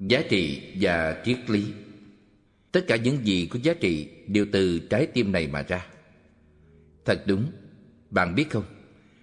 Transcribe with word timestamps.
giá 0.00 0.22
trị 0.28 0.60
và 0.80 1.22
triết 1.24 1.50
lý. 1.50 1.64
Tất 2.72 2.84
cả 2.86 2.96
những 2.96 3.18
gì 3.26 3.46
có 3.50 3.58
giá 3.62 3.74
trị 3.74 4.08
đều 4.26 4.46
từ 4.52 4.78
trái 4.78 5.06
tim 5.06 5.32
này 5.32 5.48
mà 5.52 5.62
ra. 5.62 5.86
Thật 7.04 7.22
đúng, 7.26 7.46
bạn 8.10 8.34
biết 8.34 8.50
không? 8.50 8.64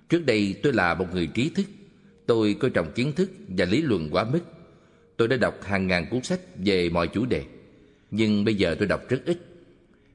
Trước 0.09 0.25
đây 0.25 0.55
tôi 0.63 0.73
là 0.73 0.93
một 0.93 1.05
người 1.13 1.27
trí 1.27 1.49
thức, 1.49 1.65
tôi 2.25 2.53
coi 2.53 2.71
trọng 2.71 2.91
kiến 2.91 3.13
thức 3.15 3.31
và 3.47 3.65
lý 3.65 3.81
luận 3.81 4.09
quá 4.11 4.23
mức. 4.23 4.41
Tôi 5.17 5.27
đã 5.27 5.37
đọc 5.37 5.63
hàng 5.63 5.87
ngàn 5.87 6.05
cuốn 6.09 6.23
sách 6.23 6.39
về 6.57 6.89
mọi 6.89 7.07
chủ 7.07 7.25
đề, 7.25 7.43
nhưng 8.11 8.45
bây 8.45 8.55
giờ 8.55 8.75
tôi 8.79 8.87
đọc 8.87 9.01
rất 9.09 9.21
ít. 9.25 9.37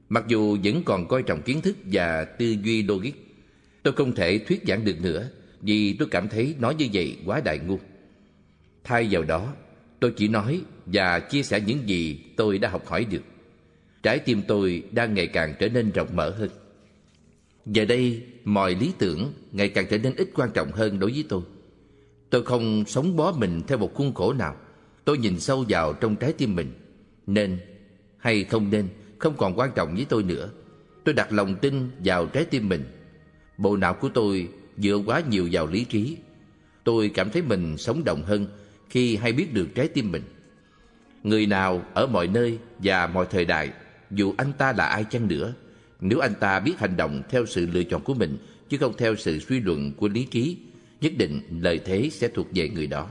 Mặc 0.09 0.23
dù 0.27 0.57
vẫn 0.63 0.83
còn 0.85 1.07
coi 1.07 1.23
trọng 1.23 1.41
kiến 1.41 1.61
thức 1.61 1.75
và 1.85 2.25
tư 2.25 2.55
duy 2.63 2.83
logic, 2.83 3.11
tôi 3.83 3.93
không 3.93 4.15
thể 4.15 4.37
thuyết 4.37 4.61
giảng 4.67 4.85
được 4.85 5.01
nữa 5.01 5.29
vì 5.61 5.93
tôi 5.93 6.07
cảm 6.11 6.27
thấy 6.27 6.55
nói 6.59 6.75
như 6.75 6.87
vậy 6.93 7.17
quá 7.25 7.41
đại 7.45 7.59
ngu 7.59 7.79
thay 8.83 9.07
vào 9.11 9.23
đó 9.23 9.53
tôi 10.05 10.13
chỉ 10.17 10.27
nói 10.27 10.61
và 10.85 11.19
chia 11.19 11.43
sẻ 11.43 11.61
những 11.61 11.89
gì 11.89 12.19
tôi 12.37 12.57
đã 12.57 12.69
học 12.69 12.87
hỏi 12.87 13.05
được. 13.05 13.21
Trái 14.03 14.19
tim 14.19 14.41
tôi 14.47 14.83
đang 14.91 15.13
ngày 15.13 15.27
càng 15.27 15.55
trở 15.59 15.69
nên 15.69 15.91
rộng 15.91 16.07
mở 16.15 16.29
hơn. 16.29 16.49
Giờ 17.65 17.85
đây, 17.85 18.23
mọi 18.43 18.75
lý 18.75 18.91
tưởng 18.97 19.33
ngày 19.51 19.69
càng 19.69 19.85
trở 19.89 19.97
nên 19.97 20.15
ít 20.15 20.29
quan 20.35 20.49
trọng 20.53 20.71
hơn 20.71 20.99
đối 20.99 21.11
với 21.11 21.25
tôi. 21.29 21.41
Tôi 22.29 22.43
không 22.45 22.83
sống 22.87 23.15
bó 23.15 23.31
mình 23.31 23.61
theo 23.67 23.77
một 23.77 23.93
khuôn 23.93 24.13
khổ 24.13 24.33
nào. 24.33 24.55
Tôi 25.05 25.17
nhìn 25.17 25.39
sâu 25.39 25.65
vào 25.69 25.93
trong 25.93 26.15
trái 26.15 26.33
tim 26.33 26.55
mình. 26.55 26.71
Nên 27.27 27.59
hay 28.17 28.43
không 28.43 28.69
nên, 28.69 28.87
không 29.19 29.37
còn 29.37 29.59
quan 29.59 29.71
trọng 29.75 29.95
với 29.95 30.05
tôi 30.09 30.23
nữa. 30.23 30.49
Tôi 31.03 31.13
đặt 31.13 31.33
lòng 31.33 31.55
tin 31.55 31.89
vào 31.99 32.25
trái 32.25 32.45
tim 32.45 32.69
mình. 32.69 32.83
Bộ 33.57 33.77
não 33.77 33.93
của 33.93 34.09
tôi 34.13 34.49
dựa 34.77 35.01
quá 35.05 35.21
nhiều 35.29 35.49
vào 35.51 35.67
lý 35.67 35.83
trí. 35.83 36.17
Tôi 36.83 37.11
cảm 37.13 37.29
thấy 37.29 37.41
mình 37.41 37.77
sống 37.77 38.03
động 38.03 38.23
hơn 38.23 38.47
khi 38.95 39.15
hay 39.15 39.33
biết 39.33 39.53
được 39.53 39.67
trái 39.75 39.87
tim 39.87 40.11
mình. 40.11 40.23
Người 41.23 41.45
nào 41.45 41.81
ở 41.93 42.07
mọi 42.07 42.27
nơi 42.27 42.59
và 42.79 43.07
mọi 43.07 43.25
thời 43.31 43.45
đại, 43.45 43.71
dù 44.11 44.33
anh 44.37 44.53
ta 44.57 44.73
là 44.73 44.85
ai 44.85 45.03
chăng 45.03 45.27
nữa, 45.27 45.53
nếu 45.99 46.19
anh 46.19 46.33
ta 46.39 46.59
biết 46.59 46.79
hành 46.79 46.97
động 46.97 47.23
theo 47.29 47.45
sự 47.45 47.67
lựa 47.73 47.83
chọn 47.83 48.03
của 48.03 48.13
mình 48.13 48.37
chứ 48.69 48.77
không 48.77 48.93
theo 48.97 49.15
sự 49.15 49.39
suy 49.39 49.59
luận 49.59 49.93
của 49.93 50.07
lý 50.07 50.25
trí, 50.25 50.57
nhất 51.01 51.13
định 51.17 51.41
lời 51.61 51.79
thế 51.85 52.09
sẽ 52.11 52.27
thuộc 52.27 52.47
về 52.53 52.69
người 52.69 52.87
đó. 52.87 53.07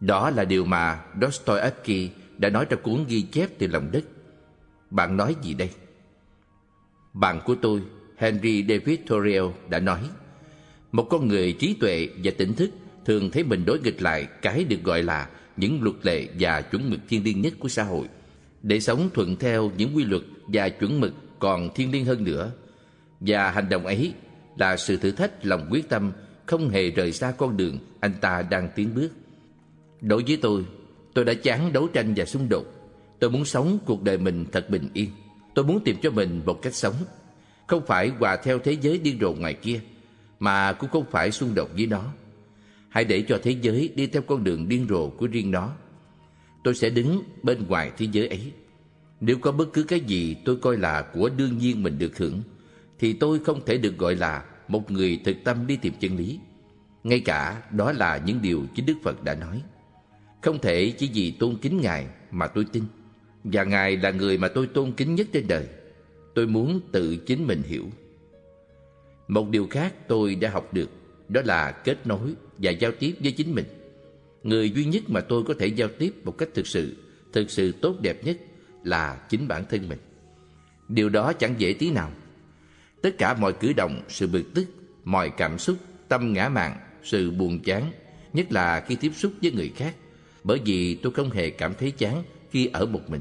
Đó 0.00 0.30
là 0.30 0.44
điều 0.44 0.64
mà 0.64 1.04
Dostoevsky 1.20 2.10
đã 2.38 2.48
nói 2.48 2.66
trong 2.66 2.82
cuốn 2.82 3.04
ghi 3.08 3.22
chép 3.22 3.58
từ 3.58 3.66
lòng 3.66 3.88
đất. 3.92 4.04
Bạn 4.90 5.16
nói 5.16 5.36
gì 5.42 5.54
đây? 5.54 5.70
Bạn 7.12 7.40
của 7.44 7.54
tôi, 7.54 7.80
Henry 8.16 8.64
David 8.68 8.98
Thoreau, 9.06 9.54
đã 9.68 9.78
nói, 9.78 10.00
một 10.92 11.06
con 11.10 11.28
người 11.28 11.52
trí 11.52 11.74
tuệ 11.80 12.08
và 12.24 12.32
tỉnh 12.38 12.54
thức 12.54 12.70
thường 13.04 13.30
thấy 13.30 13.44
mình 13.44 13.64
đối 13.64 13.80
nghịch 13.80 14.02
lại 14.02 14.26
cái 14.42 14.64
được 14.64 14.82
gọi 14.84 15.02
là 15.02 15.28
những 15.56 15.82
luật 15.82 15.96
lệ 16.02 16.26
và 16.38 16.60
chuẩn 16.60 16.90
mực 16.90 17.00
thiên 17.08 17.24
liêng 17.24 17.40
nhất 17.40 17.54
của 17.58 17.68
xã 17.68 17.82
hội. 17.82 18.06
Để 18.62 18.80
sống 18.80 19.08
thuận 19.14 19.36
theo 19.36 19.70
những 19.76 19.96
quy 19.96 20.04
luật 20.04 20.22
và 20.46 20.68
chuẩn 20.68 21.00
mực 21.00 21.14
còn 21.38 21.74
thiên 21.74 21.90
liêng 21.90 22.04
hơn 22.04 22.24
nữa. 22.24 22.52
Và 23.20 23.50
hành 23.50 23.68
động 23.68 23.86
ấy 23.86 24.12
là 24.56 24.76
sự 24.76 24.96
thử 24.96 25.10
thách 25.10 25.46
lòng 25.46 25.68
quyết 25.70 25.88
tâm 25.88 26.12
không 26.46 26.68
hề 26.68 26.90
rời 26.90 27.12
xa 27.12 27.32
con 27.38 27.56
đường 27.56 27.78
anh 28.00 28.12
ta 28.20 28.42
đang 28.42 28.68
tiến 28.74 28.94
bước. 28.94 29.08
Đối 30.00 30.22
với 30.26 30.38
tôi 30.42 30.64
tôi 31.14 31.24
đã 31.24 31.34
chán 31.34 31.72
đấu 31.72 31.88
tranh 31.88 32.12
và 32.16 32.24
xung 32.24 32.48
đột. 32.48 32.64
Tôi 33.18 33.30
muốn 33.30 33.44
sống 33.44 33.78
cuộc 33.86 34.02
đời 34.02 34.18
mình 34.18 34.44
thật 34.52 34.70
bình 34.70 34.88
yên. 34.94 35.10
Tôi 35.54 35.64
muốn 35.64 35.84
tìm 35.84 35.96
cho 36.02 36.10
mình 36.10 36.42
một 36.46 36.62
cách 36.62 36.74
sống, 36.74 36.94
không 37.66 37.86
phải 37.86 38.08
hòa 38.08 38.36
theo 38.36 38.58
thế 38.58 38.72
giới 38.72 38.98
điên 38.98 39.18
rồ 39.20 39.32
ngoài 39.32 39.54
kia, 39.54 39.80
mà 40.38 40.72
cũng 40.72 40.90
không 40.90 41.04
phải 41.10 41.30
xung 41.30 41.54
đột 41.54 41.70
với 41.76 41.86
nó 41.86 42.04
hãy 42.92 43.04
để 43.04 43.24
cho 43.28 43.38
thế 43.42 43.56
giới 43.62 43.92
đi 43.94 44.06
theo 44.06 44.22
con 44.22 44.44
đường 44.44 44.68
điên 44.68 44.86
rồ 44.88 45.08
của 45.08 45.26
riêng 45.26 45.50
nó. 45.50 45.72
Tôi 46.64 46.74
sẽ 46.74 46.90
đứng 46.90 47.22
bên 47.42 47.66
ngoài 47.68 47.92
thế 47.98 48.06
giới 48.12 48.28
ấy. 48.28 48.52
Nếu 49.20 49.38
có 49.38 49.52
bất 49.52 49.72
cứ 49.72 49.82
cái 49.82 50.00
gì 50.00 50.36
tôi 50.44 50.56
coi 50.56 50.76
là 50.76 51.02
của 51.02 51.30
đương 51.36 51.58
nhiên 51.58 51.82
mình 51.82 51.98
được 51.98 52.18
hưởng, 52.18 52.42
thì 52.98 53.12
tôi 53.12 53.38
không 53.38 53.64
thể 53.66 53.78
được 53.78 53.98
gọi 53.98 54.16
là 54.16 54.44
một 54.68 54.90
người 54.90 55.20
thực 55.24 55.36
tâm 55.44 55.66
đi 55.66 55.76
tìm 55.76 55.92
chân 56.00 56.16
lý. 56.16 56.40
Ngay 57.04 57.20
cả 57.20 57.62
đó 57.70 57.92
là 57.92 58.20
những 58.26 58.42
điều 58.42 58.66
chính 58.74 58.86
đức 58.86 58.96
phật 59.02 59.24
đã 59.24 59.34
nói. 59.34 59.62
Không 60.42 60.58
thể 60.58 60.90
chỉ 60.98 61.10
vì 61.14 61.30
tôn 61.30 61.56
kính 61.56 61.80
ngài 61.80 62.06
mà 62.30 62.46
tôi 62.46 62.66
tin. 62.72 62.84
Và 63.44 63.64
ngài 63.64 63.96
là 63.96 64.10
người 64.10 64.38
mà 64.38 64.48
tôi 64.48 64.66
tôn 64.66 64.92
kính 64.92 65.14
nhất 65.14 65.26
trên 65.32 65.48
đời. 65.48 65.66
Tôi 66.34 66.46
muốn 66.46 66.80
tự 66.92 67.16
chính 67.16 67.46
mình 67.46 67.62
hiểu. 67.62 67.84
Một 69.28 69.48
điều 69.50 69.66
khác 69.70 69.94
tôi 70.08 70.34
đã 70.34 70.50
học 70.50 70.74
được, 70.74 70.90
đó 71.28 71.40
là 71.44 71.70
kết 71.70 72.06
nối 72.06 72.34
và 72.62 72.70
giao 72.70 72.92
tiếp 72.98 73.14
với 73.20 73.32
chính 73.32 73.54
mình. 73.54 73.64
Người 74.42 74.70
duy 74.70 74.84
nhất 74.84 75.02
mà 75.08 75.20
tôi 75.20 75.42
có 75.42 75.54
thể 75.58 75.66
giao 75.66 75.88
tiếp 75.98 76.14
một 76.24 76.38
cách 76.38 76.48
thực 76.54 76.66
sự 76.66 76.96
thực 77.32 77.50
sự 77.50 77.72
tốt 77.72 77.96
đẹp 78.00 78.24
nhất 78.24 78.36
là 78.84 79.26
chính 79.28 79.48
bản 79.48 79.64
thân 79.70 79.88
mình. 79.88 79.98
Điều 80.88 81.08
đó 81.08 81.32
chẳng 81.32 81.54
dễ 81.58 81.72
tí 81.72 81.90
nào. 81.90 82.10
Tất 83.02 83.18
cả 83.18 83.34
mọi 83.34 83.52
cử 83.52 83.72
động, 83.72 84.02
sự 84.08 84.26
bực 84.26 84.42
tức, 84.54 84.64
mọi 85.04 85.30
cảm 85.30 85.58
xúc, 85.58 85.76
tâm 86.08 86.32
ngã 86.32 86.48
mạn, 86.48 86.76
sự 87.02 87.30
buồn 87.30 87.60
chán, 87.62 87.92
nhất 88.32 88.52
là 88.52 88.84
khi 88.88 88.94
tiếp 88.94 89.12
xúc 89.14 89.32
với 89.42 89.52
người 89.52 89.72
khác, 89.76 89.94
bởi 90.44 90.60
vì 90.64 90.94
tôi 90.94 91.12
không 91.12 91.30
hề 91.30 91.50
cảm 91.50 91.74
thấy 91.74 91.90
chán 91.90 92.22
khi 92.50 92.66
ở 92.72 92.86
một 92.86 93.10
mình, 93.10 93.20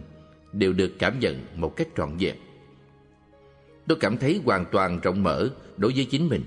đều 0.54 0.74
được 0.74 0.92
cảm 1.00 1.20
nhận 1.20 1.46
một 1.56 1.76
cách 1.76 1.88
trọn 1.98 2.18
vẹn. 2.20 2.36
Tôi 3.88 3.98
cảm 4.02 4.18
thấy 4.18 4.42
hoàn 4.46 4.66
toàn 4.72 5.00
rộng 5.00 5.24
mở 5.24 5.50
đối 5.78 5.94
với 5.96 6.06
chính 6.06 6.30
mình. 6.30 6.44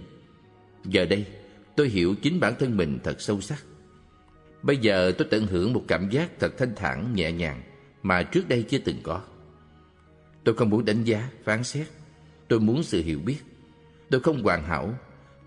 Giờ 0.84 1.04
đây 1.04 1.24
tôi 1.76 1.88
hiểu 1.88 2.14
chính 2.22 2.40
bản 2.40 2.54
thân 2.58 2.76
mình 2.76 2.98
thật 3.04 3.20
sâu 3.20 3.40
sắc. 3.40 3.64
Bây 4.62 4.76
giờ 4.76 5.12
tôi 5.18 5.28
tận 5.30 5.46
hưởng 5.46 5.72
một 5.72 5.84
cảm 5.88 6.10
giác 6.10 6.30
thật 6.40 6.58
thanh 6.58 6.74
thản, 6.76 7.14
nhẹ 7.14 7.32
nhàng 7.32 7.62
mà 8.02 8.22
trước 8.22 8.48
đây 8.48 8.62
chưa 8.62 8.78
từng 8.78 8.96
có. 9.02 9.22
Tôi 10.44 10.54
không 10.54 10.70
muốn 10.70 10.84
đánh 10.84 11.04
giá, 11.04 11.28
phán 11.44 11.64
xét. 11.64 11.86
Tôi 12.48 12.60
muốn 12.60 12.82
sự 12.82 13.02
hiểu 13.02 13.20
biết. 13.24 13.38
Tôi 14.10 14.20
không 14.20 14.42
hoàn 14.42 14.64
hảo. 14.64 14.94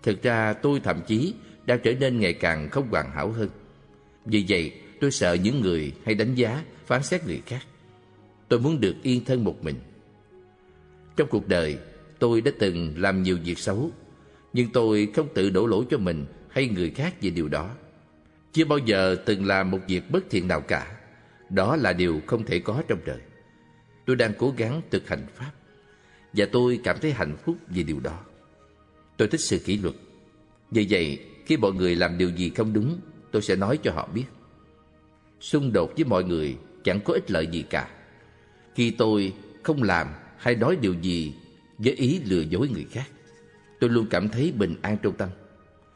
Thực 0.02 0.22
ra 0.22 0.52
tôi 0.52 0.80
thậm 0.80 1.00
chí 1.06 1.34
đã 1.66 1.76
trở 1.76 1.92
nên 1.92 2.20
ngày 2.20 2.32
càng 2.32 2.70
không 2.70 2.88
hoàn 2.88 3.10
hảo 3.10 3.30
hơn. 3.30 3.48
Vì 4.24 4.44
vậy, 4.48 4.72
tôi 5.00 5.10
sợ 5.10 5.32
những 5.32 5.60
người 5.60 5.92
hay 6.04 6.14
đánh 6.14 6.34
giá, 6.34 6.64
phán 6.86 7.02
xét 7.02 7.26
người 7.26 7.42
khác. 7.46 7.62
Tôi 8.48 8.60
muốn 8.60 8.80
được 8.80 8.94
yên 9.02 9.24
thân 9.24 9.44
một 9.44 9.64
mình. 9.64 9.76
Trong 11.16 11.28
cuộc 11.28 11.48
đời, 11.48 11.78
tôi 12.18 12.40
đã 12.40 12.50
từng 12.58 12.94
làm 12.98 13.22
nhiều 13.22 13.38
việc 13.44 13.58
xấu 13.58 13.90
nhưng 14.52 14.68
tôi 14.72 15.08
không 15.14 15.28
tự 15.34 15.50
đổ 15.50 15.66
lỗi 15.66 15.84
cho 15.90 15.98
mình 15.98 16.26
hay 16.48 16.68
người 16.68 16.90
khác 16.90 17.14
về 17.20 17.30
điều 17.30 17.48
đó. 17.48 17.70
Chưa 18.52 18.64
bao 18.64 18.78
giờ 18.78 19.16
từng 19.26 19.46
làm 19.46 19.70
một 19.70 19.78
việc 19.88 20.10
bất 20.10 20.24
thiện 20.30 20.48
nào 20.48 20.60
cả. 20.60 20.96
Đó 21.50 21.76
là 21.76 21.92
điều 21.92 22.20
không 22.26 22.44
thể 22.44 22.58
có 22.58 22.82
trong 22.88 22.98
đời. 23.04 23.18
Tôi 24.06 24.16
đang 24.16 24.32
cố 24.38 24.54
gắng 24.56 24.82
thực 24.90 25.08
hành 25.08 25.26
pháp, 25.34 25.50
và 26.32 26.46
tôi 26.52 26.80
cảm 26.84 26.96
thấy 27.00 27.12
hạnh 27.12 27.36
phúc 27.44 27.56
vì 27.68 27.82
điều 27.82 28.00
đó. 28.00 28.20
Tôi 29.16 29.28
thích 29.28 29.40
sự 29.40 29.58
kỷ 29.58 29.78
luật. 29.78 29.94
Vì 30.70 30.86
vậy, 30.90 31.18
khi 31.46 31.56
mọi 31.56 31.72
người 31.72 31.96
làm 31.96 32.18
điều 32.18 32.30
gì 32.30 32.50
không 32.50 32.72
đúng, 32.72 33.00
tôi 33.32 33.42
sẽ 33.42 33.56
nói 33.56 33.78
cho 33.82 33.92
họ 33.92 34.08
biết. 34.14 34.24
Xung 35.40 35.72
đột 35.72 35.92
với 35.96 36.04
mọi 36.04 36.24
người 36.24 36.56
chẳng 36.84 37.00
có 37.04 37.14
ích 37.14 37.30
lợi 37.30 37.46
gì 37.46 37.64
cả. 37.70 37.88
Khi 38.74 38.90
tôi 38.90 39.32
không 39.62 39.82
làm 39.82 40.08
hay 40.38 40.54
nói 40.54 40.76
điều 40.80 40.94
gì 40.94 41.34
với 41.78 41.92
ý 41.92 42.20
lừa 42.24 42.40
dối 42.40 42.68
người 42.68 42.86
khác 42.90 43.08
tôi 43.80 43.90
luôn 43.90 44.06
cảm 44.10 44.28
thấy 44.28 44.52
bình 44.52 44.74
an 44.82 44.96
trong 45.02 45.16
tâm. 45.16 45.28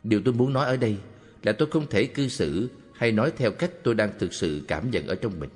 Điều 0.05 0.21
tôi 0.25 0.35
muốn 0.35 0.53
nói 0.53 0.67
ở 0.67 0.77
đây 0.77 0.97
là 1.43 1.53
tôi 1.53 1.69
không 1.71 1.87
thể 1.91 2.05
cư 2.05 2.29
xử 2.29 2.69
hay 2.93 3.13
nói 3.13 3.33
theo 3.37 3.51
cách 3.51 3.71
tôi 3.83 3.95
đang 3.95 4.11
thực 4.19 4.35
sự 4.35 4.63
cảm 4.69 4.91
nhận 4.91 5.07
ở 5.07 5.15
trong 5.15 5.41
mình. 5.41 5.51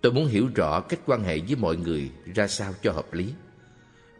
Tôi 0.00 0.12
muốn 0.12 0.26
hiểu 0.26 0.48
rõ 0.54 0.80
cách 0.80 1.00
quan 1.06 1.24
hệ 1.24 1.38
với 1.38 1.56
mọi 1.56 1.76
người 1.76 2.10
ra 2.34 2.48
sao 2.48 2.74
cho 2.82 2.92
hợp 2.92 3.14
lý. 3.14 3.32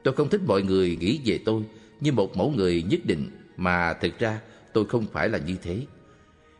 Tôi 0.03 0.15
không 0.15 0.29
thích 0.29 0.41
mọi 0.47 0.63
người 0.63 0.97
nghĩ 1.01 1.21
về 1.25 1.41
tôi 1.45 1.63
như 2.01 2.13
một 2.13 2.37
mẫu 2.37 2.51
người 2.51 2.83
nhất 2.83 3.01
định, 3.05 3.31
mà 3.57 3.95
thực 3.95 4.19
ra 4.19 4.41
tôi 4.73 4.87
không 4.87 5.07
phải 5.13 5.29
là 5.29 5.39
như 5.39 5.57
thế. 5.63 5.87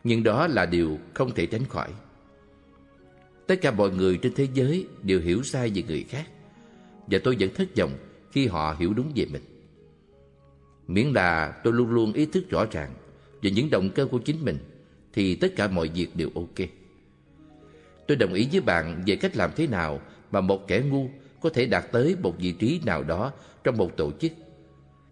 Nhưng 0.03 0.23
đó 0.23 0.47
là 0.47 0.65
điều 0.65 0.99
không 1.13 1.31
thể 1.35 1.45
tránh 1.45 1.65
khỏi. 1.65 1.89
Tất 3.47 3.55
cả 3.61 3.71
mọi 3.71 3.89
người 3.89 4.17
trên 4.17 4.33
thế 4.33 4.47
giới 4.53 4.87
đều 5.03 5.19
hiểu 5.19 5.43
sai 5.43 5.71
về 5.75 5.83
người 5.83 6.03
khác, 6.09 6.27
và 7.07 7.19
tôi 7.23 7.35
vẫn 7.39 7.49
thất 7.55 7.75
vọng 7.77 7.91
khi 8.31 8.47
họ 8.47 8.75
hiểu 8.79 8.93
đúng 8.93 9.11
về 9.15 9.25
mình 9.25 9.41
miễn 10.89 11.07
là 11.07 11.51
tôi 11.63 11.73
luôn 11.73 11.89
luôn 11.89 12.13
ý 12.13 12.25
thức 12.25 12.49
rõ 12.49 12.65
ràng 12.71 12.93
về 13.41 13.51
những 13.51 13.69
động 13.69 13.89
cơ 13.89 14.05
của 14.05 14.17
chính 14.17 14.45
mình, 14.45 14.57
thì 15.13 15.35
tất 15.35 15.55
cả 15.55 15.67
mọi 15.67 15.89
việc 15.95 16.15
đều 16.15 16.29
ok. 16.35 16.67
Tôi 18.07 18.17
đồng 18.17 18.33
ý 18.33 18.47
với 18.51 18.61
bạn 18.61 19.03
về 19.05 19.15
cách 19.15 19.37
làm 19.37 19.49
thế 19.55 19.67
nào 19.67 20.01
mà 20.31 20.41
một 20.41 20.67
kẻ 20.67 20.81
ngu 20.89 21.09
có 21.41 21.49
thể 21.49 21.65
đạt 21.65 21.91
tới 21.91 22.15
một 22.21 22.35
vị 22.39 22.51
trí 22.51 22.81
nào 22.85 23.03
đó 23.03 23.31
trong 23.63 23.77
một 23.77 23.97
tổ 23.97 24.11
chức. 24.19 24.31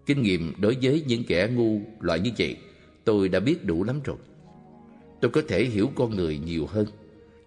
Kinh 0.05 0.21
nghiệm 0.21 0.53
đối 0.57 0.77
với 0.81 1.03
những 1.07 1.23
kẻ 1.23 1.49
ngu 1.53 1.81
loại 1.99 2.19
như 2.19 2.31
vậy, 2.37 2.57
tôi 3.03 3.29
đã 3.29 3.39
biết 3.39 3.65
đủ 3.65 3.83
lắm 3.83 3.99
rồi. 4.03 4.17
Tôi 5.21 5.31
có 5.31 5.41
thể 5.47 5.65
hiểu 5.65 5.91
con 5.95 6.15
người 6.15 6.37
nhiều 6.37 6.65
hơn, 6.65 6.85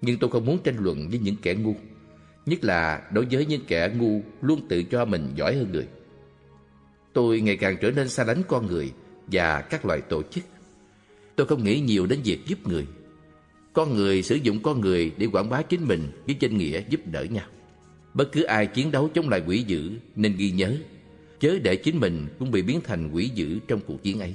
nhưng 0.02 0.18
tôi 0.18 0.30
không 0.30 0.44
muốn 0.44 0.58
tranh 0.64 0.76
luận 0.78 1.08
với 1.08 1.18
những 1.18 1.36
kẻ 1.42 1.54
ngu, 1.54 1.74
nhất 2.46 2.64
là 2.64 3.08
đối 3.12 3.26
với 3.30 3.46
những 3.46 3.62
kẻ 3.66 3.90
ngu 3.98 4.20
luôn 4.40 4.68
tự 4.68 4.82
cho 4.82 5.04
mình 5.04 5.32
giỏi 5.34 5.56
hơn 5.56 5.72
người 5.72 5.86
tôi 7.12 7.40
ngày 7.40 7.56
càng 7.56 7.76
trở 7.80 7.90
nên 7.90 8.08
xa 8.08 8.24
lánh 8.24 8.42
con 8.48 8.66
người 8.66 8.92
và 9.26 9.60
các 9.60 9.84
loại 9.84 10.00
tổ 10.00 10.22
chức 10.22 10.44
tôi 11.36 11.46
không 11.46 11.64
nghĩ 11.64 11.80
nhiều 11.80 12.06
đến 12.06 12.20
việc 12.24 12.46
giúp 12.46 12.66
người 12.66 12.86
Con 13.72 13.96
người 13.96 14.22
sử 14.22 14.34
dụng 14.34 14.62
con 14.62 14.80
người 14.80 15.12
để 15.16 15.26
quảng 15.26 15.48
bá 15.48 15.62
chính 15.62 15.88
mình 15.88 16.10
với 16.26 16.36
danh 16.40 16.58
nghĩa 16.58 16.82
giúp 16.88 17.00
đỡ 17.06 17.24
nhau. 17.24 17.46
Bất 18.14 18.32
cứ 18.32 18.42
ai 18.42 18.66
chiến 18.66 18.90
đấu 18.90 19.08
chống 19.14 19.28
lại 19.28 19.42
quỷ 19.46 19.62
dữ 19.62 19.90
nên 20.16 20.36
ghi 20.36 20.50
nhớ, 20.50 20.76
chớ 21.40 21.58
để 21.62 21.76
chính 21.76 22.00
mình 22.00 22.26
cũng 22.38 22.50
bị 22.50 22.62
biến 22.62 22.80
thành 22.84 23.10
quỷ 23.12 23.30
dữ 23.34 23.58
trong 23.68 23.80
cuộc 23.86 24.02
chiến 24.02 24.20
ấy. 24.20 24.34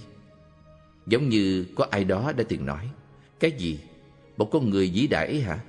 Giống 1.08 1.30
như 1.30 1.66
có 1.76 1.88
ai 1.92 2.04
đó 2.04 2.32
đã 2.38 2.44
từng 2.50 2.66
nói, 2.66 2.90
cái 3.40 3.52
gì? 3.52 3.80
Một 4.38 4.50
con 4.52 4.70
người 4.70 4.92
vĩ 4.94 5.08
đại 5.08 5.28
ấy 5.28 5.42
hả? 5.42 5.60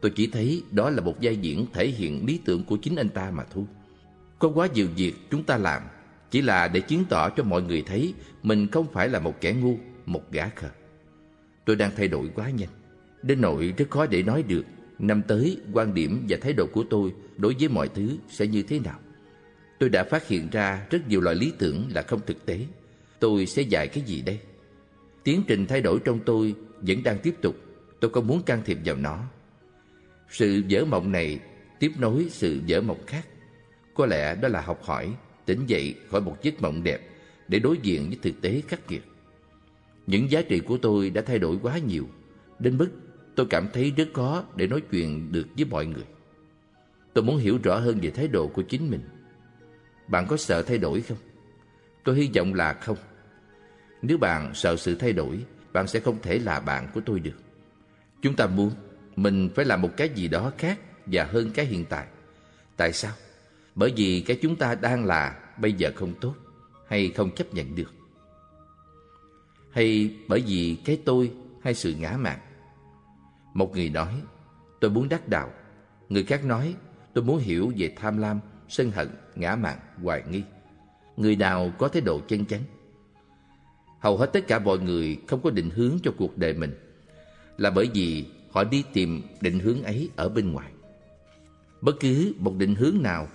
Tôi 0.00 0.12
chỉ 0.16 0.26
thấy 0.26 0.62
đó 0.70 0.90
là 0.90 1.00
một 1.00 1.14
vai 1.22 1.36
diễn 1.36 1.66
thể 1.72 1.86
hiện 1.86 2.26
lý 2.26 2.40
tưởng 2.44 2.64
của 2.64 2.76
chính 2.76 2.96
anh 2.96 3.08
ta 3.08 3.30
mà 3.30 3.44
thôi. 3.54 3.64
Có 4.38 4.48
quá 4.48 4.68
nhiều 4.74 4.88
việc 4.96 5.14
chúng 5.30 5.44
ta 5.44 5.58
làm 5.58 5.82
chỉ 6.34 6.42
là 6.42 6.68
để 6.68 6.80
chứng 6.80 7.04
tỏ 7.04 7.30
cho 7.30 7.42
mọi 7.42 7.62
người 7.62 7.82
thấy 7.86 8.14
mình 8.42 8.68
không 8.72 8.86
phải 8.92 9.08
là 9.08 9.20
một 9.20 9.40
kẻ 9.40 9.52
ngu, 9.52 9.78
một 10.06 10.32
gã 10.32 10.48
khờ. 10.48 10.68
Tôi 11.64 11.76
đang 11.76 11.90
thay 11.96 12.08
đổi 12.08 12.30
quá 12.34 12.50
nhanh, 12.50 12.68
đến 13.22 13.40
nỗi 13.40 13.74
rất 13.76 13.90
khó 13.90 14.06
để 14.06 14.22
nói 14.22 14.42
được 14.42 14.64
năm 14.98 15.22
tới 15.28 15.60
quan 15.72 15.94
điểm 15.94 16.26
và 16.28 16.36
thái 16.40 16.52
độ 16.52 16.66
của 16.72 16.84
tôi 16.90 17.12
đối 17.36 17.54
với 17.58 17.68
mọi 17.68 17.88
thứ 17.88 18.16
sẽ 18.28 18.46
như 18.46 18.62
thế 18.62 18.78
nào. 18.78 18.98
Tôi 19.78 19.88
đã 19.88 20.04
phát 20.04 20.28
hiện 20.28 20.48
ra 20.52 20.86
rất 20.90 21.08
nhiều 21.08 21.20
loại 21.20 21.36
lý 21.36 21.52
tưởng 21.58 21.88
là 21.94 22.02
không 22.02 22.20
thực 22.26 22.46
tế. 22.46 22.60
Tôi 23.20 23.46
sẽ 23.46 23.62
dạy 23.62 23.88
cái 23.88 24.04
gì 24.04 24.22
đây? 24.22 24.38
Tiến 25.24 25.42
trình 25.46 25.66
thay 25.66 25.80
đổi 25.80 25.98
trong 26.04 26.20
tôi 26.26 26.54
vẫn 26.80 27.02
đang 27.02 27.18
tiếp 27.18 27.34
tục. 27.42 27.56
Tôi 28.00 28.10
không 28.10 28.26
muốn 28.26 28.42
can 28.42 28.62
thiệp 28.64 28.78
vào 28.84 28.96
nó. 28.96 29.24
Sự 30.30 30.62
dở 30.68 30.84
mộng 30.84 31.12
này 31.12 31.40
tiếp 31.78 31.92
nối 31.98 32.26
sự 32.30 32.60
dở 32.66 32.80
mộng 32.80 33.06
khác. 33.06 33.26
Có 33.94 34.06
lẽ 34.06 34.34
đó 34.34 34.48
là 34.48 34.60
học 34.60 34.82
hỏi, 34.82 35.14
tỉnh 35.46 35.66
dậy 35.66 35.94
khỏi 36.10 36.20
một 36.20 36.36
giấc 36.42 36.62
mộng 36.62 36.82
đẹp 36.82 37.00
để 37.48 37.58
đối 37.58 37.78
diện 37.82 38.08
với 38.08 38.18
thực 38.22 38.40
tế 38.40 38.62
khắc 38.68 38.90
nghiệt. 38.90 39.02
Những 40.06 40.30
giá 40.30 40.42
trị 40.42 40.60
của 40.60 40.78
tôi 40.78 41.10
đã 41.10 41.22
thay 41.22 41.38
đổi 41.38 41.58
quá 41.62 41.78
nhiều, 41.78 42.08
đến 42.58 42.78
mức 42.78 42.90
tôi 43.34 43.46
cảm 43.50 43.68
thấy 43.72 43.92
rất 43.96 44.08
khó 44.14 44.44
để 44.56 44.66
nói 44.66 44.82
chuyện 44.90 45.32
được 45.32 45.46
với 45.56 45.64
mọi 45.64 45.86
người. 45.86 46.04
Tôi 47.12 47.24
muốn 47.24 47.36
hiểu 47.36 47.58
rõ 47.62 47.78
hơn 47.78 47.98
về 48.02 48.10
thái 48.10 48.28
độ 48.28 48.48
của 48.48 48.62
chính 48.62 48.90
mình. 48.90 49.00
Bạn 50.08 50.26
có 50.28 50.36
sợ 50.36 50.62
thay 50.62 50.78
đổi 50.78 51.00
không? 51.00 51.18
Tôi 52.04 52.16
hy 52.16 52.30
vọng 52.34 52.54
là 52.54 52.72
không. 52.72 52.96
Nếu 54.02 54.18
bạn 54.18 54.54
sợ 54.54 54.76
sự 54.76 54.94
thay 54.94 55.12
đổi, 55.12 55.44
bạn 55.72 55.86
sẽ 55.86 56.00
không 56.00 56.18
thể 56.22 56.38
là 56.38 56.60
bạn 56.60 56.88
của 56.94 57.00
tôi 57.06 57.20
được. 57.20 57.38
Chúng 58.22 58.36
ta 58.36 58.46
muốn 58.46 58.70
mình 59.16 59.50
phải 59.54 59.64
làm 59.64 59.82
một 59.82 59.90
cái 59.96 60.08
gì 60.08 60.28
đó 60.28 60.52
khác 60.58 60.78
và 61.06 61.24
hơn 61.24 61.50
cái 61.54 61.66
hiện 61.66 61.84
tại. 61.84 62.06
Tại 62.76 62.92
sao? 62.92 63.12
Bởi 63.74 63.92
vì 63.96 64.20
cái 64.20 64.38
chúng 64.42 64.56
ta 64.56 64.74
đang 64.74 65.04
là 65.04 65.40
bây 65.58 65.72
giờ 65.72 65.90
không 65.94 66.14
tốt 66.20 66.34
hay 66.88 67.10
không 67.10 67.30
chấp 67.30 67.54
nhận 67.54 67.74
được. 67.74 67.92
Hay 69.70 70.16
bởi 70.28 70.40
vì 70.46 70.76
cái 70.84 71.00
tôi 71.04 71.32
hay 71.62 71.74
sự 71.74 71.94
ngã 71.94 72.16
mạn. 72.18 72.38
Một 73.54 73.72
người 73.72 73.88
nói, 73.88 74.22
tôi 74.80 74.90
muốn 74.90 75.08
đắc 75.08 75.28
đạo. 75.28 75.50
Người 76.08 76.24
khác 76.24 76.44
nói, 76.44 76.74
tôi 77.12 77.24
muốn 77.24 77.38
hiểu 77.38 77.72
về 77.76 77.92
tham 77.96 78.18
lam, 78.18 78.40
sân 78.68 78.90
hận, 78.90 79.08
ngã 79.34 79.56
mạn, 79.56 79.78
hoài 80.02 80.22
nghi. 80.30 80.42
Người 81.16 81.36
nào 81.36 81.72
có 81.78 81.88
thái 81.88 82.02
độ 82.02 82.20
chân 82.28 82.46
chánh? 82.46 82.62
Hầu 84.00 84.16
hết 84.16 84.26
tất 84.32 84.46
cả 84.46 84.58
mọi 84.58 84.78
người 84.78 85.18
không 85.28 85.42
có 85.42 85.50
định 85.50 85.70
hướng 85.70 85.98
cho 86.02 86.12
cuộc 86.18 86.38
đời 86.38 86.54
mình 86.54 86.74
là 87.56 87.70
bởi 87.70 87.90
vì 87.94 88.26
họ 88.50 88.64
đi 88.64 88.84
tìm 88.92 89.22
định 89.40 89.58
hướng 89.58 89.82
ấy 89.82 90.10
ở 90.16 90.28
bên 90.28 90.52
ngoài. 90.52 90.72
Bất 91.80 91.96
cứ 92.00 92.34
một 92.38 92.54
định 92.58 92.74
hướng 92.74 93.02
nào 93.02 93.28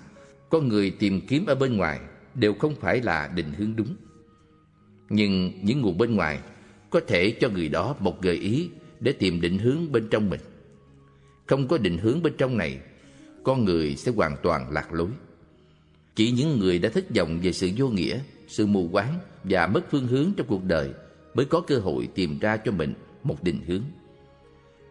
con 0.50 0.68
người 0.68 0.92
tìm 0.92 1.22
kiếm 1.28 1.46
ở 1.46 1.56
bên 1.56 1.78
ngoài 1.78 2.00
đều 2.36 2.54
không 2.54 2.76
phải 2.76 3.02
là 3.02 3.32
định 3.36 3.54
hướng 3.58 3.76
đúng. 3.76 3.96
Nhưng 5.10 5.52
những 5.62 5.82
nguồn 5.82 5.98
bên 5.98 6.16
ngoài 6.16 6.40
có 6.90 7.00
thể 7.08 7.32
cho 7.32 7.50
người 7.50 7.70
đó 7.70 7.96
một 8.00 8.22
gợi 8.22 8.36
ý 8.36 8.70
để 9.00 9.12
tìm 9.12 9.42
định 9.42 9.58
hướng 9.58 9.92
bên 9.92 10.08
trong 10.12 10.30
mình. 10.30 10.42
Không 11.46 11.68
có 11.68 11.78
định 11.78 11.98
hướng 11.98 12.24
bên 12.24 12.34
trong 12.38 12.58
này, 12.58 12.80
con 13.44 13.66
người 13.66 13.96
sẽ 13.96 14.12
hoàn 14.12 14.36
toàn 14.44 14.72
lạc 14.72 14.94
lối. 14.94 15.10
Chỉ 16.16 16.32
những 16.32 16.60
người 16.60 16.80
đã 16.80 16.90
thất 16.90 17.06
vọng 17.16 17.40
về 17.44 17.52
sự 17.52 17.70
vô 17.78 17.90
nghĩa, 17.90 18.20
sự 18.48 18.66
mù 18.66 18.90
quáng 18.92 19.20
và 19.44 19.68
mất 19.68 19.82
phương 19.92 20.08
hướng 20.08 20.32
trong 20.38 20.48
cuộc 20.48 20.64
đời 20.64 20.90
mới 21.34 21.46
có 21.46 21.62
cơ 21.62 21.78
hội 21.78 22.10
tìm 22.16 22.40
ra 22.40 22.58
cho 22.58 22.72
mình 22.72 22.94
một 23.24 23.44
định 23.44 23.62
hướng. 23.68 23.84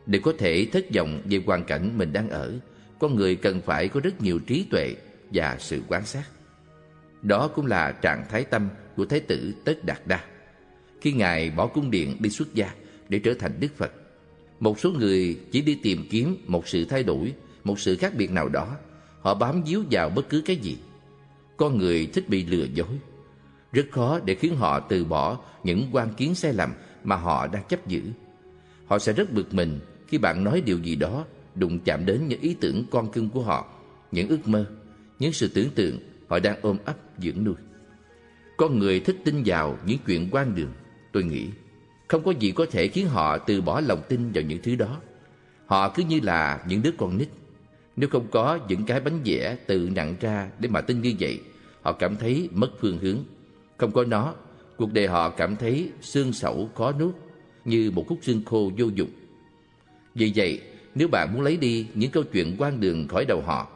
Để 0.06 0.18
có 0.18 0.32
thể 0.38 0.66
thất 0.72 0.84
vọng 0.94 1.22
về 1.24 1.42
hoàn 1.46 1.64
cảnh 1.64 1.98
mình 1.98 2.12
đang 2.12 2.30
ở, 2.30 2.54
con 2.98 3.16
người 3.16 3.36
cần 3.36 3.60
phải 3.60 3.88
có 3.88 4.00
rất 4.00 4.22
nhiều 4.22 4.38
trí 4.38 4.64
tuệ 4.70 4.96
và 5.30 5.56
sự 5.58 5.82
quan 5.88 6.06
sát. 6.06 6.24
Đó 7.22 7.48
cũng 7.48 7.66
là 7.66 7.92
trạng 7.92 8.24
thái 8.30 8.44
tâm 8.44 8.68
của 8.96 9.06
Thái 9.06 9.20
tử 9.20 9.52
Tất 9.64 9.84
Đạt 9.84 10.06
Đa. 10.06 10.24
Khi 11.00 11.12
Ngài 11.12 11.50
bỏ 11.50 11.66
cung 11.66 11.90
điện 11.90 12.16
đi 12.20 12.30
xuất 12.30 12.54
gia 12.54 12.70
để 13.08 13.18
trở 13.18 13.34
thành 13.38 13.52
Đức 13.60 13.76
Phật, 13.76 13.92
một 14.60 14.80
số 14.80 14.90
người 14.90 15.40
chỉ 15.52 15.60
đi 15.60 15.78
tìm 15.82 16.06
kiếm 16.10 16.36
một 16.46 16.68
sự 16.68 16.84
thay 16.84 17.02
đổi, 17.02 17.34
một 17.64 17.80
sự 17.80 17.96
khác 17.96 18.14
biệt 18.16 18.30
nào 18.30 18.48
đó. 18.48 18.76
Họ 19.20 19.34
bám 19.34 19.62
víu 19.62 19.84
vào 19.90 20.10
bất 20.10 20.28
cứ 20.28 20.42
cái 20.46 20.56
gì. 20.56 20.78
Con 21.56 21.78
người 21.78 22.06
thích 22.06 22.28
bị 22.28 22.44
lừa 22.46 22.64
dối. 22.74 22.98
Rất 23.72 23.86
khó 23.90 24.20
để 24.24 24.34
khiến 24.34 24.56
họ 24.56 24.80
từ 24.80 25.04
bỏ 25.04 25.38
những 25.64 25.88
quan 25.92 26.14
kiến 26.14 26.34
sai 26.34 26.52
lầm 26.52 26.72
mà 27.04 27.16
họ 27.16 27.46
đang 27.46 27.62
chấp 27.68 27.86
giữ. 27.86 28.02
Họ 28.86 28.98
sẽ 28.98 29.12
rất 29.12 29.32
bực 29.32 29.54
mình 29.54 29.80
khi 30.06 30.18
bạn 30.18 30.44
nói 30.44 30.60
điều 30.60 30.78
gì 30.78 30.96
đó 30.96 31.24
đụng 31.54 31.78
chạm 31.84 32.06
đến 32.06 32.28
những 32.28 32.40
ý 32.40 32.56
tưởng 32.60 32.84
con 32.90 33.12
cưng 33.12 33.28
của 33.28 33.42
họ, 33.42 33.66
những 34.12 34.28
ước 34.28 34.48
mơ, 34.48 34.66
những 35.18 35.32
sự 35.32 35.48
tưởng 35.48 35.70
tượng 35.70 35.98
họ 36.28 36.38
đang 36.38 36.58
ôm 36.62 36.76
ấp 36.84 36.96
dưỡng 37.18 37.44
nuôi. 37.44 37.54
Con 38.56 38.78
người 38.78 39.00
thích 39.00 39.16
tin 39.24 39.42
vào 39.46 39.78
những 39.86 39.98
chuyện 40.06 40.28
quan 40.30 40.54
đường, 40.54 40.72
tôi 41.12 41.24
nghĩ. 41.24 41.48
Không 42.08 42.24
có 42.24 42.30
gì 42.30 42.50
có 42.50 42.66
thể 42.70 42.88
khiến 42.88 43.08
họ 43.08 43.38
từ 43.38 43.60
bỏ 43.60 43.80
lòng 43.80 44.02
tin 44.08 44.32
vào 44.32 44.44
những 44.44 44.62
thứ 44.62 44.76
đó. 44.76 45.00
Họ 45.66 45.88
cứ 45.88 46.02
như 46.02 46.20
là 46.22 46.64
những 46.68 46.82
đứa 46.82 46.90
con 46.98 47.18
nít. 47.18 47.28
Nếu 47.96 48.08
không 48.08 48.26
có 48.30 48.58
những 48.68 48.84
cái 48.84 49.00
bánh 49.00 49.20
vẽ 49.24 49.56
tự 49.66 49.90
nặng 49.94 50.14
ra 50.20 50.50
để 50.58 50.68
mà 50.68 50.80
tin 50.80 51.02
như 51.02 51.14
vậy, 51.20 51.40
họ 51.82 51.92
cảm 51.92 52.16
thấy 52.16 52.48
mất 52.52 52.70
phương 52.80 52.98
hướng. 52.98 53.18
Không 53.76 53.92
có 53.92 54.04
nó, 54.04 54.34
cuộc 54.76 54.92
đời 54.92 55.06
họ 55.06 55.30
cảm 55.30 55.56
thấy 55.56 55.90
xương 56.00 56.32
sẩu 56.32 56.70
khó 56.74 56.92
nuốt, 56.92 57.14
như 57.64 57.90
một 57.90 58.04
khúc 58.08 58.18
xương 58.22 58.42
khô 58.46 58.72
vô 58.78 58.86
dụng. 58.94 59.10
Vì 60.14 60.32
vậy, 60.36 60.62
nếu 60.94 61.08
bạn 61.08 61.32
muốn 61.32 61.42
lấy 61.42 61.56
đi 61.56 61.86
những 61.94 62.10
câu 62.10 62.22
chuyện 62.32 62.56
quan 62.58 62.80
đường 62.80 63.08
khỏi 63.08 63.24
đầu 63.24 63.42
họ, 63.46 63.68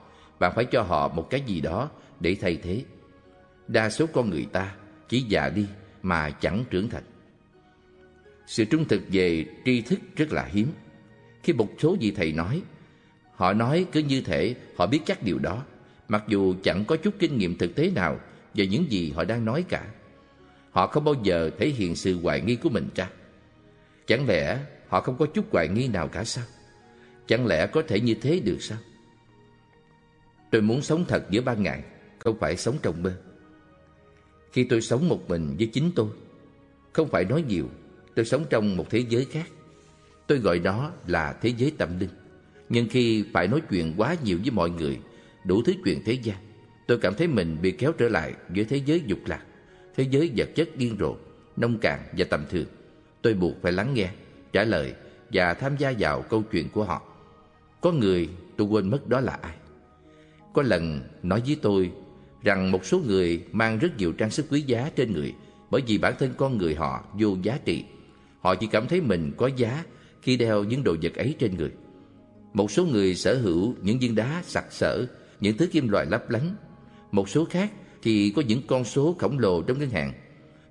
bạn 0.43 0.53
phải 0.55 0.65
cho 0.65 0.83
họ 0.83 1.09
một 1.09 1.31
cái 1.31 1.41
gì 1.41 1.61
đó 1.61 1.91
để 2.21 2.37
thay 2.41 2.57
thế. 2.63 2.83
Đa 3.69 3.91
số 3.91 4.07
con 4.07 4.31
người 4.31 4.47
ta 4.53 4.75
chỉ 5.09 5.21
già 5.21 5.49
đi 5.49 5.67
mà 6.03 6.31
chẳng 6.31 6.65
trưởng 6.71 6.91
thành. 6.91 7.03
Sự 8.47 8.65
trung 8.65 8.89
thực 8.89 9.03
về 9.13 9.45
tri 9.65 9.81
thức 9.81 10.01
rất 10.17 10.33
là 10.33 10.45
hiếm. 10.45 10.69
Khi 11.43 11.53
một 11.53 11.69
số 11.79 11.97
vị 12.01 12.13
thầy 12.17 12.33
nói, 12.33 12.63
họ 13.35 13.53
nói 13.53 13.87
cứ 13.93 14.01
như 14.01 14.21
thể 14.21 14.55
họ 14.77 14.87
biết 14.87 15.01
chắc 15.07 15.23
điều 15.23 15.39
đó, 15.39 15.63
mặc 16.09 16.25
dù 16.29 16.55
chẳng 16.63 16.85
có 16.85 16.97
chút 16.97 17.15
kinh 17.19 17.39
nghiệm 17.39 17.59
thực 17.59 17.75
tế 17.75 17.91
nào 17.91 18.21
về 18.55 18.67
những 18.67 18.91
gì 18.93 19.13
họ 19.17 19.25
đang 19.25 19.45
nói 19.45 19.65
cả. 19.69 19.87
Họ 20.71 20.87
không 20.87 21.05
bao 21.05 21.15
giờ 21.23 21.51
thể 21.59 21.69
hiện 21.69 21.97
sự 21.97 22.21
hoài 22.21 22.41
nghi 22.41 22.57
của 22.57 22.69
mình 22.69 22.89
ra. 22.95 23.09
Chẳng 24.07 24.27
lẽ 24.29 24.59
họ 24.89 25.01
không 25.01 25.17
có 25.19 25.27
chút 25.27 25.53
hoài 25.53 25.69
nghi 25.69 25.89
nào 25.89 26.09
cả 26.09 26.25
sao? 26.25 26.45
Chẳng 27.27 27.47
lẽ 27.47 27.67
có 27.67 27.83
thể 27.89 28.01
như 28.01 28.15
thế 28.15 28.41
được 28.41 28.59
sao? 28.61 28.79
Tôi 30.53 30.61
muốn 30.61 30.83
sống 30.83 31.05
thật 31.09 31.25
giữa 31.31 31.41
ban 31.41 31.63
ngày, 31.63 31.83
không 32.19 32.39
phải 32.39 32.57
sống 32.57 32.77
trong 32.83 33.03
mơ. 33.03 33.17
Khi 34.53 34.65
tôi 34.65 34.81
sống 34.81 35.09
một 35.09 35.29
mình 35.29 35.57
với 35.59 35.67
chính 35.67 35.91
tôi, 35.95 36.09
không 36.93 37.09
phải 37.09 37.25
nói 37.25 37.45
nhiều, 37.49 37.69
tôi 38.15 38.25
sống 38.25 38.45
trong 38.51 38.77
một 38.77 38.91
thế 38.91 39.05
giới 39.09 39.25
khác. 39.25 39.47
Tôi 40.27 40.39
gọi 40.39 40.59
đó 40.59 40.93
là 41.07 41.33
thế 41.43 41.53
giới 41.57 41.73
tâm 41.79 41.99
linh. 41.99 42.11
Nhưng 42.69 42.89
khi 42.91 43.25
phải 43.33 43.49
nói 43.49 43.63
chuyện 43.71 43.95
quá 43.97 44.17
nhiều 44.25 44.39
với 44.43 44.51
mọi 44.51 44.71
người, 44.71 45.01
đủ 45.47 45.63
thứ 45.63 45.73
chuyện 45.85 46.03
thế 46.05 46.13
gian, 46.13 46.37
tôi 46.87 46.99
cảm 46.99 47.15
thấy 47.15 47.27
mình 47.27 47.59
bị 47.63 47.71
kéo 47.71 47.93
trở 47.93 48.09
lại 48.09 48.35
với 48.49 48.65
thế 48.65 48.81
giới 48.87 49.03
dục 49.07 49.19
lạc, 49.27 49.45
thế 49.97 50.07
giới 50.11 50.33
vật 50.37 50.49
chất 50.55 50.77
điên 50.77 50.97
rồ, 51.01 51.17
nông 51.57 51.79
cạn 51.79 52.01
và 52.19 52.25
tầm 52.31 52.45
thường. 52.51 52.67
Tôi 53.23 53.35
buộc 53.35 53.63
phải 53.63 53.73
lắng 53.73 53.95
nghe, 53.95 54.11
trả 54.53 54.65
lời 54.65 54.95
và 55.33 55.55
tham 55.55 55.77
gia 55.77 55.93
vào 55.99 56.23
câu 56.23 56.43
chuyện 56.53 56.69
của 56.69 56.85
họ. 56.85 57.03
Có 57.81 57.93
người 57.93 58.29
tôi 58.57 58.67
quên 58.67 58.91
mất 58.91 59.09
đó 59.09 59.21
là 59.21 59.39
ai. 59.43 59.57
Có 60.55 60.63
lần 60.63 61.01
nói 61.23 61.43
với 61.47 61.57
tôi 61.63 61.93
rằng 62.43 62.73
một 62.73 62.85
số 62.85 62.99
người 63.07 63.45
mang 63.53 63.79
rất 63.79 63.97
nhiều 63.99 64.13
trang 64.13 64.31
sức 64.31 64.47
quý 64.51 64.61
giá 64.61 64.91
trên 64.97 65.13
người 65.13 65.35
bởi 65.71 65.83
vì 65.87 65.99
bản 65.99 66.15
thân 66.19 66.35
con 66.37 66.59
người 66.59 66.75
họ 66.75 67.05
vô 67.13 67.37
giá 67.43 67.59
trị. 67.65 67.85
Họ 68.41 68.55
chỉ 68.55 68.67
cảm 68.67 68.89
thấy 68.89 69.01
mình 69.01 69.33
có 69.37 69.51
giá 69.57 69.85
khi 70.23 70.37
đeo 70.37 70.65
những 70.65 70.85
đồ 70.85 70.97
vật 71.03 71.15
ấy 71.15 71.35
trên 71.39 71.57
người. 71.57 71.71
Một 72.55 72.71
số 72.71 72.85
người 72.85 73.15
sở 73.15 73.39
hữu 73.39 73.75
những 73.83 73.99
viên 73.99 74.15
đá 74.15 74.43
sặc 74.47 74.65
sỡ, 74.71 75.07
những 75.41 75.57
thứ 75.57 75.67
kim 75.67 75.89
loại 75.89 76.07
lấp 76.07 76.31
lánh. 76.31 76.57
Một 77.13 77.29
số 77.29 77.45
khác 77.45 77.73
thì 78.03 78.33
có 78.37 78.43
những 78.43 78.63
con 78.67 78.85
số 78.85 79.17
khổng 79.19 79.39
lồ 79.39 79.63
trong 79.63 79.79
ngân 79.79 79.91
hàng. 79.91 80.13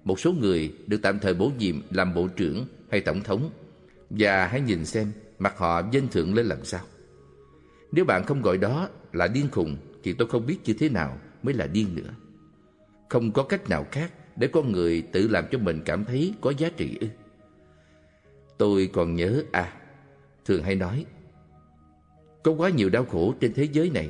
Một 0.03 0.19
số 0.19 0.31
người 0.31 0.73
được 0.88 1.00
tạm 1.01 1.19
thời 1.19 1.33
bổ 1.33 1.51
nhiệm 1.57 1.81
làm 1.89 2.13
bộ 2.13 2.27
trưởng 2.27 2.65
hay 2.91 3.01
tổng 3.01 3.21
thống. 3.21 3.50
Và 4.09 4.47
hãy 4.47 4.61
nhìn 4.61 4.85
xem 4.85 5.11
mặt 5.39 5.57
họ 5.57 5.81
danh 5.91 6.07
thượng 6.07 6.33
lên 6.33 6.45
làm 6.45 6.65
sao. 6.65 6.81
Nếu 7.91 8.05
bạn 8.05 8.23
không 8.23 8.41
gọi 8.41 8.57
đó 8.57 8.89
là 9.13 9.27
điên 9.27 9.48
khùng 9.51 9.77
thì 10.03 10.13
tôi 10.13 10.27
không 10.27 10.46
biết 10.46 10.58
như 10.65 10.74
thế 10.74 10.89
nào 10.89 11.18
mới 11.44 11.53
là 11.53 11.68
điên 11.68 11.96
nữa. 11.96 12.10
Không 13.10 13.32
có 13.32 13.44
cách 13.44 13.70
nào 13.70 13.86
khác 13.91 14.13
để 14.36 14.48
con 14.48 14.72
người 14.72 15.01
tự 15.01 15.27
làm 15.27 15.46
cho 15.51 15.58
mình 15.58 15.82
cảm 15.86 16.06
thấy 16.06 16.34
có 16.41 16.53
giá 16.58 16.70
trị 16.70 16.98
ư. 17.01 17.08
Tôi 18.58 18.89
còn 18.94 19.15
nhớ 19.15 19.44
à, 19.51 19.74
thường 20.46 20.63
hay 20.63 20.75
nói 20.75 21.06
Có 22.44 22.51
quá 22.51 22.70
nhiều 22.70 22.89
đau 22.89 23.06
khổ 23.06 23.34
trên 23.39 23.53
thế 23.53 23.68
giới 23.72 23.89
này 23.89 24.10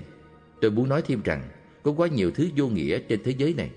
Tôi 0.62 0.72
muốn 0.72 0.89
nói 0.89 1.01
thêm 1.01 1.22
rằng 1.24 1.43
Có 1.84 1.91
quá 1.91 2.08
nhiều 2.08 2.31
thứ 2.31 2.50
vô 2.55 2.67
nghĩa 2.67 3.00
trên 3.00 3.24
thế 3.24 3.34
giới 3.38 3.53
này 3.53 3.72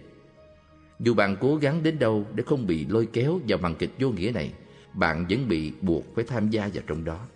Dù 1.01 1.15
bạn 1.15 1.37
cố 1.41 1.57
gắng 1.57 1.83
đến 1.83 1.99
đâu 1.99 2.27
Để 2.35 2.45
không 2.47 2.67
bị 2.67 2.87
lôi 2.87 3.07
kéo 3.13 3.41
vào 3.49 3.59
màn 3.59 3.75
kịch 3.75 3.91
vô 3.99 4.11
nghĩa 4.11 4.31
này 4.35 4.53
Bạn 4.95 5.27
vẫn 5.31 5.49
bị 5.49 5.73
buộc 5.81 6.05
phải 6.15 6.25
tham 6.25 6.51
gia 6.51 6.69
vào 6.75 6.83
trong 6.87 7.05
đó 7.05 7.27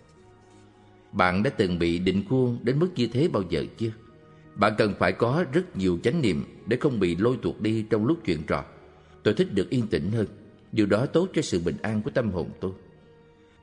bạn 1.11 1.43
đã 1.43 1.49
từng 1.49 1.79
bị 1.79 1.99
định 1.99 2.23
khuôn 2.29 2.59
đến 2.63 2.79
mức 2.79 2.89
như 2.95 3.07
thế 3.07 3.27
bao 3.27 3.43
giờ 3.49 3.65
chưa? 3.77 3.91
Bạn 4.55 4.73
cần 4.77 4.93
phải 4.99 5.11
có 5.11 5.45
rất 5.53 5.77
nhiều 5.77 5.99
chánh 6.03 6.21
niệm 6.21 6.43
Để 6.65 6.77
không 6.77 6.99
bị 6.99 7.15
lôi 7.15 7.37
tuột 7.41 7.55
đi 7.59 7.85
trong 7.89 8.05
lúc 8.05 8.19
chuyện 8.25 8.43
trò. 8.47 8.65
Tôi 9.23 9.33
thích 9.33 9.53
được 9.53 9.69
yên 9.69 9.87
tĩnh 9.87 10.11
hơn. 10.11 10.27
Điều 10.71 10.85
đó 10.85 11.05
tốt 11.05 11.29
cho 11.33 11.41
sự 11.41 11.59
bình 11.59 11.77
an 11.81 12.01
của 12.01 12.11
tâm 12.11 12.31
hồn 12.31 12.49
tôi. 12.59 12.71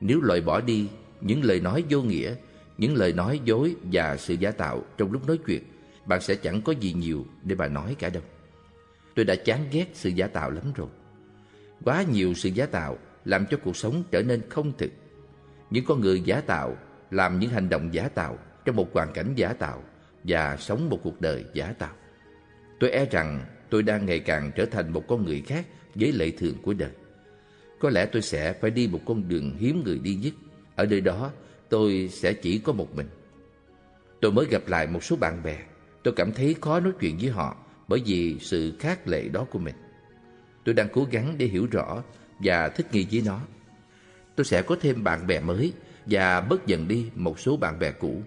Nếu 0.01 0.21
loại 0.21 0.41
bỏ 0.41 0.61
đi 0.61 0.87
những 1.21 1.43
lời 1.43 1.59
nói 1.59 1.83
vô 1.89 2.01
nghĩa, 2.01 2.35
Những 2.77 2.95
lời 2.95 3.13
nói 3.13 3.39
dối 3.45 3.75
và 3.91 4.17
sự 4.17 4.33
giả 4.33 4.51
tạo 4.51 4.85
trong 4.97 5.11
lúc 5.11 5.27
nói 5.27 5.37
chuyện, 5.45 5.63
Bạn 6.05 6.21
sẽ 6.21 6.35
chẳng 6.35 6.61
có 6.61 6.73
gì 6.73 6.93
nhiều 6.93 7.25
để 7.43 7.55
bà 7.55 7.67
nói 7.67 7.95
cả 7.99 8.09
đâu. 8.09 8.23
Tôi 9.15 9.25
đã 9.25 9.35
chán 9.35 9.65
ghét 9.71 9.85
sự 9.93 10.09
giả 10.09 10.27
tạo 10.27 10.51
lắm 10.51 10.73
rồi. 10.75 10.87
Quá 11.83 12.03
nhiều 12.11 12.33
sự 12.33 12.49
giả 12.49 12.65
tạo 12.65 12.97
làm 13.25 13.45
cho 13.49 13.57
cuộc 13.63 13.77
sống 13.77 14.03
trở 14.11 14.21
nên 14.21 14.41
không 14.49 14.73
thực. 14.77 14.91
Những 15.69 15.85
con 15.85 16.01
người 16.01 16.21
giả 16.21 16.41
tạo 16.41 16.77
làm 17.11 17.39
những 17.39 17.49
hành 17.49 17.69
động 17.69 17.93
giả 17.93 18.09
tạo 18.09 18.37
trong 18.65 18.75
một 18.75 18.93
hoàn 18.93 19.13
cảnh 19.13 19.33
giả 19.35 19.53
tạo 19.53 19.83
và 20.23 20.57
sống 20.57 20.89
một 20.89 20.99
cuộc 21.03 21.21
đời 21.21 21.45
giả 21.53 21.73
tạo. 21.79 21.93
Tôi 22.79 22.89
e 22.91 23.05
rằng 23.05 23.45
tôi 23.69 23.83
đang 23.83 24.05
ngày 24.05 24.19
càng 24.19 24.51
trở 24.55 24.65
thành 24.65 24.93
một 24.93 25.03
con 25.07 25.25
người 25.25 25.43
khác 25.47 25.65
với 25.95 26.11
lệ 26.11 26.31
thường 26.31 26.55
của 26.61 26.73
đời. 26.73 26.91
Có 27.79 27.89
lẽ 27.89 28.05
tôi 28.05 28.21
sẽ 28.21 28.53
phải 28.53 28.71
đi 28.71 28.87
một 28.87 28.99
con 29.05 29.27
đường 29.27 29.55
hiếm 29.59 29.83
người 29.85 29.99
đi 29.99 30.15
nhất. 30.15 30.33
Ở 30.75 30.85
nơi 30.85 31.01
đó, 31.01 31.31
tôi 31.69 32.09
sẽ 32.11 32.33
chỉ 32.33 32.57
có 32.57 32.73
một 32.73 32.95
mình. 32.95 33.07
Tôi 34.21 34.31
mới 34.31 34.45
gặp 34.45 34.67
lại 34.67 34.87
một 34.87 35.03
số 35.03 35.15
bạn 35.15 35.43
bè. 35.43 35.57
Tôi 36.03 36.13
cảm 36.17 36.31
thấy 36.31 36.55
khó 36.61 36.79
nói 36.79 36.93
chuyện 36.99 37.17
với 37.21 37.29
họ 37.29 37.57
bởi 37.87 38.01
vì 38.05 38.37
sự 38.39 38.73
khác 38.79 39.07
lệ 39.07 39.27
đó 39.27 39.45
của 39.51 39.59
mình. 39.59 39.75
Tôi 40.63 40.75
đang 40.75 40.87
cố 40.93 41.07
gắng 41.11 41.35
để 41.37 41.45
hiểu 41.45 41.67
rõ 41.71 42.03
và 42.39 42.69
thích 42.69 42.87
nghi 42.91 43.07
với 43.11 43.21
nó. 43.25 43.41
Tôi 44.35 44.45
sẽ 44.45 44.61
có 44.61 44.75
thêm 44.81 45.03
bạn 45.03 45.27
bè 45.27 45.39
mới 45.39 45.73
và 46.09 46.41
bớt 46.41 46.67
dần 46.67 46.87
đi 46.87 47.05
một 47.15 47.39
số 47.39 47.57
bạn 47.57 47.79
bè 47.79 47.91
cũ. 47.91 48.21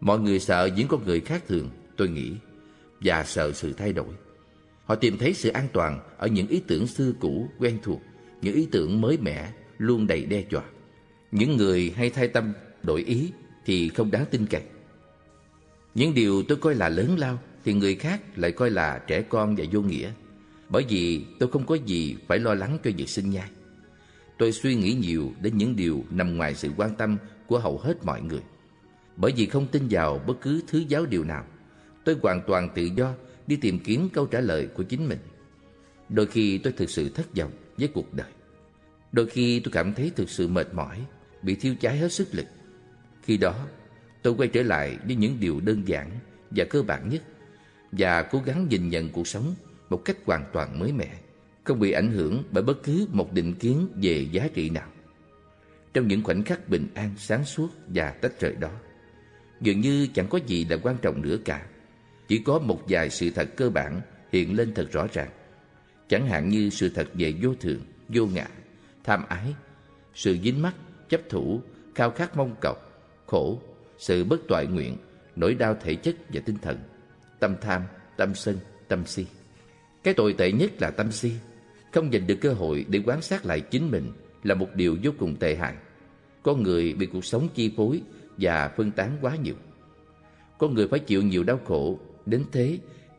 Mọi 0.00 0.18
người 0.18 0.40
sợ 0.40 0.70
những 0.76 0.88
con 0.88 1.04
người 1.04 1.20
khác 1.20 1.42
thường, 1.48 1.70
tôi 1.96 2.08
nghĩ, 2.08 2.32
và 3.00 3.24
sợ 3.24 3.52
sự 3.52 3.72
thay 3.72 3.92
đổi. 3.92 4.14
Họ 4.84 4.94
tìm 4.94 5.18
thấy 5.18 5.34
sự 5.34 5.48
an 5.48 5.68
toàn 5.72 6.00
ở 6.18 6.26
những 6.26 6.48
ý 6.48 6.62
tưởng 6.66 6.86
xưa 6.86 7.12
cũ, 7.20 7.48
quen 7.58 7.78
thuộc, 7.82 8.02
những 8.42 8.54
ý 8.54 8.68
tưởng 8.72 9.00
mới 9.00 9.18
mẻ, 9.18 9.52
luôn 9.78 10.06
đầy 10.06 10.26
đe 10.26 10.44
dọa. 10.50 10.64
Những 11.32 11.56
người 11.56 11.92
hay 11.96 12.10
thay 12.10 12.28
tâm, 12.28 12.52
đổi 12.82 13.02
ý 13.02 13.30
thì 13.66 13.88
không 13.88 14.10
đáng 14.10 14.24
tin 14.30 14.46
cậy. 14.46 14.62
Những 15.94 16.14
điều 16.14 16.42
tôi 16.42 16.58
coi 16.58 16.74
là 16.74 16.88
lớn 16.88 17.18
lao 17.18 17.38
thì 17.64 17.72
người 17.72 17.94
khác 17.94 18.38
lại 18.38 18.52
coi 18.52 18.70
là 18.70 19.02
trẻ 19.06 19.22
con 19.22 19.56
và 19.56 19.64
vô 19.72 19.80
nghĩa. 19.80 20.10
Bởi 20.68 20.84
vì 20.88 21.24
tôi 21.38 21.50
không 21.50 21.66
có 21.66 21.74
gì 21.74 22.16
phải 22.28 22.38
lo 22.38 22.54
lắng 22.54 22.78
cho 22.84 22.90
việc 22.96 23.08
sinh 23.08 23.30
nhai. 23.30 23.48
Tôi 24.38 24.52
suy 24.52 24.74
nghĩ 24.74 24.92
nhiều 24.92 25.32
đến 25.40 25.56
những 25.56 25.76
điều 25.76 26.04
nằm 26.10 26.36
ngoài 26.36 26.54
sự 26.54 26.70
quan 26.76 26.94
tâm 26.96 27.16
của 27.46 27.58
hầu 27.58 27.78
hết 27.78 28.04
mọi 28.04 28.22
người. 28.22 28.42
Bởi 29.16 29.32
vì 29.36 29.46
không 29.46 29.66
tin 29.66 29.86
vào 29.90 30.20
bất 30.26 30.40
cứ 30.40 30.62
thứ 30.66 30.84
giáo 30.88 31.06
điều 31.06 31.24
nào, 31.24 31.44
tôi 32.04 32.16
hoàn 32.22 32.42
toàn 32.46 32.68
tự 32.74 32.88
do 32.96 33.14
đi 33.46 33.56
tìm 33.56 33.78
kiếm 33.78 34.08
câu 34.12 34.26
trả 34.26 34.40
lời 34.40 34.66
của 34.66 34.82
chính 34.82 35.08
mình. 35.08 35.18
Đôi 36.08 36.26
khi 36.26 36.58
tôi 36.58 36.72
thực 36.72 36.90
sự 36.90 37.08
thất 37.08 37.36
vọng 37.36 37.50
với 37.76 37.88
cuộc 37.88 38.14
đời. 38.14 38.30
Đôi 39.12 39.26
khi 39.26 39.60
tôi 39.60 39.72
cảm 39.72 39.94
thấy 39.94 40.12
thực 40.16 40.30
sự 40.30 40.48
mệt 40.48 40.74
mỏi, 40.74 41.00
bị 41.42 41.54
thiêu 41.54 41.74
cháy 41.80 41.98
hết 41.98 42.12
sức 42.12 42.28
lực. 42.32 42.46
Khi 43.22 43.36
đó, 43.36 43.66
tôi 44.22 44.34
quay 44.34 44.48
trở 44.48 44.62
lại 44.62 44.98
với 45.06 45.16
những 45.16 45.36
điều 45.40 45.60
đơn 45.60 45.82
giản 45.88 46.10
và 46.50 46.64
cơ 46.64 46.82
bản 46.82 47.08
nhất 47.08 47.22
và 47.92 48.22
cố 48.22 48.42
gắng 48.44 48.66
nhìn 48.70 48.88
nhận 48.88 49.08
cuộc 49.08 49.28
sống 49.28 49.54
một 49.90 50.02
cách 50.04 50.16
hoàn 50.24 50.44
toàn 50.52 50.78
mới 50.78 50.92
mẻ, 50.92 51.14
không 51.66 51.80
bị 51.80 51.92
ảnh 51.92 52.10
hưởng 52.10 52.42
bởi 52.50 52.62
bất 52.62 52.82
cứ 52.82 53.06
một 53.10 53.32
định 53.32 53.54
kiến 53.54 53.88
về 54.02 54.26
giá 54.32 54.48
trị 54.54 54.70
nào. 54.70 54.88
Trong 55.94 56.08
những 56.08 56.22
khoảnh 56.22 56.42
khắc 56.42 56.68
bình 56.68 56.86
an, 56.94 57.14
sáng 57.18 57.44
suốt 57.44 57.68
và 57.86 58.10
tách 58.10 58.40
rời 58.40 58.54
đó, 58.60 58.70
dường 59.60 59.80
như 59.80 60.08
chẳng 60.14 60.26
có 60.30 60.38
gì 60.46 60.64
là 60.64 60.76
quan 60.82 60.96
trọng 61.02 61.22
nữa 61.22 61.36
cả. 61.44 61.66
Chỉ 62.28 62.38
có 62.38 62.58
một 62.58 62.82
vài 62.88 63.10
sự 63.10 63.30
thật 63.30 63.48
cơ 63.56 63.70
bản 63.70 64.00
hiện 64.32 64.56
lên 64.56 64.74
thật 64.74 64.92
rõ 64.92 65.06
ràng. 65.12 65.30
Chẳng 66.08 66.26
hạn 66.28 66.48
như 66.48 66.70
sự 66.70 66.88
thật 66.88 67.08
về 67.14 67.34
vô 67.42 67.54
thường, 67.60 67.80
vô 68.08 68.26
ngã, 68.26 68.46
tham 69.04 69.24
ái, 69.28 69.54
sự 70.14 70.38
dính 70.42 70.62
mắc, 70.62 70.74
chấp 71.08 71.20
thủ, 71.28 71.60
khao 71.94 72.10
khát 72.10 72.36
mong 72.36 72.54
cầu, 72.60 72.74
khổ, 73.26 73.60
sự 73.98 74.24
bất 74.24 74.40
toại 74.48 74.66
nguyện, 74.66 74.96
nỗi 75.36 75.54
đau 75.54 75.76
thể 75.82 75.94
chất 75.94 76.16
và 76.28 76.40
tinh 76.46 76.56
thần, 76.62 76.78
tâm 77.40 77.56
tham, 77.60 77.82
tâm 78.16 78.34
sân, 78.34 78.58
tâm 78.88 79.06
si. 79.06 79.26
Cái 80.02 80.14
tồi 80.14 80.34
tệ 80.38 80.52
nhất 80.52 80.70
là 80.80 80.90
tâm 80.90 81.12
si, 81.12 81.32
không 81.96 82.12
dành 82.12 82.26
được 82.26 82.38
cơ 82.40 82.52
hội 82.52 82.86
để 82.88 83.00
quan 83.06 83.22
sát 83.22 83.46
lại 83.46 83.60
chính 83.60 83.90
mình 83.90 84.12
là 84.42 84.54
một 84.54 84.74
điều 84.74 84.96
vô 85.02 85.10
cùng 85.18 85.36
tệ 85.36 85.54
hại. 85.54 85.74
Con 86.42 86.62
người 86.62 86.92
bị 86.92 87.06
cuộc 87.06 87.24
sống 87.24 87.48
chi 87.54 87.72
phối 87.76 88.02
và 88.36 88.68
phân 88.76 88.90
tán 88.90 89.18
quá 89.20 89.36
nhiều. 89.36 89.54
Con 90.58 90.74
người 90.74 90.88
phải 90.88 90.98
chịu 90.98 91.22
nhiều 91.22 91.44
đau 91.44 91.60
khổ 91.64 91.98
đến 92.26 92.44
thế 92.52 92.78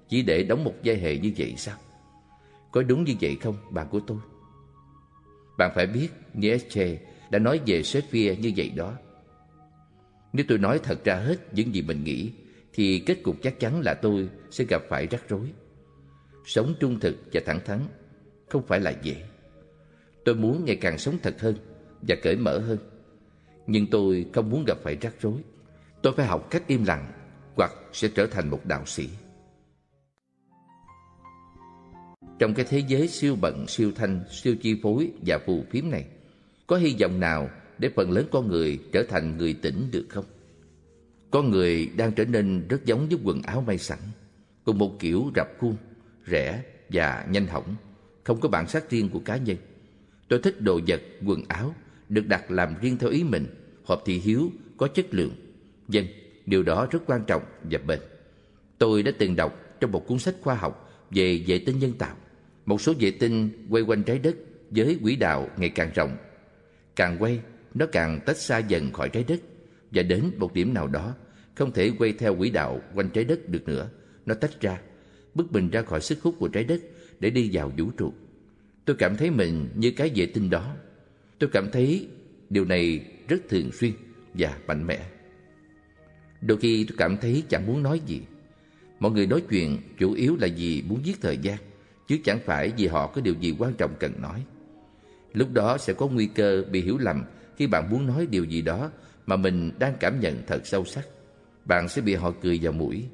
chỉ 0.09 0.21
để 0.21 0.43
đóng 0.43 0.63
một 0.63 0.73
giai 0.83 0.95
hệ 0.95 1.17
như 1.17 1.31
vậy 1.37 1.53
sao? 1.57 1.77
Có 2.71 2.83
đúng 2.83 3.03
như 3.03 3.13
vậy 3.21 3.37
không, 3.41 3.55
bạn 3.69 3.87
của 3.89 3.99
tôi? 3.99 4.17
Bạn 5.57 5.71
phải 5.75 5.87
biết 5.87 6.09
Nietzsche 6.33 6.95
đã 7.29 7.39
nói 7.39 7.59
về 7.65 7.83
Shakespeare 7.83 8.35
như 8.35 8.51
vậy 8.55 8.71
đó. 8.75 8.93
Nếu 10.33 10.45
tôi 10.47 10.57
nói 10.57 10.79
thật 10.83 11.03
ra 11.03 11.15
hết 11.15 11.53
những 11.53 11.75
gì 11.75 11.81
mình 11.81 12.03
nghĩ, 12.03 12.31
thì 12.73 12.99
kết 12.99 13.23
cục 13.23 13.35
chắc 13.43 13.59
chắn 13.59 13.81
là 13.81 13.93
tôi 13.93 14.29
sẽ 14.51 14.63
gặp 14.63 14.81
phải 14.89 15.07
rắc 15.07 15.29
rối. 15.29 15.51
Sống 16.45 16.73
trung 16.79 16.99
thực 16.99 17.15
và 17.33 17.41
thẳng 17.45 17.59
thắn 17.65 17.79
không 18.49 18.67
phải 18.67 18.79
là 18.79 18.93
dễ. 19.01 19.15
Tôi 20.25 20.35
muốn 20.35 20.65
ngày 20.65 20.75
càng 20.75 20.97
sống 20.97 21.17
thật 21.23 21.41
hơn 21.41 21.55
và 22.01 22.15
cởi 22.23 22.35
mở 22.35 22.59
hơn. 22.59 22.77
Nhưng 23.67 23.87
tôi 23.87 24.25
không 24.33 24.49
muốn 24.49 24.63
gặp 24.67 24.77
phải 24.83 24.97
rắc 25.01 25.13
rối. 25.21 25.41
Tôi 26.01 26.13
phải 26.13 26.25
học 26.25 26.47
cách 26.51 26.67
im 26.67 26.83
lặng 26.83 27.11
hoặc 27.55 27.71
sẽ 27.93 28.07
trở 28.15 28.27
thành 28.27 28.49
một 28.49 28.65
đạo 28.65 28.85
sĩ. 28.85 29.09
Trong 32.39 32.53
cái 32.53 32.65
thế 32.69 32.83
giới 32.87 33.07
siêu 33.07 33.35
bận, 33.41 33.67
siêu 33.67 33.91
thanh, 33.95 34.23
siêu 34.31 34.55
chi 34.61 34.79
phối 34.83 35.11
và 35.25 35.39
phù 35.45 35.63
phiếm 35.69 35.89
này, 35.89 36.05
có 36.67 36.77
hy 36.77 36.95
vọng 37.01 37.19
nào 37.19 37.49
để 37.77 37.89
phần 37.95 38.11
lớn 38.11 38.27
con 38.31 38.47
người 38.47 38.79
trở 38.91 39.03
thành 39.09 39.37
người 39.37 39.53
tỉnh 39.53 39.87
được 39.91 40.05
không? 40.09 40.25
Con 41.31 41.51
người 41.51 41.91
đang 41.97 42.11
trở 42.11 42.25
nên 42.25 42.67
rất 42.67 42.85
giống 42.85 43.07
với 43.09 43.17
quần 43.23 43.41
áo 43.41 43.61
may 43.61 43.77
sẵn, 43.77 43.99
cùng 44.63 44.77
một 44.77 44.99
kiểu 44.99 45.31
rập 45.35 45.47
khuôn, 45.59 45.75
rẻ 46.27 46.63
và 46.89 47.27
nhanh 47.29 47.47
hỏng, 47.47 47.75
không 48.27 48.39
có 48.39 48.49
bản 48.49 48.67
sắc 48.67 48.89
riêng 48.89 49.09
của 49.09 49.19
cá 49.19 49.37
nhân. 49.37 49.57
Tôi 50.27 50.39
thích 50.43 50.61
đồ 50.61 50.79
vật, 50.87 51.01
quần 51.25 51.43
áo 51.47 51.75
được 52.09 52.27
đặt 52.27 52.51
làm 52.51 52.75
riêng 52.81 52.97
theo 52.97 53.09
ý 53.09 53.23
mình, 53.23 53.45
hợp 53.85 54.01
thị 54.05 54.19
hiếu, 54.19 54.51
có 54.77 54.87
chất 54.87 55.13
lượng. 55.13 55.31
Dân, 55.87 56.05
điều 56.45 56.63
đó 56.63 56.87
rất 56.91 56.99
quan 57.05 57.23
trọng 57.27 57.43
và 57.63 57.79
bền. 57.87 57.99
Tôi 58.77 59.03
đã 59.03 59.11
từng 59.17 59.35
đọc 59.35 59.59
trong 59.79 59.91
một 59.91 60.07
cuốn 60.07 60.19
sách 60.19 60.35
khoa 60.41 60.55
học 60.55 60.89
về 61.11 61.43
vệ 61.47 61.59
tinh 61.59 61.79
nhân 61.79 61.93
tạo. 61.97 62.15
Một 62.65 62.81
số 62.81 62.93
vệ 62.99 63.11
tinh 63.11 63.67
quay 63.69 63.83
quanh 63.83 64.03
trái 64.03 64.19
đất 64.19 64.35
với 64.69 64.99
quỹ 65.03 65.15
đạo 65.15 65.49
ngày 65.57 65.69
càng 65.69 65.91
rộng. 65.95 66.17
Càng 66.95 67.17
quay, 67.19 67.39
nó 67.73 67.85
càng 67.91 68.19
tách 68.25 68.37
xa 68.37 68.57
dần 68.57 68.91
khỏi 68.91 69.09
trái 69.09 69.25
đất 69.27 69.39
và 69.91 70.03
đến 70.03 70.31
một 70.37 70.53
điểm 70.53 70.73
nào 70.73 70.87
đó 70.87 71.15
không 71.55 71.71
thể 71.71 71.91
quay 71.99 72.13
theo 72.13 72.35
quỹ 72.35 72.49
đạo 72.49 72.81
quanh 72.95 73.09
trái 73.09 73.23
đất 73.23 73.49
được 73.49 73.67
nữa. 73.67 73.89
Nó 74.25 74.35
tách 74.35 74.61
ra, 74.61 74.79
bức 75.33 75.51
mình 75.51 75.69
ra 75.69 75.81
khỏi 75.81 76.01
sức 76.01 76.21
hút 76.21 76.35
của 76.39 76.47
trái 76.47 76.63
đất 76.63 76.81
để 77.19 77.29
đi 77.29 77.49
vào 77.53 77.71
vũ 77.77 77.91
trụ. 77.97 78.13
Tôi 78.85 78.95
cảm 78.95 79.17
thấy 79.17 79.31
mình 79.31 79.69
như 79.75 79.91
cái 79.91 80.11
vệ 80.15 80.25
tinh 80.25 80.49
đó. 80.49 80.75
Tôi 81.39 81.49
cảm 81.53 81.71
thấy 81.71 82.07
điều 82.49 82.65
này 82.65 83.05
rất 83.27 83.37
thường 83.49 83.71
xuyên 83.71 83.91
và 84.33 84.57
mạnh 84.67 84.87
mẽ. 84.87 84.99
Đôi 86.41 86.57
khi 86.57 86.85
tôi 86.89 86.95
cảm 86.97 87.17
thấy 87.17 87.43
chẳng 87.49 87.67
muốn 87.67 87.83
nói 87.83 88.01
gì. 88.05 88.21
Mọi 88.99 89.11
người 89.11 89.27
nói 89.27 89.43
chuyện 89.49 89.77
chủ 89.97 90.13
yếu 90.13 90.37
là 90.39 90.47
vì 90.57 90.83
muốn 90.87 91.05
giết 91.05 91.21
thời 91.21 91.37
gian, 91.37 91.57
chứ 92.07 92.17
chẳng 92.23 92.39
phải 92.45 92.71
vì 92.77 92.87
họ 92.87 93.07
có 93.07 93.21
điều 93.21 93.33
gì 93.33 93.55
quan 93.59 93.73
trọng 93.73 93.95
cần 93.99 94.21
nói. 94.21 94.45
Lúc 95.33 95.51
đó 95.53 95.77
sẽ 95.77 95.93
có 95.93 96.07
nguy 96.07 96.25
cơ 96.25 96.63
bị 96.71 96.81
hiểu 96.81 96.97
lầm 96.97 97.23
khi 97.57 97.67
bạn 97.67 97.89
muốn 97.89 98.07
nói 98.07 98.27
điều 98.31 98.43
gì 98.43 98.61
đó 98.61 98.91
mà 99.25 99.35
mình 99.35 99.71
đang 99.79 99.93
cảm 99.99 100.19
nhận 100.19 100.41
thật 100.47 100.67
sâu 100.67 100.85
sắc. 100.85 101.07
Bạn 101.65 101.89
sẽ 101.89 102.01
bị 102.01 102.13
họ 102.13 102.33
cười 102.41 102.59
vào 102.61 102.73
mũi. 102.73 103.05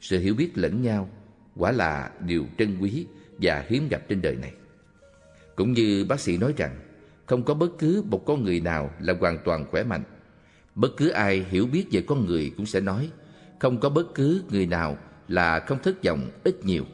Sự 0.00 0.18
hiểu 0.18 0.34
biết 0.34 0.50
lẫn 0.54 0.82
nhau 0.82 1.10
quả 1.56 1.72
là 1.72 2.10
điều 2.26 2.46
trân 2.58 2.78
quý 2.80 3.06
và 3.38 3.64
hiếm 3.68 3.88
gặp 3.88 4.02
trên 4.08 4.22
đời 4.22 4.36
này. 4.36 4.52
Cũng 5.56 5.72
như 5.72 6.04
bác 6.08 6.20
sĩ 6.20 6.36
nói 6.36 6.54
rằng, 6.56 6.76
không 7.26 7.42
có 7.42 7.54
bất 7.54 7.78
cứ 7.78 8.02
một 8.10 8.22
con 8.26 8.44
người 8.44 8.60
nào 8.60 8.90
là 9.00 9.14
hoàn 9.20 9.38
toàn 9.44 9.66
khỏe 9.70 9.82
mạnh. 9.82 10.02
Bất 10.74 10.96
cứ 10.96 11.08
ai 11.08 11.46
hiểu 11.50 11.66
biết 11.66 11.86
về 11.90 12.04
con 12.06 12.26
người 12.26 12.52
cũng 12.56 12.66
sẽ 12.66 12.80
nói, 12.80 13.10
không 13.58 13.80
có 13.80 13.88
bất 13.88 14.14
cứ 14.14 14.42
người 14.50 14.66
nào 14.66 14.98
là 15.28 15.60
không 15.60 15.78
thất 15.82 16.04
vọng 16.04 16.30
ít 16.44 16.64
nhiều, 16.64 16.84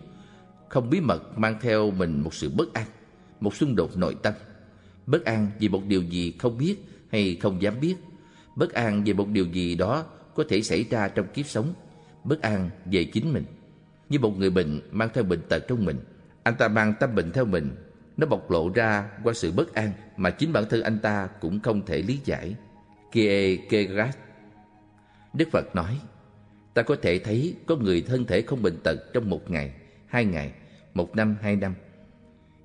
không 0.69 0.91
bí 0.91 1.01
mật 1.01 1.39
mang 1.39 1.57
theo 1.61 1.91
mình 1.91 2.21
một 2.21 2.35
sự 2.35 2.51
bất 2.51 2.75
an, 2.75 2.87
một 3.41 3.55
xung 3.55 3.77
đột 3.77 3.97
nội 3.97 4.17
tâm. 4.23 4.35
Bất 5.07 5.25
an 5.25 5.51
vì 5.59 5.69
một 5.69 5.83
điều 5.89 6.03
gì 6.03 6.35
không 6.39 6.59
biết 6.59 6.77
hay 7.11 7.39
không 7.41 7.63
dám 7.63 7.81
biết, 7.81 7.97
Bất 8.57 8.73
an 8.73 9.05
về 9.05 9.13
một 9.13 9.29
điều 9.29 9.47
gì 9.47 9.75
đó 9.75 10.05
có 10.35 10.45
thể 10.49 10.63
xảy 10.63 10.85
ra 10.91 11.09
trong 11.09 11.27
kiếp 11.35 11.47
sống 11.47 11.75
Bất 12.25 12.43
an 12.43 12.71
về 12.85 13.05
chính 13.05 13.33
mình 13.33 13.45
Như 14.09 14.19
một 14.19 14.39
người 14.39 14.51
bệnh 14.51 14.81
mang 14.91 15.09
theo 15.15 15.25
bệnh 15.25 15.41
tật 15.49 15.65
trong 15.69 15.85
mình 15.85 15.97
anh 16.43 16.55
ta 16.55 16.69
mang 16.69 16.95
tâm 17.01 17.15
bệnh 17.15 17.33
theo 17.33 17.45
mình 17.45 17.71
Nó 18.17 18.27
bộc 18.27 18.51
lộ 18.51 18.71
ra 18.75 19.11
qua 19.25 19.35
sự 19.35 19.53
bất 19.53 19.75
an 19.75 19.93
Mà 20.17 20.31
chính 20.31 20.53
bản 20.53 20.65
thân 20.71 20.83
anh 20.83 20.99
ta 20.99 21.29
cũng 21.41 21.61
không 21.61 21.87
thể 21.87 22.03
lý 22.03 22.21
giải 22.25 22.55
Kierkegaard 23.13 24.17
Đức 25.33 25.49
Phật 25.53 25.77
nói 25.77 26.01
Ta 26.75 26.83
có 26.83 26.97
thể 27.03 27.19
thấy 27.19 27.57
có 27.67 27.77
người 27.77 28.03
thân 28.03 28.25
thể 28.25 28.43
không 28.43 28.63
bệnh 28.63 28.77
tật 28.85 29.13
trong 29.13 29.31
một 29.31 29.51
ngày, 29.51 29.73
hai 30.07 30.25
ngày, 30.25 30.53
một 30.95 31.17
năm, 31.17 31.37
hai 31.43 31.57
năm. 31.57 31.75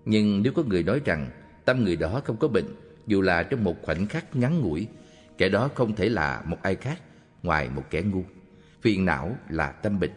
Nhưng 0.06 0.44
nếu 0.44 0.54
có 0.54 0.64
người 0.64 0.84
nói 0.84 1.02
rằng 1.06 1.30
tâm 1.66 1.84
người 1.84 1.96
đó 1.96 2.22
không 2.26 2.38
có 2.38 2.48
bệnh, 2.48 2.66
dù 3.08 3.22
là 3.22 3.44
trong 3.44 3.64
một 3.64 3.76
khoảnh 3.82 4.08
khắc 4.08 4.36
ngắn 4.36 4.60
ngủi, 4.60 4.88
kẻ 5.38 5.50
đó 5.50 5.70
không 5.76 5.96
thể 5.96 6.10
là 6.10 6.44
một 6.46 6.58
ai 6.62 6.76
khác 6.76 7.02
ngoài 7.44 7.70
một 7.70 7.84
kẻ 7.90 8.02
ngu. 8.02 8.24
Phiền 8.82 9.06
não 9.06 9.36
là 9.50 9.72
tâm 9.72 10.00
bệnh. 10.00 10.12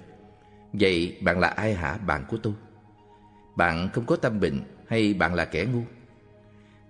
Vậy 0.73 1.19
bạn 1.23 1.41
là 1.41 1.49
ai 1.49 1.75
hả 1.75 1.97
bạn 1.97 2.25
của 2.29 2.37
tôi? 2.37 2.53
Bạn 3.59 3.89
không 3.93 4.07
có 4.07 4.17
tâm 4.17 4.41
bệnh 4.41 4.61
hay 4.87 5.15
bạn 5.15 5.35
là 5.35 5.45
kẻ 5.45 5.67
ngu? 5.73 5.83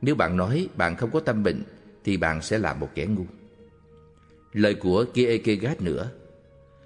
Nếu 0.02 0.14
bạn 0.14 0.36
nói 0.36 0.68
bạn 0.76 0.96
không 0.96 1.10
có 1.10 1.20
tâm 1.20 1.42
bệnh, 1.42 1.62
thì 2.04 2.16
bạn 2.16 2.42
sẽ 2.42 2.58
là 2.58 2.74
một 2.74 2.88
kẻ 2.94 3.06
ngu. 3.06 3.24
Lời 4.52 4.74
của 4.74 5.04
Kierkegaard 5.14 5.82
nữa, 5.82 6.10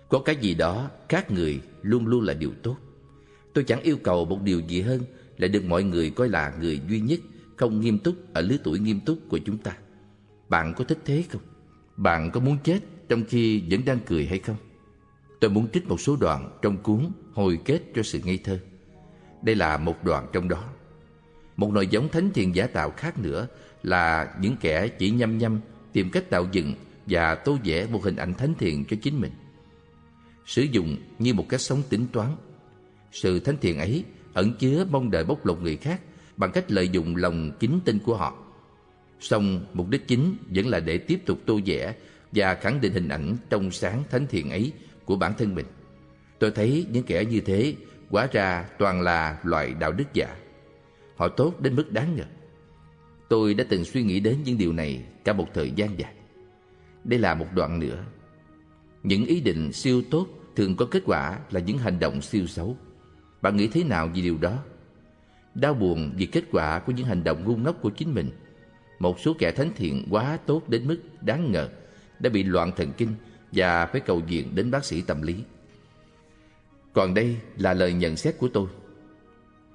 có 0.08 0.18
cái 0.18 0.36
gì 0.36 0.54
đó 0.54 0.90
khác 1.08 1.30
người 1.30 1.60
luôn 1.82 2.06
luôn 2.06 2.24
là 2.24 2.34
điều 2.34 2.52
tốt 2.62 2.76
Tôi 3.54 3.64
chẳng 3.64 3.82
yêu 3.82 3.96
cầu 4.02 4.24
một 4.24 4.42
điều 4.42 4.60
gì 4.60 4.80
hơn 4.80 5.00
Là 5.38 5.48
được 5.48 5.64
mọi 5.64 5.84
người 5.84 6.10
coi 6.10 6.28
là 6.28 6.54
người 6.60 6.80
duy 6.88 7.00
nhất, 7.00 7.20
Không 7.56 7.80
nghiêm 7.80 7.98
túc 7.98 8.14
ở 8.32 8.40
lứa 8.40 8.56
tuổi 8.64 8.78
nghiêm 8.78 9.00
túc 9.00 9.18
của 9.28 9.38
chúng 9.38 9.58
ta 9.58 9.76
Bạn 10.48 10.74
có 10.76 10.84
thích 10.84 10.98
thế 11.04 11.24
không? 11.30 11.42
Bạn 11.96 12.30
có 12.30 12.40
muốn 12.40 12.56
chết 12.64 12.80
trong 13.08 13.24
khi 13.28 13.62
vẫn 13.70 13.84
đang 13.84 13.98
cười 14.06 14.26
hay 14.26 14.38
không? 14.38 14.56
Tôi 15.40 15.50
muốn 15.50 15.68
trích 15.72 15.88
một 15.88 16.00
số 16.00 16.16
đoạn 16.16 16.58
trong 16.62 16.76
cuốn 16.76 17.10
Hồi 17.32 17.58
kết 17.64 17.82
cho 17.94 18.02
sự 18.02 18.20
ngây 18.24 18.38
thơ 18.44 18.58
đây 19.42 19.54
là 19.54 19.76
một 19.76 20.04
đoạn 20.04 20.26
trong 20.32 20.48
đó 20.48 20.64
Một 21.56 21.72
nội 21.72 21.86
giống 21.86 22.08
thánh 22.08 22.32
thiền 22.32 22.52
giả 22.52 22.66
tạo 22.66 22.90
khác 22.90 23.18
nữa 23.18 23.46
Là 23.82 24.34
những 24.40 24.56
kẻ 24.56 24.88
chỉ 24.88 25.10
nhăm 25.10 25.38
nhăm 25.38 25.60
Tìm 25.92 26.10
cách 26.10 26.30
tạo 26.30 26.46
dựng 26.52 26.74
và 27.06 27.34
tô 27.34 27.58
vẽ 27.64 27.86
một 27.86 28.04
hình 28.04 28.16
ảnh 28.16 28.34
thánh 28.34 28.54
thiền 28.54 28.84
cho 28.84 28.96
chính 29.02 29.20
mình 29.20 29.32
sử 30.46 30.62
dụng 30.62 30.96
như 31.18 31.34
một 31.34 31.48
cách 31.48 31.60
sống 31.60 31.82
tính 31.88 32.06
toán. 32.12 32.28
Sự 33.12 33.40
thánh 33.40 33.56
thiện 33.60 33.78
ấy 33.78 34.04
ẩn 34.32 34.52
chứa 34.58 34.86
mong 34.90 35.10
đợi 35.10 35.24
bóc 35.24 35.46
lột 35.46 35.62
người 35.62 35.76
khác 35.76 36.00
bằng 36.36 36.52
cách 36.52 36.72
lợi 36.72 36.88
dụng 36.88 37.16
lòng 37.16 37.50
kính 37.60 37.80
tin 37.84 37.98
của 37.98 38.16
họ. 38.16 38.38
Song 39.20 39.64
mục 39.72 39.88
đích 39.88 40.08
chính 40.08 40.36
vẫn 40.54 40.66
là 40.66 40.80
để 40.80 40.98
tiếp 40.98 41.26
tục 41.26 41.38
tô 41.46 41.60
vẽ 41.66 41.94
và 42.32 42.54
khẳng 42.54 42.80
định 42.80 42.92
hình 42.92 43.08
ảnh 43.08 43.36
trong 43.50 43.70
sáng 43.70 44.02
thánh 44.10 44.26
thiện 44.26 44.50
ấy 44.50 44.72
của 45.04 45.16
bản 45.16 45.32
thân 45.38 45.54
mình. 45.54 45.66
Tôi 46.38 46.50
thấy 46.50 46.86
những 46.90 47.04
kẻ 47.04 47.24
như 47.24 47.40
thế 47.40 47.74
quá 48.12 48.28
ra 48.32 48.64
toàn 48.78 49.00
là 49.00 49.40
loại 49.42 49.74
đạo 49.74 49.92
đức 49.92 50.04
giả. 50.12 50.36
Họ 51.16 51.28
tốt 51.28 51.60
đến 51.60 51.76
mức 51.76 51.92
đáng 51.92 52.16
ngờ. 52.16 52.24
Tôi 53.28 53.54
đã 53.54 53.64
từng 53.68 53.84
suy 53.84 54.02
nghĩ 54.02 54.20
đến 54.20 54.36
những 54.44 54.58
điều 54.58 54.72
này 54.72 55.04
cả 55.24 55.32
một 55.32 55.48
thời 55.54 55.70
gian 55.70 55.98
dài. 55.98 56.12
Đây 57.04 57.18
là 57.18 57.34
một 57.34 57.46
đoạn 57.54 57.80
nữa 57.80 58.04
những 59.02 59.24
ý 59.24 59.40
định 59.40 59.72
siêu 59.72 60.02
tốt 60.10 60.26
thường 60.56 60.76
có 60.76 60.86
kết 60.90 61.02
quả 61.06 61.38
là 61.50 61.60
những 61.60 61.78
hành 61.78 61.98
động 61.98 62.22
siêu 62.22 62.46
xấu. 62.46 62.76
Bạn 63.42 63.56
nghĩ 63.56 63.68
thế 63.68 63.84
nào 63.84 64.06
về 64.14 64.20
điều 64.22 64.38
đó? 64.38 64.58
Đau 65.54 65.74
buồn 65.74 66.12
vì 66.16 66.26
kết 66.26 66.44
quả 66.52 66.78
của 66.78 66.92
những 66.92 67.06
hành 67.06 67.24
động 67.24 67.44
ngu 67.44 67.56
ngốc 67.56 67.76
của 67.82 67.90
chính 67.90 68.14
mình. 68.14 68.30
Một 68.98 69.20
số 69.20 69.34
kẻ 69.38 69.52
thánh 69.52 69.70
thiện 69.76 70.06
quá 70.10 70.38
tốt 70.46 70.68
đến 70.68 70.88
mức 70.88 70.98
đáng 71.20 71.52
ngờ 71.52 71.68
đã 72.20 72.30
bị 72.30 72.42
loạn 72.42 72.72
thần 72.76 72.92
kinh 72.96 73.14
và 73.52 73.86
phải 73.86 74.00
cầu 74.00 74.22
viện 74.28 74.54
đến 74.54 74.70
bác 74.70 74.84
sĩ 74.84 75.02
tâm 75.02 75.22
lý. 75.22 75.34
Còn 76.92 77.14
đây 77.14 77.36
là 77.58 77.74
lời 77.74 77.92
nhận 77.92 78.16
xét 78.16 78.38
của 78.38 78.48
tôi. 78.48 78.66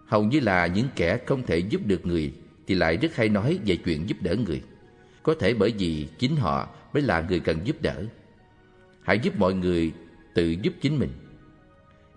Hầu 0.08 0.23
như 0.23 0.39
là 0.39 0.67
những 0.67 0.88
kẻ 0.95 1.19
không 1.25 1.45
thể 1.45 1.58
giúp 1.58 1.82
được 1.86 2.06
người 2.06 2.34
thì 2.67 2.75
lại 2.75 2.97
rất 2.97 3.15
hay 3.15 3.30
nói 3.30 3.60
về 3.65 3.75
chuyện 3.75 4.10
giúp 4.10 4.17
đỡ 4.21 4.36
người. 4.36 4.62
Có 5.23 5.36
thể 5.39 5.53
bởi 5.53 5.73
vì 5.77 6.08
chính 6.19 6.36
họ 6.36 6.67
mới 6.93 7.03
là 7.03 7.21
người 7.21 7.39
cần 7.39 7.60
giúp 7.63 7.82
đỡ. 7.82 8.03
Hãy 9.01 9.19
giúp 9.19 9.34
mọi 9.38 9.53
người 9.53 9.91
tự 10.34 10.49
giúp 10.49 10.73
chính 10.82 10.99
mình, 10.99 11.10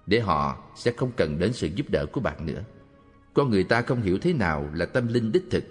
Để 0.07 0.21
họ 0.21 0.73
sẽ 0.77 0.93
không 0.93 1.11
cần 1.17 1.39
đến 1.39 1.53
sự 1.53 1.69
giúp 1.75 1.91
đỡ 1.91 2.07
của 2.07 2.21
bạn 2.21 2.47
nữa. 2.47 2.63
Con 3.35 3.51
người 3.51 3.65
ta 3.65 3.83
không 3.83 4.03
hiểu 4.03 4.19
thế 4.19 4.33
nào 4.33 4.71
là 4.75 4.87
tâm 4.87 5.09
linh 5.09 5.33
đích 5.33 5.45
thực. 5.51 5.65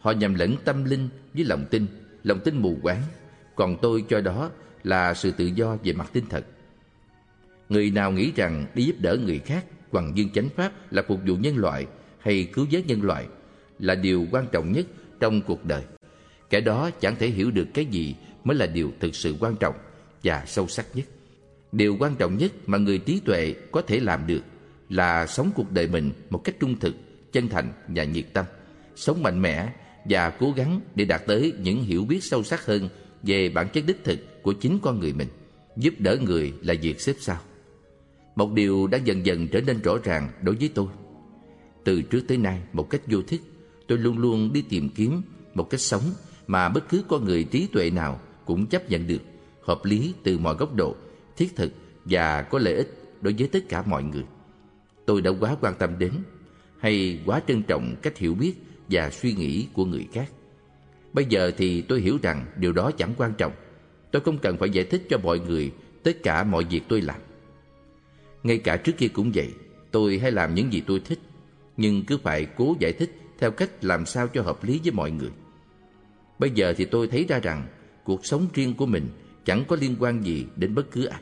Họ 0.00 0.10
nhầm 0.10 0.34
lẫn 0.34 0.56
tâm 0.64 0.84
linh 0.84 1.08
với 1.34 1.44
lòng 1.44 1.64
tin 1.70 1.86
Lòng 2.24 2.40
tin 2.40 2.62
mù 2.62 2.78
quáng. 2.82 3.02
Còn 3.54 3.76
tôi 3.82 4.04
cho 4.08 4.20
đó 4.20 4.50
là 4.84 5.14
sự 5.14 5.30
tự 5.30 5.44
do 5.44 5.76
về 5.84 5.92
mặt 5.92 6.10
tinh 6.12 6.24
thần. 6.30 6.42
Người 7.68 7.90
nào 7.90 8.12
nghĩ 8.12 8.32
rằng 8.36 8.66
đi 8.74 8.84
giúp 8.84 8.96
đỡ 8.98 9.16
người 9.16 9.38
khác 9.38 9.64
bằng 9.92 10.12
dương 10.14 10.30
chánh 10.30 10.48
pháp 10.56 10.92
là 10.92 11.02
phục 11.08 11.20
vụ 11.26 11.36
nhân 11.36 11.56
loại 11.56 11.86
Hay 12.18 12.48
cứu 12.52 12.66
vớt 12.70 12.86
nhân 12.86 13.02
loại 13.02 13.26
Là 13.78 13.94
điều 13.94 14.26
quan 14.30 14.46
trọng 14.52 14.72
nhất 14.72 14.86
trong 15.20 15.40
cuộc 15.40 15.64
đời 15.64 15.82
Kẻ 16.50 16.60
đó 16.60 16.90
chẳng 17.00 17.16
thể 17.16 17.28
hiểu 17.28 17.50
được 17.50 17.66
cái 17.74 17.86
gì 17.86 18.14
mới 18.44 18.56
là 18.56 18.66
điều 18.66 18.92
thực 19.00 19.14
sự 19.14 19.36
quan 19.40 19.56
trọng 19.56 19.74
và 20.24 20.44
sâu 20.46 20.68
sắc 20.68 20.86
nhất. 20.94 21.06
Điều 21.72 21.96
quan 22.00 22.16
trọng 22.16 22.38
nhất 22.38 22.52
mà 22.66 22.78
người 22.78 22.98
trí 22.98 23.20
tuệ 23.20 23.54
có 23.72 23.82
thể 23.82 24.00
làm 24.00 24.26
được 24.26 24.40
là 24.88 25.26
sống 25.26 25.50
cuộc 25.54 25.72
đời 25.72 25.86
mình 25.86 26.12
một 26.30 26.44
cách 26.44 26.54
trung 26.60 26.78
thực, 26.78 26.94
chân 27.32 27.48
thành 27.48 27.72
và 27.88 28.04
nhiệt 28.04 28.26
tâm, 28.32 28.44
sống 28.96 29.22
mạnh 29.22 29.42
mẽ 29.42 29.72
và 30.04 30.30
cố 30.30 30.52
gắng 30.56 30.80
để 30.94 31.04
đạt 31.04 31.26
tới 31.26 31.52
những 31.58 31.82
hiểu 31.82 32.04
biết 32.04 32.24
sâu 32.24 32.42
sắc 32.42 32.66
hơn 32.66 32.88
về 33.22 33.48
bản 33.48 33.68
chất 33.68 33.84
đích 33.86 34.04
thực 34.04 34.42
của 34.42 34.52
chính 34.52 34.78
con 34.82 35.00
người 35.00 35.12
mình. 35.12 35.28
Giúp 35.76 35.94
đỡ 35.98 36.16
người 36.22 36.52
là 36.62 36.74
việc 36.82 37.00
xếp 37.00 37.14
sau. 37.20 37.38
Một 38.36 38.52
điều 38.52 38.86
đã 38.86 38.98
dần 38.98 39.26
dần 39.26 39.48
trở 39.48 39.60
nên 39.60 39.82
rõ 39.82 39.98
ràng 40.04 40.28
đối 40.42 40.54
với 40.54 40.70
tôi. 40.74 40.86
Từ 41.84 42.02
trước 42.02 42.20
tới 42.28 42.36
nay, 42.38 42.60
một 42.72 42.90
cách 42.90 43.00
vô 43.06 43.22
thức, 43.22 43.40
tôi 43.86 43.98
luôn 43.98 44.18
luôn 44.18 44.52
đi 44.52 44.62
tìm 44.62 44.88
kiếm 44.88 45.22
một 45.54 45.70
cách 45.70 45.80
sống 45.80 46.02
mà 46.46 46.68
bất 46.68 46.88
cứ 46.88 47.04
con 47.08 47.24
người 47.24 47.44
trí 47.44 47.66
tuệ 47.66 47.90
nào 47.90 48.20
cũng 48.44 48.66
chấp 48.66 48.90
nhận 48.90 49.06
được 49.06 49.22
hợp 49.62 49.84
lý 49.84 50.14
từ 50.22 50.38
mọi 50.38 50.54
góc 50.54 50.74
độ, 50.74 50.94
thiết 51.36 51.56
thực 51.56 51.72
và 52.04 52.42
có 52.42 52.58
lợi 52.58 52.74
ích 52.74 52.94
đối 53.20 53.34
với 53.38 53.48
tất 53.48 53.68
cả 53.68 53.82
mọi 53.86 54.02
người. 54.02 54.24
Tôi 55.06 55.22
đã 55.22 55.30
quá 55.40 55.56
quan 55.60 55.74
tâm 55.78 55.98
đến 55.98 56.12
hay 56.78 57.20
quá 57.26 57.40
trân 57.48 57.62
trọng 57.62 57.96
cách 58.02 58.18
hiểu 58.18 58.34
biết 58.34 58.54
và 58.88 59.10
suy 59.10 59.32
nghĩ 59.32 59.66
của 59.72 59.84
người 59.84 60.08
khác. 60.12 60.30
Bây 61.12 61.24
giờ 61.24 61.50
thì 61.56 61.82
tôi 61.82 62.00
hiểu 62.00 62.18
rằng 62.22 62.46
điều 62.56 62.72
đó 62.72 62.90
chẳng 62.98 63.14
quan 63.16 63.32
trọng. 63.38 63.52
Tôi 64.10 64.22
không 64.22 64.38
cần 64.38 64.56
phải 64.56 64.70
giải 64.70 64.84
thích 64.84 65.06
cho 65.10 65.18
mọi 65.18 65.38
người 65.38 65.72
tất 66.02 66.22
cả 66.22 66.44
mọi 66.44 66.64
việc 66.64 66.82
tôi 66.88 67.00
làm. 67.00 67.20
Ngay 68.44 68.58
cả 68.58 68.76
trước 68.76 68.92
kia 68.98 69.08
cũng 69.08 69.30
vậy, 69.34 69.48
tôi 69.90 70.18
hay 70.18 70.32
làm 70.32 70.54
những 70.54 70.72
gì 70.72 70.82
tôi 70.86 71.00
thích, 71.00 71.18
nhưng 71.76 72.04
cứ 72.04 72.18
phải 72.18 72.46
cố 72.56 72.76
giải 72.78 72.92
thích 72.92 73.16
theo 73.38 73.50
cách 73.50 73.84
làm 73.84 74.06
sao 74.06 74.28
cho 74.28 74.42
hợp 74.42 74.64
lý 74.64 74.80
với 74.84 74.92
mọi 74.92 75.10
người. 75.10 75.30
Bây 76.38 76.50
giờ 76.50 76.74
thì 76.76 76.84
tôi 76.84 77.08
thấy 77.08 77.24
ra 77.28 77.38
rằng 77.38 77.66
cuộc 78.04 78.26
sống 78.26 78.46
riêng 78.54 78.74
của 78.74 78.86
mình 78.86 79.08
chẳng 79.44 79.64
có 79.68 79.76
liên 79.76 79.96
quan 80.00 80.24
gì 80.24 80.46
đến 80.56 80.74
bất 80.74 80.90
cứ 80.90 81.04
ai. 81.04 81.20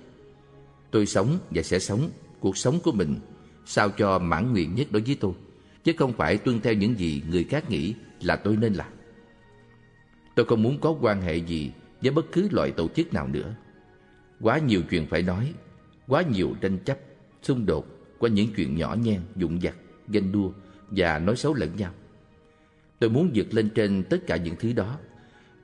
Tôi 0.90 1.06
sống 1.06 1.38
và 1.50 1.62
sẽ 1.62 1.78
sống 1.78 2.10
cuộc 2.40 2.56
sống 2.56 2.80
của 2.84 2.92
mình 2.92 3.16
sao 3.66 3.90
cho 3.90 4.18
mãn 4.18 4.52
nguyện 4.52 4.74
nhất 4.74 4.86
đối 4.90 5.02
với 5.02 5.16
tôi, 5.20 5.32
chứ 5.84 5.92
không 5.98 6.12
phải 6.12 6.36
tuân 6.36 6.60
theo 6.60 6.74
những 6.74 6.98
gì 6.98 7.22
người 7.30 7.44
khác 7.44 7.70
nghĩ 7.70 7.94
là 8.20 8.36
tôi 8.36 8.56
nên 8.56 8.74
làm. 8.74 8.92
Tôi 10.34 10.46
không 10.46 10.62
muốn 10.62 10.78
có 10.80 10.96
quan 11.00 11.22
hệ 11.22 11.36
gì 11.36 11.72
với 12.02 12.10
bất 12.10 12.32
cứ 12.32 12.48
loại 12.50 12.70
tổ 12.70 12.88
chức 12.88 13.12
nào 13.12 13.28
nữa. 13.28 13.54
Quá 14.40 14.58
nhiều 14.58 14.82
chuyện 14.90 15.06
phải 15.06 15.22
nói, 15.22 15.52
quá 16.08 16.22
nhiều 16.22 16.54
tranh 16.60 16.78
chấp, 16.78 16.98
xung 17.42 17.66
đột 17.66 17.86
qua 18.18 18.30
những 18.30 18.48
chuyện 18.56 18.76
nhỏ 18.76 18.96
nhen, 19.02 19.20
dụng 19.36 19.58
vặt, 19.62 19.74
ganh 20.08 20.32
đua 20.32 20.50
và 20.90 21.18
nói 21.18 21.36
xấu 21.36 21.54
lẫn 21.54 21.76
nhau. 21.76 21.92
Tôi 22.98 23.10
muốn 23.10 23.30
vượt 23.34 23.54
lên 23.54 23.68
trên 23.74 24.04
tất 24.10 24.26
cả 24.26 24.36
những 24.36 24.56
thứ 24.58 24.72
đó. 24.72 24.98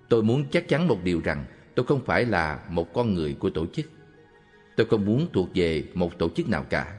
Tôi 0.09 0.23
muốn 0.23 0.45
chắc 0.51 0.69
chắn 0.69 0.89
một 0.89 1.05
điều 1.05 1.21
rằng 1.25 1.45
Tôi 1.79 1.87
không 1.87 2.05
phải 2.05 2.25
là 2.25 2.61
một 2.71 2.93
con 2.93 3.15
người 3.15 3.37
của 3.39 3.51
tổ 3.51 3.67
chức. 3.67 3.87
Tôi 4.77 4.87
không 4.87 5.05
muốn 5.05 5.27
thuộc 5.33 5.49
về 5.55 5.85
một 5.95 6.19
tổ 6.19 6.29
chức 6.29 6.49
nào 6.49 6.67
cả. 6.71 6.99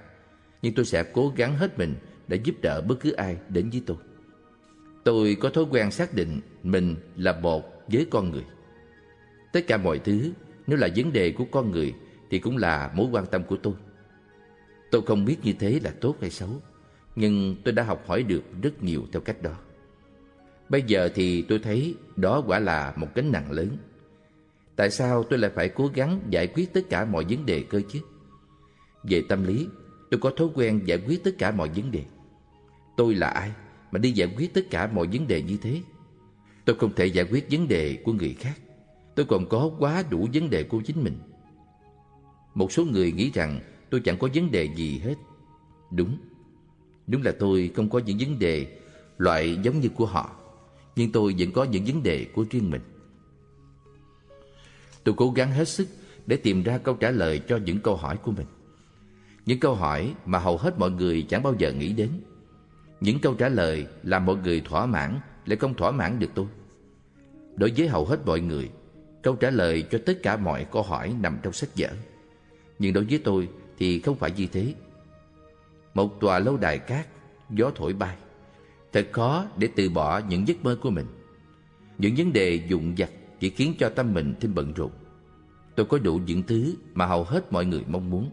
Nhưng 0.61 0.73
tôi 0.73 0.85
sẽ 0.85 1.03
cố 1.13 1.33
gắng 1.35 1.55
hết 1.55 1.77
mình 1.77 1.95
để 2.27 2.39
giúp 2.43 2.55
đỡ 2.61 2.81
bất 2.81 2.99
cứ 2.99 3.11
ai 3.11 3.37
đến 3.49 3.69
với 3.69 3.81
tôi. 3.85 3.97
Tôi 5.03 5.37
có 5.39 5.49
thói 5.49 5.65
quen 5.71 5.91
xác 5.91 6.13
định 6.13 6.39
mình 6.63 6.95
là 7.15 7.39
một 7.39 7.83
với 7.87 8.07
con 8.11 8.31
người. 8.31 8.43
Tất 9.53 9.67
cả 9.67 9.77
mọi 9.77 9.99
thứ, 9.99 10.31
nếu 10.67 10.77
là 10.77 10.87
vấn 10.95 11.13
đề 11.13 11.31
của 11.31 11.45
con 11.51 11.71
người 11.71 11.93
thì 12.29 12.39
cũng 12.39 12.57
là 12.57 12.91
mối 12.95 13.07
quan 13.11 13.25
tâm 13.25 13.43
của 13.43 13.57
tôi. 13.57 13.73
Tôi 14.91 15.01
không 15.01 15.25
biết 15.25 15.37
như 15.43 15.53
thế 15.53 15.79
là 15.83 15.93
tốt 16.01 16.15
hay 16.21 16.29
xấu, 16.29 16.49
nhưng 17.15 17.55
tôi 17.63 17.73
đã 17.73 17.83
học 17.83 18.03
hỏi 18.07 18.23
được 18.23 18.43
rất 18.61 18.83
nhiều 18.83 19.05
theo 19.11 19.21
cách 19.21 19.41
đó. 19.41 19.55
Bây 20.69 20.81
giờ 20.81 21.09
thì 21.15 21.41
tôi 21.41 21.59
thấy 21.59 21.95
đó 22.15 22.43
quả 22.47 22.59
là 22.59 22.93
một 22.95 23.07
gánh 23.15 23.31
nặng 23.31 23.51
lớn 23.51 23.77
Tại 24.79 24.91
sao 24.91 25.23
tôi 25.23 25.39
lại 25.39 25.51
phải 25.55 25.69
cố 25.69 25.89
gắng 25.93 26.19
giải 26.29 26.47
quyết 26.47 26.73
tất 26.73 26.81
cả 26.89 27.05
mọi 27.05 27.25
vấn 27.29 27.45
đề 27.45 27.63
cơ 27.63 27.81
chứ? 27.89 27.99
Về 29.03 29.23
tâm 29.29 29.43
lý, 29.43 29.67
tôi 30.11 30.19
có 30.19 30.31
thói 30.37 30.47
quen 30.55 30.81
giải 30.85 30.99
quyết 31.07 31.23
tất 31.23 31.31
cả 31.37 31.51
mọi 31.51 31.69
vấn 31.75 31.91
đề. 31.91 32.03
Tôi 32.97 33.15
là 33.15 33.27
ai 33.27 33.51
mà 33.91 33.99
đi 33.99 34.11
giải 34.11 34.33
quyết 34.37 34.53
tất 34.53 34.61
cả 34.69 34.87
mọi 34.87 35.07
vấn 35.07 35.27
đề 35.27 35.41
như 35.41 35.57
thế? 35.61 35.81
Tôi 36.65 36.75
không 36.75 36.95
thể 36.95 37.05
giải 37.05 37.25
quyết 37.31 37.47
vấn 37.51 37.67
đề 37.67 37.97
của 38.03 38.13
người 38.13 38.33
khác. 38.39 38.59
tôi 39.15 39.25
còn 39.25 39.49
có 39.49 39.71
quá 39.79 40.03
đủ 40.09 40.27
vấn 40.33 40.49
đề 40.49 40.63
của 40.63 40.81
chính 40.85 41.03
mình. 41.03 41.17
Một 42.55 42.71
số 42.71 42.85
người 42.85 43.11
nghĩ 43.11 43.31
rằng 43.33 43.59
tôi 43.89 44.01
chẳng 44.01 44.17
có 44.17 44.29
vấn 44.33 44.51
đề 44.51 44.63
gì 44.75 44.99
hết. 44.99 45.15
Đúng, 45.91 46.17
đúng 47.07 47.21
là 47.21 47.31
tôi 47.39 47.71
không 47.75 47.89
có 47.89 47.99
những 47.99 48.17
vấn 48.17 48.39
đề 48.39 48.79
loại 49.17 49.57
giống 49.63 49.79
như 49.79 49.89
của 49.89 50.05
họ, 50.05 50.35
nhưng 50.95 51.11
tôi 51.11 51.35
vẫn 51.37 51.51
có 51.51 51.63
những 51.63 51.85
vấn 51.85 52.03
đề 52.03 52.25
của 52.33 52.45
riêng 52.49 52.71
mình. 52.71 52.81
Tôi 55.03 55.15
cố 55.17 55.31
gắng 55.31 55.51
hết 55.51 55.67
sức 55.67 55.87
để 56.25 56.37
tìm 56.37 56.63
ra 56.63 56.77
câu 56.77 56.95
trả 56.95 57.11
lời 57.11 57.41
cho 57.47 57.57
những 57.57 57.79
câu 57.79 57.95
hỏi 57.95 58.17
của 58.17 58.31
mình. 58.31 58.45
Những 59.45 59.59
câu 59.59 59.75
hỏi 59.75 60.13
mà 60.25 60.39
hầu 60.39 60.57
hết 60.57 60.79
mọi 60.79 60.91
người 60.91 61.25
chẳng 61.29 61.43
bao 61.43 61.55
giờ 61.57 61.71
nghĩ 61.71 61.93
đến. 61.93 62.09
Những 63.01 63.19
câu 63.19 63.33
trả 63.33 63.49
lời 63.49 63.87
làm 64.03 64.25
mọi 64.25 64.35
người 64.35 64.61
thỏa 64.61 64.85
mãn 64.85 65.19
lại 65.45 65.57
không 65.57 65.73
thỏa 65.73 65.91
mãn 65.91 66.19
được 66.19 66.31
tôi. 66.35 66.45
Đối 67.55 67.71
với 67.77 67.87
hầu 67.87 68.05
hết 68.05 68.25
mọi 68.25 68.39
người, 68.39 68.69
câu 69.23 69.35
trả 69.35 69.49
lời 69.49 69.83
cho 69.91 69.99
tất 70.05 70.23
cả 70.23 70.37
mọi 70.37 70.65
câu 70.71 70.83
hỏi 70.83 71.15
nằm 71.21 71.37
trong 71.43 71.53
sách 71.53 71.69
vở. 71.77 71.89
Nhưng 72.79 72.93
đối 72.93 73.03
với 73.03 73.17
tôi 73.23 73.49
thì 73.79 73.99
không 73.99 74.15
phải 74.15 74.31
như 74.31 74.47
thế. 74.51 74.73
Một 75.93 76.19
tòa 76.19 76.39
lâu 76.39 76.57
đài 76.57 76.79
cát, 76.79 77.07
gió 77.49 77.71
thổi 77.75 77.93
bay. 77.93 78.15
Thật 78.93 79.07
khó 79.11 79.45
để 79.57 79.69
từ 79.75 79.89
bỏ 79.89 80.21
những 80.29 80.47
giấc 80.47 80.63
mơ 80.63 80.77
của 80.81 80.89
mình. 80.89 81.05
Những 81.97 82.15
vấn 82.15 82.33
đề 82.33 82.61
dụng 82.69 82.93
vặt 82.97 83.09
chỉ 83.39 83.49
khiến 83.49 83.73
cho 83.79 83.89
tâm 83.89 84.13
mình 84.13 84.33
thêm 84.39 84.55
bận 84.55 84.73
rộn. 84.73 84.91
Tôi 85.75 85.85
có 85.85 85.97
đủ 85.97 86.19
những 86.25 86.43
thứ 86.43 86.75
mà 86.93 87.05
hầu 87.05 87.23
hết 87.23 87.51
mọi 87.51 87.65
người 87.65 87.83
mong 87.87 88.09
muốn. 88.09 88.29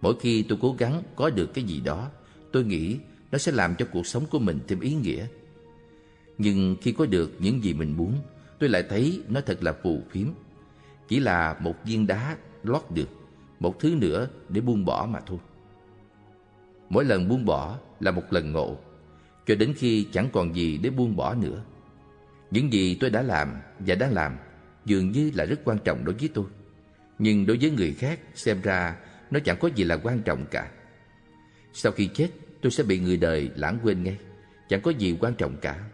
Mỗi 0.00 0.14
khi 0.20 0.42
tôi 0.42 0.58
cố 0.60 0.74
gắng 0.78 1.02
có 1.16 1.30
được 1.30 1.54
cái 1.54 1.64
gì 1.64 1.80
đó, 1.80 2.08
tôi 2.52 2.64
nghĩ 2.64 2.98
nó 3.32 3.38
sẽ 3.38 3.52
làm 3.52 3.74
cho 3.74 3.86
cuộc 3.92 4.06
sống 4.06 4.24
của 4.30 4.38
mình 4.38 4.58
thêm 4.68 4.80
ý 4.80 4.94
nghĩa. 4.94 5.26
Nhưng 6.38 6.76
khi 6.82 6.92
có 6.92 7.06
được 7.06 7.32
những 7.38 7.64
gì 7.64 7.74
mình 7.74 7.96
muốn, 7.96 8.14
tôi 8.58 8.68
lại 8.68 8.84
thấy 8.88 9.22
nó 9.28 9.40
thật 9.40 9.62
là 9.62 9.72
phù 9.82 10.02
phiếm. 10.10 10.26
Chỉ 11.08 11.20
là 11.20 11.56
một 11.60 11.74
viên 11.84 12.06
đá 12.06 12.36
lót 12.62 12.82
được, 12.90 13.08
một 13.60 13.80
thứ 13.80 13.94
nữa 13.94 14.28
để 14.48 14.60
buông 14.60 14.84
bỏ 14.84 15.08
mà 15.10 15.20
thôi. 15.20 15.38
Mỗi 16.88 17.04
lần 17.04 17.28
buông 17.28 17.44
bỏ 17.44 17.78
là 18.00 18.10
một 18.10 18.22
lần 18.30 18.52
ngộ, 18.52 18.78
cho 19.46 19.54
đến 19.54 19.74
khi 19.76 20.06
chẳng 20.12 20.28
còn 20.32 20.56
gì 20.56 20.78
để 20.78 20.90
buông 20.90 21.16
bỏ 21.16 21.34
nữa. 21.34 21.62
Những 22.50 22.72
gì 22.72 22.96
tôi 23.00 23.10
đã 23.10 23.22
làm 23.22 23.54
và 23.78 23.94
đang 23.94 24.12
làm 24.12 24.36
dường 24.84 25.10
như 25.10 25.30
là 25.34 25.44
rất 25.44 25.60
quan 25.64 25.78
trọng 25.84 26.04
đối 26.04 26.14
với 26.14 26.28
tôi. 26.34 26.44
Nhưng 27.18 27.46
đối 27.46 27.56
với 27.60 27.70
người 27.70 27.92
khác 27.92 28.20
xem 28.34 28.60
ra 28.62 28.96
nó 29.30 29.40
chẳng 29.40 29.56
có 29.60 29.68
gì 29.68 29.84
là 29.84 29.96
quan 29.96 30.22
trọng 30.22 30.46
cả. 30.50 30.70
Sau 31.72 31.92
khi 31.92 32.06
chết, 32.14 32.28
tôi 32.60 32.72
sẽ 32.72 32.82
bị 32.82 32.98
người 32.98 33.16
đời 33.16 33.50
lãng 33.56 33.78
quên 33.82 34.04
ngay. 34.04 34.18
Chẳng 34.68 34.80
có 34.80 34.90
gì 34.90 35.16
quan 35.20 35.34
trọng 35.34 35.56
cả. 35.56 35.84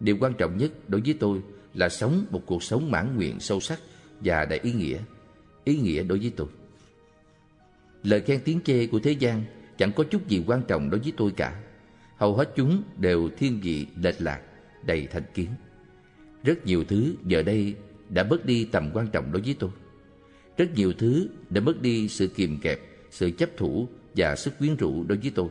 Điều 0.00 0.16
quan 0.20 0.34
trọng 0.38 0.56
nhất 0.56 0.88
đối 0.88 1.00
với 1.00 1.16
tôi 1.20 1.40
là 1.74 1.88
sống 1.88 2.26
một 2.30 2.42
cuộc 2.46 2.62
sống 2.62 2.90
mãn 2.90 3.16
nguyện 3.16 3.40
sâu 3.40 3.60
sắc 3.60 3.78
và 4.20 4.44
đầy 4.44 4.58
ý 4.58 4.72
nghĩa. 4.72 4.98
Ý 5.64 5.76
nghĩa 5.76 6.02
đối 6.02 6.18
với 6.18 6.32
tôi. 6.36 6.48
Lời 8.02 8.20
khen 8.20 8.40
tiếng 8.44 8.60
chê 8.64 8.86
của 8.86 8.98
thế 8.98 9.12
gian 9.12 9.44
chẳng 9.78 9.92
có 9.92 10.04
chút 10.04 10.28
gì 10.28 10.42
quan 10.46 10.62
trọng 10.68 10.90
đối 10.90 11.00
với 11.00 11.12
tôi 11.16 11.30
cả. 11.30 11.60
Hầu 12.16 12.36
hết 12.36 12.52
chúng 12.56 12.82
đều 12.96 13.30
thiên 13.38 13.60
vị 13.62 13.86
lệch 14.02 14.20
lạc, 14.20 14.40
đầy 14.86 15.06
thành 15.06 15.22
kiến. 15.34 15.48
Rất 16.44 16.66
nhiều 16.66 16.84
thứ 16.84 17.14
giờ 17.26 17.42
đây 17.42 17.74
đã 18.08 18.24
mất 18.24 18.46
đi 18.46 18.64
tầm 18.64 18.90
quan 18.94 19.08
trọng 19.08 19.32
đối 19.32 19.42
với 19.42 19.56
tôi. 19.58 19.70
Rất 20.56 20.74
nhiều 20.74 20.92
thứ 20.98 21.28
đã 21.50 21.60
mất 21.60 21.82
đi 21.82 22.08
sự 22.08 22.28
kiềm 22.28 22.60
kẹp, 22.60 22.78
sự 23.10 23.30
chấp 23.30 23.50
thủ 23.56 23.88
và 24.16 24.36
sức 24.36 24.58
quyến 24.58 24.76
rũ 24.76 25.04
đối 25.04 25.18
với 25.18 25.32
tôi. 25.34 25.48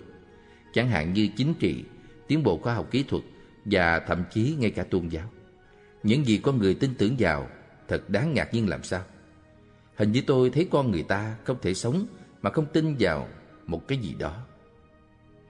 Chẳng 0.73 0.89
hạn 0.89 1.13
như 1.13 1.29
chính 1.38 1.53
trị, 1.53 1.83
tiến 2.27 2.43
bộ 2.43 2.57
khoa 2.57 2.73
học 2.73 2.88
kỹ 2.91 3.03
thuật 3.03 3.23
và 3.65 3.99
thậm 3.99 4.23
chí 4.31 4.55
ngay 4.60 4.71
cả 4.71 4.83
tôn 4.83 5.07
giáo. 5.07 5.31
Những 6.03 6.25
gì 6.25 6.38
con 6.38 6.57
người 6.57 6.75
tin 6.75 6.93
tưởng 6.97 7.15
vào 7.19 7.49
thật 7.88 8.10
đáng 8.10 8.33
ngạc 8.33 8.53
nhiên 8.53 8.69
làm 8.69 8.83
sao. 8.83 9.03
Hình 9.95 10.12
như 10.12 10.21
tôi 10.27 10.49
thấy 10.49 10.67
con 10.71 10.91
người 10.91 11.03
ta 11.03 11.36
không 11.43 11.57
thể 11.62 11.73
sống 11.73 12.07
mà 12.47 12.53
không 12.53 12.65
tin 12.73 12.95
vào 12.99 13.27
một 13.65 13.88
cái 13.88 13.97
gì 13.97 14.15
đó. 14.19 14.45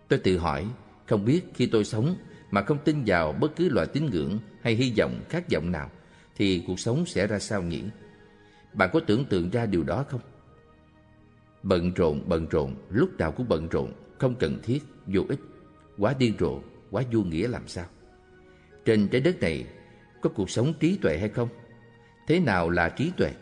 Tôi 0.07 0.19
tự 0.19 0.37
hỏi, 0.37 0.67
không 1.07 1.25
biết 1.25 1.41
khi 1.53 1.65
tôi 1.65 1.85
sống 1.85 2.15
mà 2.51 2.61
không 2.61 2.77
tin 2.85 3.03
vào 3.05 3.31
bất 3.31 3.55
cứ 3.55 3.69
loại 3.69 3.87
tín 3.87 4.05
ngưỡng 4.05 4.39
hay 4.61 4.75
hy 4.75 4.93
vọng 4.97 5.19
khát 5.29 5.43
vọng 5.53 5.71
nào 5.71 5.91
thì 6.35 6.63
cuộc 6.67 6.79
sống 6.79 7.05
sẽ 7.05 7.27
ra 7.27 7.39
sao 7.39 7.61
nhỉ? 7.61 7.83
Bạn 8.73 8.89
có 8.93 8.99
tưởng 8.99 9.25
tượng 9.25 9.49
ra 9.49 9.65
điều 9.65 9.83
đó 9.83 10.05
không? 10.09 10.21
Bận 11.63 11.93
rộn, 11.93 12.23
bận 12.27 12.47
rộn, 12.49 12.75
lúc 12.89 13.17
nào 13.17 13.31
cũng 13.31 13.49
bận 13.49 13.67
rộn, 13.67 13.91
không 14.17 14.35
cần 14.35 14.59
thiết, 14.63 14.79
vô 15.07 15.21
ích, 15.29 15.39
quá 15.97 16.13
điên 16.19 16.33
rồ, 16.39 16.59
quá 16.91 17.03
vô 17.11 17.21
nghĩa 17.21 17.47
làm 17.47 17.67
sao? 17.67 17.85
Trên 18.85 19.07
trái 19.07 19.21
đất 19.21 19.39
này 19.39 19.65
có 20.21 20.29
cuộc 20.29 20.49
sống 20.49 20.73
trí 20.79 20.97
tuệ 21.01 21.17
hay 21.17 21.29
không? 21.29 21.49
Thế 22.27 22.39
nào 22.39 22.69
là 22.69 22.89
trí 22.89 23.11
tuệ? 23.17 23.33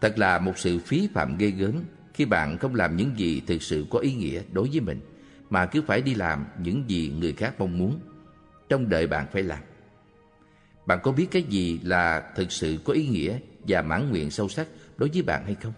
Thật 0.00 0.18
là 0.18 0.38
một 0.38 0.58
sự 0.58 0.78
phí 0.78 1.08
phạm 1.14 1.36
ghê 1.38 1.50
gớm 1.50 1.74
khi 2.20 2.24
bạn 2.26 2.58
không 2.58 2.74
làm 2.74 2.96
những 2.96 3.18
gì 3.18 3.42
thực 3.46 3.62
sự 3.62 3.86
có 3.90 3.98
ý 3.98 4.12
nghĩa 4.12 4.42
đối 4.52 4.68
với 4.68 4.80
mình, 4.80 5.00
mà 5.50 5.66
cứ 5.66 5.82
phải 5.82 6.02
đi 6.02 6.14
làm 6.14 6.46
những 6.62 6.84
gì 6.90 7.12
người 7.18 7.32
khác 7.32 7.54
mong 7.58 7.78
muốn, 7.78 8.00
trong 8.68 8.88
đời 8.88 9.06
bạn 9.06 9.26
phải 9.32 9.42
làm. 9.42 9.58
Bạn 10.86 10.98
có 11.02 11.12
biết 11.12 11.26
cái 11.30 11.42
gì 11.42 11.80
là 11.82 12.32
thực 12.36 12.52
sự 12.52 12.78
có 12.84 12.92
ý 12.92 13.06
nghĩa 13.06 13.38
và 13.68 13.82
mãn 13.82 14.10
nguyện 14.10 14.30
sâu 14.30 14.48
sắc 14.48 14.66
đối 14.96 15.08
với 15.08 15.22
bạn 15.22 15.44
hay 15.44 15.56
không? 15.62 15.72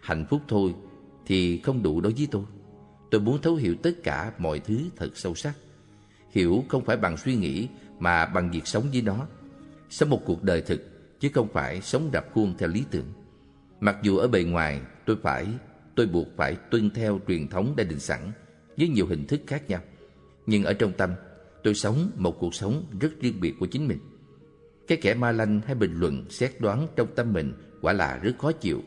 Hạnh 0.00 0.26
phúc 0.30 0.42
thôi 0.48 0.74
thì 1.26 1.60
không 1.60 1.82
đủ 1.82 2.00
đối 2.00 2.12
với 2.12 2.28
tôi. 2.30 2.44
Tôi 3.10 3.20
muốn 3.20 3.42
thấu 3.42 3.54
hiểu 3.54 3.74
tất 3.82 3.92
cả 4.02 4.32
mọi 4.38 4.60
thứ 4.60 4.80
thật 4.96 5.10
sâu 5.14 5.34
sắc. 5.34 5.54
Hiểu 6.30 6.64
không 6.68 6.84
phải 6.84 6.96
bằng 6.96 7.16
suy 7.16 7.34
nghĩ, 7.36 7.68
mà 7.98 8.26
bằng 8.26 8.50
việc 8.50 8.66
sống 8.66 8.84
với 8.92 9.02
nó. 9.02 9.26
Sống 9.88 10.10
một 10.10 10.22
cuộc 10.24 10.42
đời 10.42 10.62
thực, 10.62 10.80
chứ 11.20 11.28
không 11.34 11.48
phải 11.52 11.80
sống 11.80 12.10
rập 12.12 12.32
khuôn 12.34 12.54
theo 12.58 12.68
lý 12.68 12.84
tưởng. 12.90 13.06
Mặc 13.80 13.96
dù 14.02 14.16
ở 14.16 14.28
bề 14.28 14.42
ngoài 14.42 14.80
tôi 15.10 15.18
phải, 15.22 15.46
tôi 15.94 16.06
buộc 16.06 16.28
phải 16.36 16.56
tuân 16.70 16.90
theo 16.90 17.20
truyền 17.28 17.48
thống 17.48 17.74
đã 17.76 17.84
định 17.84 17.98
sẵn 17.98 18.32
với 18.76 18.88
nhiều 18.88 19.06
hình 19.06 19.26
thức 19.26 19.40
khác 19.46 19.70
nhau. 19.70 19.80
Nhưng 20.46 20.64
ở 20.64 20.72
trong 20.72 20.92
tâm, 20.92 21.10
tôi 21.62 21.74
sống 21.74 22.10
một 22.16 22.36
cuộc 22.40 22.54
sống 22.54 22.84
rất 23.00 23.08
riêng 23.20 23.40
biệt 23.40 23.54
của 23.60 23.66
chính 23.66 23.88
mình. 23.88 23.98
Cái 24.88 24.98
kẻ 25.02 25.14
ma 25.14 25.32
lanh 25.32 25.60
hay 25.66 25.74
bình 25.74 25.94
luận 25.94 26.24
xét 26.30 26.60
đoán 26.60 26.86
trong 26.96 27.08
tâm 27.14 27.32
mình 27.32 27.52
quả 27.80 27.92
là 27.92 28.18
rất 28.22 28.32
khó 28.38 28.52
chịu, 28.52 28.82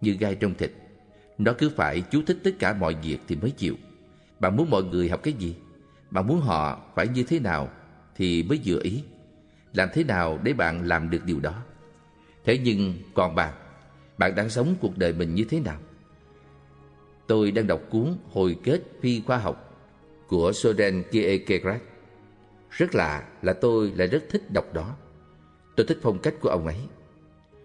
như 0.00 0.16
gai 0.20 0.34
trong 0.34 0.54
thịt. 0.54 0.72
Nó 1.38 1.52
cứ 1.58 1.70
phải 1.76 2.02
chú 2.10 2.22
thích 2.26 2.38
tất 2.44 2.50
cả 2.58 2.72
mọi 2.72 2.96
việc 3.02 3.18
thì 3.28 3.36
mới 3.36 3.50
chịu. 3.50 3.74
Bạn 4.40 4.56
muốn 4.56 4.70
mọi 4.70 4.82
người 4.82 5.08
học 5.08 5.20
cái 5.22 5.34
gì? 5.34 5.56
Bạn 6.10 6.26
muốn 6.26 6.40
họ 6.40 6.82
phải 6.94 7.08
như 7.08 7.22
thế 7.22 7.38
nào 7.38 7.70
thì 8.16 8.42
mới 8.42 8.60
vừa 8.64 8.80
ý. 8.82 9.02
Làm 9.74 9.88
thế 9.92 10.04
nào 10.04 10.40
để 10.42 10.52
bạn 10.52 10.86
làm 10.86 11.10
được 11.10 11.24
điều 11.24 11.40
đó? 11.40 11.62
Thế 12.44 12.58
nhưng 12.58 12.94
còn 13.14 13.34
bạn, 13.34 13.54
bạn 14.18 14.34
đang 14.34 14.50
sống 14.50 14.74
cuộc 14.80 14.98
đời 14.98 15.12
mình 15.12 15.34
như 15.34 15.44
thế 15.44 15.60
nào? 15.60 15.78
Tôi 17.26 17.50
đang 17.50 17.66
đọc 17.66 17.80
cuốn 17.90 18.16
Hồi 18.32 18.56
kết 18.62 18.80
phi 19.00 19.22
khoa 19.26 19.38
học 19.38 19.72
của 20.28 20.52
Soren 20.52 21.02
Kierkegaard. 21.10 21.82
Rất 22.70 22.94
lạ 22.94 23.28
là 23.42 23.52
tôi 23.52 23.92
lại 23.96 24.06
rất 24.06 24.24
thích 24.30 24.52
đọc 24.52 24.74
đó. 24.74 24.96
Tôi 25.76 25.86
thích 25.86 25.98
phong 26.02 26.18
cách 26.18 26.34
của 26.40 26.48
ông 26.48 26.66
ấy. 26.66 26.76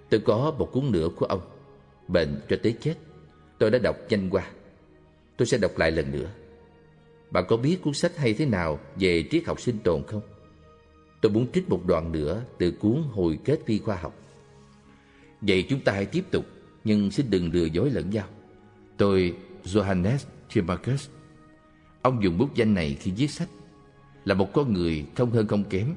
Tôi 0.10 0.20
có 0.26 0.54
một 0.58 0.70
cuốn 0.72 0.92
nữa 0.92 1.08
của 1.16 1.26
ông, 1.26 1.42
Bệnh 2.08 2.42
cho 2.50 2.58
tới 2.64 2.76
chết. 2.80 2.96
Tôi 3.58 3.72
đã 3.72 3.80
đọc 3.80 3.96
nhanh 4.10 4.30
qua. 4.30 4.52
Tôi 5.38 5.46
sẽ 5.46 5.58
đọc 5.58 5.78
lại 5.78 5.92
lần 5.92 6.12
nữa. 6.12 6.30
Bạn 7.32 7.46
có 7.48 7.58
biết 7.58 7.78
cuốn 7.82 7.94
sách 7.94 8.18
hay 8.18 8.34
thế 8.34 8.46
nào 8.46 8.80
về 8.96 9.24
triết 9.32 9.46
học 9.46 9.62
sinh 9.62 9.80
tồn 9.84 10.04
không? 10.08 10.22
Tôi 11.22 11.32
muốn 11.32 11.52
trích 11.52 11.70
một 11.70 11.82
đoạn 11.86 12.12
nữa 12.12 12.42
từ 12.58 12.72
cuốn 12.72 13.04
Hồi 13.12 13.40
kết 13.46 13.60
phi 13.66 13.80
khoa 13.80 13.96
học. 13.96 14.14
Vậy 15.42 15.66
chúng 15.70 15.80
ta 15.80 15.92
hãy 15.92 16.06
tiếp 16.06 16.24
tục, 16.32 16.46
nhưng 16.84 17.12
xin 17.12 17.26
đừng 17.30 17.54
lừa 17.54 17.66
dối 17.66 17.90
lẫn 17.90 18.10
nhau. 18.10 18.28
Tôi, 18.98 19.36
Johannes 19.64 20.18
Timarcus, 20.54 21.10
ông 22.02 22.24
dùng 22.24 22.38
bút 22.38 22.56
danh 22.56 22.74
này 22.74 22.98
khi 23.00 23.12
viết 23.12 23.32
sách, 23.32 23.50
là 24.26 24.34
một 24.34 24.54
con 24.54 24.74
người 24.74 25.06
không 25.16 25.32
hơn 25.32 25.48
không 25.48 25.64
kém 25.64 25.96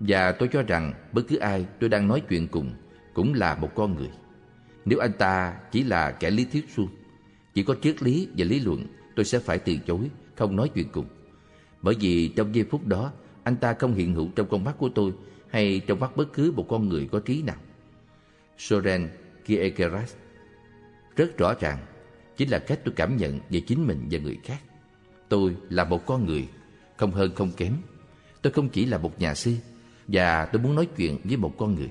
và 0.00 0.32
tôi 0.32 0.48
cho 0.52 0.62
rằng 0.62 0.92
bất 1.12 1.22
cứ 1.28 1.36
ai 1.36 1.66
tôi 1.80 1.88
đang 1.88 2.08
nói 2.08 2.22
chuyện 2.28 2.48
cùng 2.48 2.70
cũng 3.14 3.34
là 3.34 3.54
một 3.54 3.70
con 3.74 3.94
người. 3.94 4.10
Nếu 4.84 4.98
anh 4.98 5.12
ta 5.12 5.56
chỉ 5.72 5.82
là 5.82 6.10
kẻ 6.10 6.30
lý 6.30 6.44
thuyết 6.44 6.66
suông, 6.76 6.88
chỉ 7.54 7.62
có 7.62 7.74
triết 7.82 8.02
lý 8.02 8.28
và 8.36 8.44
lý 8.44 8.60
luận, 8.60 8.86
tôi 9.16 9.24
sẽ 9.24 9.38
phải 9.38 9.58
từ 9.58 9.76
chối, 9.86 10.10
không 10.36 10.56
nói 10.56 10.70
chuyện 10.74 10.88
cùng. 10.92 11.06
Bởi 11.82 11.94
vì 12.00 12.28
trong 12.28 12.54
giây 12.54 12.64
phút 12.70 12.86
đó, 12.86 13.12
anh 13.42 13.56
ta 13.56 13.74
không 13.74 13.94
hiện 13.94 14.14
hữu 14.14 14.28
trong 14.36 14.46
con 14.50 14.64
mắt 14.64 14.78
của 14.78 14.88
tôi 14.88 15.12
hay 15.50 15.80
trong 15.86 16.00
mắt 16.00 16.16
bất 16.16 16.32
cứ 16.32 16.52
một 16.52 16.66
con 16.68 16.88
người 16.88 17.08
có 17.12 17.20
trí 17.20 17.42
nào. 17.42 17.56
Soren 18.58 19.08
Kierkegaard 19.46 20.14
rất 21.16 21.38
rõ 21.38 21.54
ràng 21.60 21.78
chính 22.36 22.50
là 22.50 22.58
cách 22.58 22.80
tôi 22.84 22.94
cảm 22.96 23.16
nhận 23.16 23.40
về 23.50 23.60
chính 23.60 23.86
mình 23.86 24.08
và 24.10 24.18
người 24.18 24.38
khác. 24.44 24.58
Tôi 25.28 25.56
là 25.70 25.84
một 25.84 26.06
con 26.06 26.26
người, 26.26 26.48
không 26.96 27.12
hơn 27.12 27.34
không 27.34 27.50
kém. 27.56 27.76
Tôi 28.42 28.52
không 28.52 28.68
chỉ 28.68 28.84
là 28.84 28.98
một 28.98 29.20
nhà 29.20 29.34
sư, 29.34 29.54
và 30.08 30.44
tôi 30.44 30.62
muốn 30.62 30.74
nói 30.74 30.88
chuyện 30.96 31.18
với 31.24 31.36
một 31.36 31.54
con 31.58 31.74
người. 31.74 31.90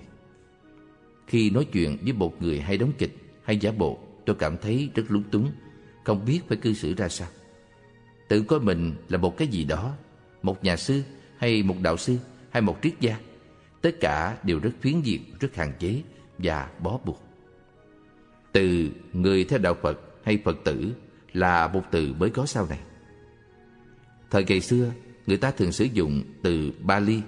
Khi 1.28 1.50
nói 1.50 1.66
chuyện 1.72 1.98
với 2.04 2.14
một 2.14 2.42
người 2.42 2.60
hay 2.60 2.78
đóng 2.78 2.92
kịch 2.98 3.16
hay 3.44 3.58
giả 3.58 3.72
bộ, 3.72 4.00
tôi 4.26 4.36
cảm 4.40 4.58
thấy 4.58 4.90
rất 4.96 5.04
lúng 5.10 5.24
túng, 5.24 5.52
không 6.04 6.26
biết 6.26 6.40
phải 6.48 6.58
cư 6.58 6.74
xử 6.74 6.94
ra 6.94 7.10
sao. 7.10 7.28
Tự 8.28 8.42
coi 8.42 8.60
mình 8.60 8.96
là 9.10 9.18
một 9.18 9.38
cái 9.38 9.48
gì 9.48 9.64
đó, 9.64 9.94
một 10.42 10.64
nhà 10.64 10.76
sư 10.76 11.04
hay 11.38 11.64
một 11.64 11.76
đạo 11.82 11.98
sư 11.98 12.18
hay 12.50 12.62
một 12.62 12.78
triết 12.84 12.94
gia. 13.00 13.18
Tất 13.82 14.00
cả 14.00 14.38
đều 14.44 14.60
rất 14.60 14.72
phiến 14.82 15.02
diện, 15.02 15.22
rất 15.40 15.56
hạn 15.56 15.74
chế 15.80 16.02
và 16.38 16.70
bó 16.80 17.00
buộc. 17.06 17.24
Từ 18.52 18.90
người 19.14 19.44
theo 19.44 19.60
đạo 19.60 19.76
Phật 19.82 20.00
hay 20.24 20.42
Phật 20.46 20.58
tử 20.64 20.94
là 21.34 21.68
một 21.68 21.82
từ 21.92 22.14
mới 22.14 22.30
có 22.30 22.46
sau 22.46 22.68
này. 22.70 22.80
Thời 24.32 24.44
ngày 24.48 24.62
xưa, 24.62 24.92
người 25.28 25.38
ta 25.38 25.52
thường 25.52 25.72
sử 25.72 25.86
dụng 25.86 26.24
từ 26.44 26.72
Bali 26.82 27.22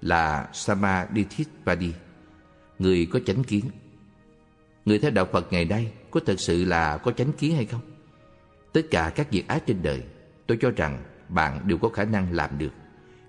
là 0.00 0.48
Samaditithvadi, 0.52 1.92
người 2.78 3.06
có 3.06 3.20
chánh 3.26 3.44
kiến. 3.44 3.64
Người 4.84 4.98
theo 4.98 5.10
đạo 5.10 5.28
Phật 5.32 5.52
ngày 5.52 5.64
nay 5.64 5.92
có 6.10 6.20
thật 6.26 6.40
sự 6.40 6.64
là 6.64 6.96
có 6.96 7.12
chánh 7.12 7.32
kiến 7.32 7.54
hay 7.54 7.64
không? 7.64 7.80
Tất 8.72 8.82
cả 8.90 9.12
các 9.14 9.30
việc 9.30 9.48
ác 9.48 9.62
trên 9.66 9.82
đời, 9.82 10.02
tôi 10.46 10.58
cho 10.60 10.70
rằng 10.70 11.02
bạn 11.28 11.68
đều 11.68 11.78
có 11.78 11.88
khả 11.88 12.04
năng 12.04 12.32
làm 12.32 12.58
được. 12.58 12.72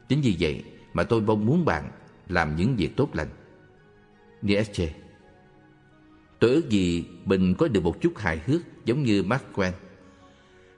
Chính 0.10 0.22
vì 0.22 0.38
vậy 0.40 0.64
mà 0.94 1.04
tôi 1.04 1.22
mong 1.22 1.46
muốn 1.46 1.66
bạn 1.66 1.92
làm 2.30 2.56
những 2.56 2.76
việc 2.76 2.96
tốt 2.98 3.10
lành. 3.14 3.30
Nietzsche 4.42 4.88
Tôi 6.44 6.52
ước 6.52 6.70
gì 6.70 7.06
mình 7.26 7.56
có 7.58 7.68
được 7.68 7.84
một 7.84 8.02
chút 8.02 8.18
hài 8.18 8.40
hước 8.40 8.62
giống 8.86 9.04
như 9.04 9.24
Mark 9.24 9.44
Quan 9.56 9.74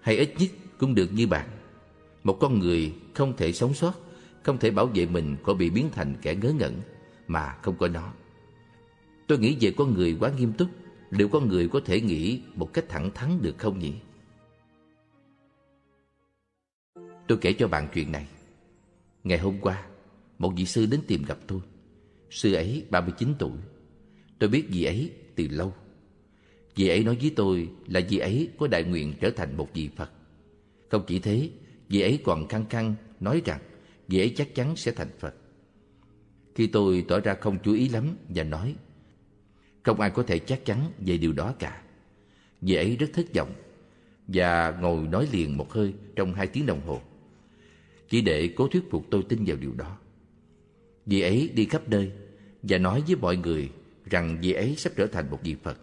Hay 0.02 0.18
ít 0.18 0.34
nhất 0.40 0.50
cũng 0.78 0.96
được 0.96 1.14
như 1.14 1.28
bạn. 1.28 1.50
Một 2.24 2.38
con 2.40 2.60
người 2.60 2.94
không 3.14 3.38
thể 3.38 3.52
sống 3.52 3.74
sót, 3.74 3.94
không 4.44 4.58
thể 4.58 4.72
bảo 4.72 4.86
vệ 4.86 5.06
mình 5.06 5.36
khỏi 5.44 5.56
bị 5.56 5.70
biến 5.70 5.90
thành 5.92 6.16
kẻ 6.22 6.36
ngớ 6.36 6.54
ngẩn 6.60 6.82
mà 7.28 7.58
không 7.62 7.78
có 7.78 7.88
nó. 7.88 8.14
Tôi 9.28 9.40
nghĩ 9.40 9.58
về 9.62 9.74
con 9.78 9.94
người 9.94 10.18
quá 10.20 10.32
nghiêm 10.38 10.54
túc, 10.54 10.68
liệu 11.10 11.30
con 11.30 11.48
người 11.48 11.68
có 11.68 11.80
thể 11.86 12.02
nghĩ 12.02 12.42
một 12.56 12.74
cách 12.74 12.86
thẳng 12.90 13.12
thắn 13.14 13.42
được 13.42 13.58
không 13.58 13.80
nhỉ? 13.80 13.94
Tôi 17.28 17.38
kể 17.42 17.54
cho 17.54 17.68
bạn 17.68 17.88
chuyện 17.94 18.12
này. 18.12 18.28
Ngày 19.24 19.38
hôm 19.38 19.58
qua, 19.62 19.86
một 20.40 20.54
vị 20.58 20.66
sư 20.66 20.86
đến 20.86 21.02
tìm 21.08 21.24
gặp 21.24 21.38
tôi. 21.48 21.60
Sư 22.30 22.54
ấy 22.54 22.86
39 22.90 23.34
tuổi. 23.40 23.52
Tôi 24.40 24.50
biết 24.50 24.66
vị 24.70 24.84
ấy 24.84 25.12
từ 25.36 25.48
lâu. 25.48 25.74
Vị 26.76 26.88
ấy 26.88 27.04
nói 27.04 27.18
với 27.22 27.34
tôi 27.36 27.70
là 27.88 28.02
vị 28.10 28.18
ấy 28.18 28.50
có 28.58 28.68
đại 28.68 28.84
nguyện 28.84 29.14
trở 29.22 29.30
thành 29.30 29.58
một 29.58 29.70
vị 29.74 29.90
Phật. 29.96 30.12
Không 30.90 31.04
chỉ 31.08 31.20
thế, 31.20 31.50
vị 31.90 32.02
ấy 32.02 32.20
còn 32.24 32.48
căng 32.48 32.66
căng 32.66 32.96
nói 33.20 33.42
rằng 33.46 33.60
vị 34.08 34.20
ấy 34.20 34.34
chắc 34.36 34.56
chắn 34.56 34.76
sẽ 34.76 34.92
thành 34.92 35.10
Phật. 35.20 35.36
Khi 36.56 36.68
tôi 36.68 37.06
tỏ 37.08 37.20
ra 37.20 37.34
không 37.34 37.58
chú 37.64 37.74
ý 37.74 37.90
lắm 37.90 38.16
và 38.30 38.44
nói 38.44 38.76
không 39.86 40.00
ai 40.00 40.10
có 40.10 40.24
thể 40.24 40.40
chắc 40.40 40.66
chắn 40.66 40.92
về 41.00 41.18
điều 41.18 41.34
đó 41.34 41.54
cả. 41.60 41.82
Vị 42.62 42.76
ấy 42.76 42.96
rất 42.96 43.10
thất 43.14 43.34
vọng 43.36 43.54
và 44.28 44.78
ngồi 44.82 45.08
nói 45.08 45.28
liền 45.32 45.58
một 45.58 45.72
hơi 45.72 45.94
trong 46.16 46.34
hai 46.34 46.48
tiếng 46.48 46.66
đồng 46.66 46.82
hồ. 46.86 47.02
Chỉ 48.10 48.22
để 48.22 48.50
cố 48.56 48.68
thuyết 48.68 48.84
phục 48.92 49.06
tôi 49.12 49.24
tin 49.30 49.44
vào 49.46 49.58
điều 49.58 49.74
đó. 49.74 49.98
Vị 51.06 51.22
ấy 51.22 51.50
đi 51.54 51.66
khắp 51.66 51.90
nơi 51.90 52.12
và 52.64 52.78
nói 52.78 53.04
với 53.08 53.16
mọi 53.16 53.38
người 53.38 53.70
rằng 54.10 54.38
vị 54.42 54.52
ấy 54.52 54.76
sắp 54.78 54.94
trở 54.96 55.08
thành 55.08 55.32
một 55.32 55.40
vị 55.44 55.56
Phật. 55.64 55.78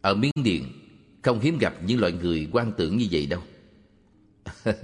Ở 0.00 0.14
Miến 0.14 0.32
Điện 0.44 0.64
không 1.22 1.40
hiếm 1.40 1.58
gặp 1.58 1.74
những 1.86 2.00
loại 2.00 2.12
người 2.12 2.48
quan 2.52 2.72
tưởng 2.76 2.96
như 2.96 3.06
vậy 3.10 3.26
đâu. 3.26 3.42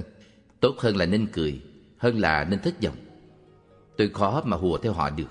Tốt 0.60 0.78
hơn 0.78 0.96
là 0.96 1.06
nên 1.06 1.26
cười, 1.32 1.60
hơn 1.98 2.18
là 2.18 2.44
nên 2.44 2.60
thất 2.60 2.82
vọng. 2.82 2.96
Tôi 3.96 4.08
khó 4.08 4.42
mà 4.46 4.56
hùa 4.56 4.78
theo 4.78 4.92
họ 4.92 5.10
được. 5.10 5.28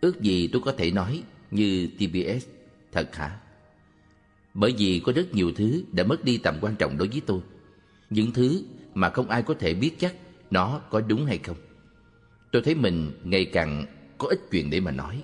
Ước 0.00 0.20
gì 0.20 0.48
tôi 0.52 0.62
có 0.64 0.72
thể 0.72 0.90
nói 0.90 1.22
như 1.50 1.88
TBS, 1.96 2.46
thật 2.92 3.16
hả? 3.16 3.40
Bởi 4.54 4.74
vì 4.78 5.02
có 5.04 5.12
rất 5.12 5.34
nhiều 5.34 5.52
thứ 5.56 5.84
đã 5.92 6.04
mất 6.04 6.24
đi 6.24 6.38
tầm 6.38 6.58
quan 6.60 6.76
trọng 6.76 6.98
đối 6.98 7.08
với 7.08 7.22
tôi. 7.26 7.40
Những 8.10 8.32
thứ 8.32 8.64
mà 8.94 9.10
không 9.10 9.28
ai 9.28 9.42
có 9.42 9.54
thể 9.54 9.74
biết 9.74 9.92
chắc 9.98 10.14
nó 10.50 10.80
có 10.90 11.00
đúng 11.00 11.26
hay 11.26 11.38
không. 11.38 11.56
Tôi 12.52 12.62
thấy 12.62 12.74
mình 12.74 13.12
ngày 13.24 13.44
càng 13.44 13.86
có 14.18 14.28
ít 14.28 14.40
chuyện 14.50 14.70
để 14.70 14.80
mà 14.80 14.90
nói. 14.90 15.22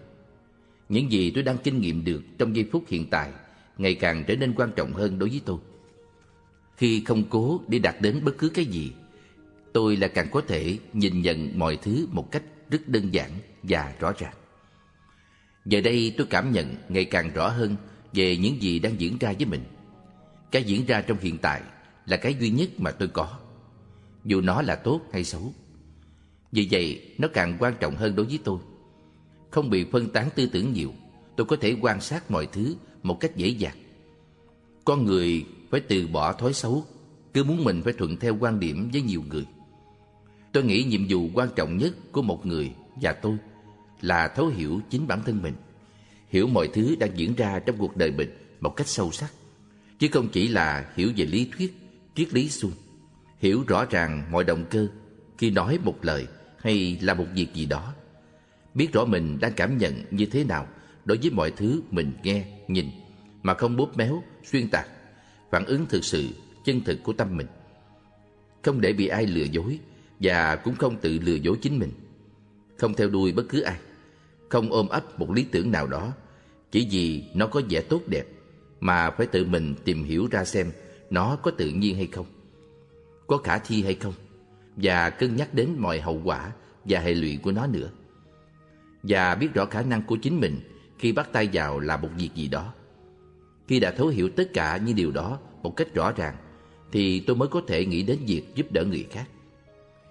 Những 0.88 1.12
gì 1.12 1.30
tôi 1.30 1.42
đang 1.42 1.58
kinh 1.58 1.80
nghiệm 1.80 2.04
được 2.04 2.22
trong 2.38 2.56
giây 2.56 2.68
phút 2.72 2.84
hiện 2.88 3.10
tại 3.10 3.32
ngày 3.78 3.94
càng 3.94 4.24
trở 4.26 4.36
nên 4.36 4.54
quan 4.56 4.70
trọng 4.76 4.92
hơn 4.92 5.18
đối 5.18 5.28
với 5.28 5.40
tôi. 5.44 5.58
Khi 6.76 7.04
không 7.04 7.24
cố 7.30 7.60
để 7.68 7.78
đạt 7.78 7.94
đến 8.00 8.24
bất 8.24 8.38
cứ 8.38 8.48
cái 8.48 8.64
gì, 8.64 8.92
tôi 9.72 9.96
là 9.96 10.08
càng 10.08 10.28
có 10.30 10.40
thể 10.48 10.78
nhìn 10.92 11.22
nhận 11.22 11.58
mọi 11.58 11.78
thứ 11.82 12.06
một 12.12 12.30
cách 12.30 12.42
rất 12.70 12.88
đơn 12.88 13.14
giản 13.14 13.30
và 13.62 13.94
rõ 14.00 14.12
ràng. 14.18 14.34
Giờ 15.64 15.80
đây 15.80 16.14
tôi 16.18 16.26
cảm 16.30 16.52
nhận 16.52 16.74
ngày 16.88 17.04
càng 17.04 17.30
rõ 17.34 17.48
hơn 17.48 17.76
về 18.12 18.36
những 18.36 18.62
gì 18.62 18.78
đang 18.78 19.00
diễn 19.00 19.18
ra 19.18 19.32
với 19.32 19.46
mình. 19.46 19.64
Cái 20.50 20.62
diễn 20.62 20.86
ra 20.86 21.02
trong 21.02 21.18
hiện 21.20 21.38
tại 21.38 21.62
là 22.06 22.16
cái 22.16 22.36
duy 22.40 22.50
nhất 22.50 22.68
mà 22.78 22.90
tôi 22.90 23.08
có, 23.08 23.38
dù 24.24 24.40
nó 24.40 24.62
là 24.62 24.76
tốt 24.76 25.00
hay 25.12 25.24
xấu. 25.24 25.52
Vì 26.52 26.68
vậy, 26.70 27.14
nó 27.18 27.28
càng 27.28 27.56
quan 27.58 27.74
trọng 27.80 27.96
hơn 27.96 28.16
đối 28.16 28.26
với 28.26 28.38
tôi. 28.44 28.58
Không 29.54 29.70
bị 29.70 29.84
phân 29.92 30.08
tán 30.08 30.28
tư 30.34 30.46
tưởng 30.46 30.72
nhiều, 30.72 30.92
tôi 31.36 31.46
có 31.46 31.56
thể 31.56 31.76
quan 31.80 32.00
sát 32.00 32.30
mọi 32.30 32.46
thứ 32.52 32.76
một 33.02 33.20
cách 33.20 33.36
dễ 33.36 33.48
dàng. 33.48 33.76
Con 34.84 35.04
người 35.04 35.44
phải 35.70 35.80
từ 35.80 36.06
bỏ 36.06 36.32
thói 36.32 36.52
xấu, 36.52 36.84
cứ 37.34 37.44
muốn 37.44 37.64
mình 37.64 37.82
phải 37.82 37.92
thuận 37.92 38.16
theo 38.16 38.36
quan 38.40 38.60
điểm 38.60 38.90
với 38.92 39.02
nhiều 39.02 39.22
người. 39.28 39.46
Tôi 40.52 40.62
nghĩ 40.62 40.82
nhiệm 40.82 41.00
vụ 41.08 41.28
quan 41.34 41.48
trọng 41.56 41.78
nhất 41.78 41.94
của 42.12 42.22
một 42.22 42.46
người 42.46 42.72
và 42.96 43.12
tôi 43.12 43.36
là 44.00 44.28
thấu 44.28 44.46
hiểu 44.46 44.80
chính 44.90 45.06
bản 45.06 45.20
thân 45.26 45.42
mình, 45.42 45.54
hiểu 46.28 46.46
mọi 46.46 46.68
thứ 46.68 46.96
đang 46.96 47.18
diễn 47.18 47.34
ra 47.34 47.58
trong 47.58 47.76
cuộc 47.78 47.96
đời 47.96 48.10
mình 48.10 48.30
một 48.60 48.76
cách 48.76 48.88
sâu 48.88 49.12
sắc, 49.12 49.32
chứ 49.98 50.08
không 50.12 50.28
chỉ 50.28 50.48
là 50.48 50.92
hiểu 50.96 51.10
về 51.16 51.26
lý 51.26 51.50
thuyết, 51.56 51.76
triết 52.14 52.34
lý 52.34 52.48
suông, 52.48 52.72
hiểu 53.38 53.64
rõ 53.66 53.84
ràng 53.90 54.24
mọi 54.30 54.44
động 54.44 54.64
cơ 54.70 54.86
khi 55.38 55.50
nói 55.50 55.78
một 55.84 56.04
lời 56.04 56.26
hay 56.58 56.98
là 57.00 57.14
một 57.14 57.26
việc 57.34 57.54
gì 57.54 57.66
đó, 57.66 57.94
biết 58.74 58.92
rõ 58.92 59.04
mình 59.04 59.38
đang 59.40 59.52
cảm 59.52 59.78
nhận 59.78 59.94
như 60.10 60.26
thế 60.26 60.44
nào 60.44 60.66
đối 61.04 61.18
với 61.18 61.30
mọi 61.30 61.50
thứ 61.50 61.82
mình 61.90 62.12
nghe, 62.22 62.44
nhìn 62.68 62.86
mà 63.42 63.54
không 63.54 63.76
bóp 63.76 63.96
méo, 63.96 64.22
xuyên 64.44 64.68
tạc, 64.68 64.88
phản 65.50 65.64
ứng 65.64 65.86
thực 65.86 66.04
sự, 66.04 66.28
chân 66.64 66.80
thực 66.80 67.02
của 67.02 67.12
tâm 67.12 67.36
mình. 67.36 67.46
Không 68.62 68.80
để 68.80 68.92
bị 68.92 69.06
ai 69.06 69.26
lừa 69.26 69.44
dối 69.44 69.78
và 70.20 70.56
cũng 70.56 70.76
không 70.76 70.96
tự 71.00 71.18
lừa 71.18 71.34
dối 71.34 71.56
chính 71.62 71.78
mình. 71.78 71.90
Không 72.78 72.94
theo 72.94 73.08
đuôi 73.08 73.32
bất 73.32 73.44
cứ 73.48 73.60
ai, 73.60 73.78
không 74.48 74.72
ôm 74.72 74.88
ấp 74.88 75.18
một 75.18 75.30
lý 75.30 75.44
tưởng 75.52 75.70
nào 75.70 75.86
đó 75.86 76.12
chỉ 76.70 76.88
vì 76.90 77.24
nó 77.34 77.46
có 77.46 77.62
vẻ 77.70 77.80
tốt 77.80 78.00
đẹp 78.06 78.24
mà 78.80 79.10
phải 79.10 79.26
tự 79.26 79.44
mình 79.44 79.74
tìm 79.84 80.04
hiểu 80.04 80.28
ra 80.30 80.44
xem 80.44 80.70
nó 81.10 81.36
có 81.36 81.50
tự 81.50 81.68
nhiên 81.68 81.96
hay 81.96 82.06
không, 82.06 82.26
có 83.26 83.36
khả 83.36 83.58
thi 83.58 83.82
hay 83.82 83.94
không 83.94 84.14
và 84.76 85.10
cân 85.10 85.36
nhắc 85.36 85.54
đến 85.54 85.68
mọi 85.78 86.00
hậu 86.00 86.20
quả 86.24 86.52
và 86.84 87.00
hệ 87.00 87.14
lụy 87.14 87.38
của 87.42 87.52
nó 87.52 87.66
nữa. 87.66 87.90
Và 89.08 89.34
biết 89.34 89.54
rõ 89.54 89.64
khả 89.64 89.82
năng 89.82 90.02
của 90.02 90.16
chính 90.16 90.40
mình 90.40 90.60
khi 90.98 91.12
bắt 91.12 91.28
tay 91.32 91.48
vào 91.52 91.80
làm 91.80 92.02
một 92.02 92.08
việc 92.16 92.30
gì 92.34 92.48
đó. 92.48 92.72
Khi 93.68 93.80
đã 93.80 93.90
thấu 93.90 94.08
hiểu 94.08 94.28
tất 94.36 94.50
cả 94.52 94.76
những 94.76 94.96
điều 94.96 95.10
đó 95.10 95.38
một 95.62 95.76
cách 95.76 95.94
rõ 95.94 96.12
ràng, 96.12 96.36
thì 96.92 97.20
tôi 97.20 97.36
mới 97.36 97.48
có 97.48 97.62
thể 97.66 97.86
nghĩ 97.86 98.02
đến 98.02 98.18
việc 98.26 98.42
giúp 98.54 98.72
đỡ 98.72 98.84
người 98.84 99.06
khác. 99.10 99.26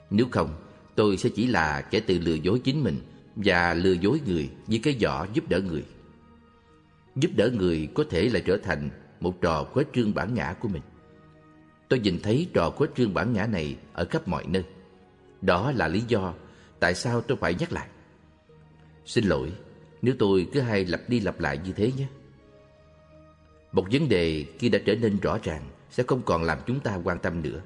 Nếu 0.10 0.26
không, 0.32 0.50
tôi 0.96 1.18
sẽ 1.18 1.30
chỉ 1.36 1.48
là 1.48 1.82
kẻ 1.82 2.00
tự 2.00 2.20
lừa 2.20 2.34
dối 2.34 2.60
chính 2.64 2.84
mình 2.84 3.00
và 3.36 3.74
lừa 3.74 3.94
dối 3.94 4.20
người 4.26 4.50
với 4.68 4.80
cái 4.84 4.98
giỏ 5.02 5.26
giúp 5.34 5.50
đỡ 5.50 5.60
người. 5.62 5.84
Giúp 7.16 7.32
đỡ 7.36 7.50
người 7.54 7.90
có 7.94 8.04
thể 8.10 8.30
là 8.30 8.40
trở 8.40 8.58
thành 8.58 8.90
một 9.20 9.42
trò 9.42 9.64
khuếch 9.64 9.88
trương 9.94 10.14
bản 10.14 10.34
ngã 10.34 10.54
của 10.60 10.68
mình. 10.68 10.82
Tôi 11.90 12.00
nhìn 12.00 12.20
thấy 12.24 12.48
trò 12.54 12.70
khuếch 12.70 12.96
trương 12.96 13.14
bản 13.14 13.34
ngã 13.34 13.48
này 13.48 13.76
ở 13.94 14.06
khắp 14.06 14.28
mọi 14.28 14.46
nơi. 14.48 14.64
Đó 15.42 15.72
là 15.72 15.88
lý 15.88 16.04
do 16.08 16.34
tại 16.80 16.96
sao 16.96 17.22
tôi 17.22 17.38
phải 17.42 17.56
nhắc 17.60 17.72
lại. 17.72 17.88
Xin 19.06 19.26
lỗi 19.26 19.52
nếu 20.02 20.16
tôi 20.20 20.48
cứ 20.54 20.62
hay 20.62 20.86
lặp 20.86 21.02
đi 21.08 21.20
lặp 21.20 21.40
lại 21.40 21.60
như 21.66 21.72
thế 21.72 21.92
nhé. 21.98 22.08
Một 23.72 23.86
vấn 23.92 24.10
đề 24.10 24.46
khi 24.60 24.70
đã 24.70 24.80
trở 24.86 24.96
nên 24.96 25.20
rõ 25.20 25.38
ràng 25.44 25.70
sẽ 25.90 26.04
không 26.04 26.22
còn 26.26 26.44
làm 26.44 26.58
chúng 26.68 26.80
ta 26.80 27.00
quan 27.04 27.20
tâm 27.20 27.42
nữa. 27.42 27.62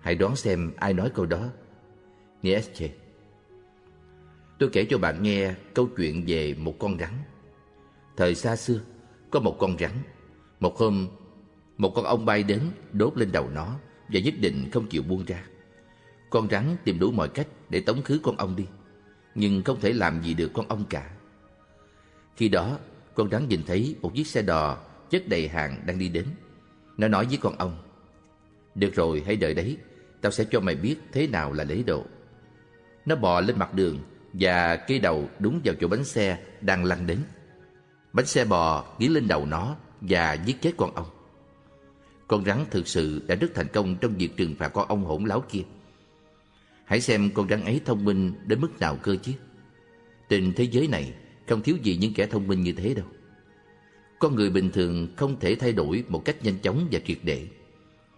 Hãy 0.00 0.14
đoán 0.14 0.36
xem 0.36 0.72
ai 0.76 0.92
nói 0.92 1.10
câu 1.14 1.26
đó. 1.26 1.48
Nietzsche 2.42 2.88
Tôi 4.58 4.68
kể 4.72 4.86
cho 4.90 4.98
bạn 4.98 5.22
nghe 5.22 5.54
câu 5.74 5.88
chuyện 5.96 6.24
về 6.26 6.54
một 6.54 6.74
con 6.78 6.98
rắn. 6.98 7.12
Thời 8.16 8.34
xa 8.34 8.56
xưa, 8.56 8.80
có 9.30 9.40
một 9.40 9.56
con 9.58 9.76
rắn. 9.78 9.92
Một 10.60 10.78
hôm, 10.78 11.08
một 11.78 11.92
con 11.94 12.04
ong 12.04 12.26
bay 12.26 12.42
đến 12.42 12.60
đốt 12.92 13.18
lên 13.18 13.32
đầu 13.32 13.50
nó 13.50 13.78
và 14.08 14.20
nhất 14.20 14.34
định 14.40 14.70
không 14.72 14.86
chịu 14.86 15.02
buông 15.02 15.24
ra. 15.24 15.44
Con 16.30 16.48
rắn 16.50 16.76
tìm 16.84 16.98
đủ 16.98 17.10
mọi 17.10 17.28
cách 17.28 17.46
để 17.70 17.80
tống 17.80 18.02
khứ 18.02 18.20
con 18.22 18.36
ong 18.36 18.56
đi, 18.56 18.66
nhưng 19.34 19.62
không 19.62 19.80
thể 19.80 19.92
làm 19.92 20.22
gì 20.22 20.34
được 20.34 20.50
con 20.54 20.68
ong 20.68 20.84
cả. 20.90 21.10
Khi 22.36 22.48
đó, 22.48 22.78
con 23.14 23.30
rắn 23.30 23.48
nhìn 23.48 23.62
thấy 23.66 23.96
một 24.02 24.14
chiếc 24.14 24.26
xe 24.26 24.42
đò 24.42 24.78
chất 25.10 25.28
đầy 25.28 25.48
hàng 25.48 25.82
đang 25.86 25.98
đi 25.98 26.08
đến. 26.08 26.26
Nó 26.96 27.08
nói 27.08 27.26
với 27.26 27.36
con 27.36 27.58
ong, 27.58 27.76
Được 28.74 28.94
rồi, 28.94 29.22
hãy 29.26 29.36
đợi 29.36 29.54
đấy, 29.54 29.76
tao 30.20 30.32
sẽ 30.32 30.44
cho 30.50 30.60
mày 30.60 30.74
biết 30.74 30.96
thế 31.12 31.26
nào 31.26 31.52
là 31.52 31.64
lễ 31.64 31.82
độ. 31.86 32.04
Nó 33.06 33.16
bò 33.16 33.40
lên 33.40 33.58
mặt 33.58 33.74
đường 33.74 33.98
và 34.32 34.76
cây 34.76 34.98
đầu 34.98 35.28
đúng 35.38 35.60
vào 35.64 35.74
chỗ 35.80 35.88
bánh 35.88 36.04
xe 36.04 36.38
đang 36.60 36.84
lăn 36.84 37.06
đến. 37.06 37.18
Bánh 38.12 38.26
xe 38.26 38.44
bò 38.44 38.84
ghi 38.98 39.08
lên 39.08 39.28
đầu 39.28 39.46
nó 39.46 39.76
và 40.00 40.32
giết 40.32 40.62
chết 40.62 40.72
con 40.76 40.94
ong. 40.94 41.06
Con 42.28 42.44
rắn 42.44 42.64
thực 42.70 42.88
sự 42.88 43.22
đã 43.26 43.34
rất 43.34 43.48
thành 43.54 43.68
công 43.72 43.96
trong 43.96 44.14
việc 44.14 44.36
trừng 44.36 44.54
phạt 44.58 44.68
con 44.68 44.88
ong 44.88 45.04
hỗn 45.04 45.24
láo 45.24 45.40
kia. 45.40 45.62
Hãy 46.84 47.00
xem 47.00 47.30
con 47.34 47.48
rắn 47.48 47.64
ấy 47.64 47.80
thông 47.84 48.04
minh 48.04 48.32
đến 48.46 48.60
mức 48.60 48.80
nào 48.80 48.96
cơ 49.02 49.16
chứ. 49.22 49.32
Trên 50.28 50.52
thế 50.56 50.64
giới 50.64 50.88
này 50.88 51.14
không 51.46 51.62
thiếu 51.62 51.76
gì 51.82 51.96
những 51.96 52.14
kẻ 52.14 52.26
thông 52.26 52.46
minh 52.46 52.62
như 52.62 52.72
thế 52.72 52.94
đâu. 52.94 53.06
Con 54.18 54.34
người 54.34 54.50
bình 54.50 54.70
thường 54.70 55.08
không 55.16 55.40
thể 55.40 55.54
thay 55.54 55.72
đổi 55.72 56.04
một 56.08 56.24
cách 56.24 56.44
nhanh 56.44 56.58
chóng 56.58 56.88
và 56.90 57.00
triệt 57.04 57.18
để. 57.22 57.46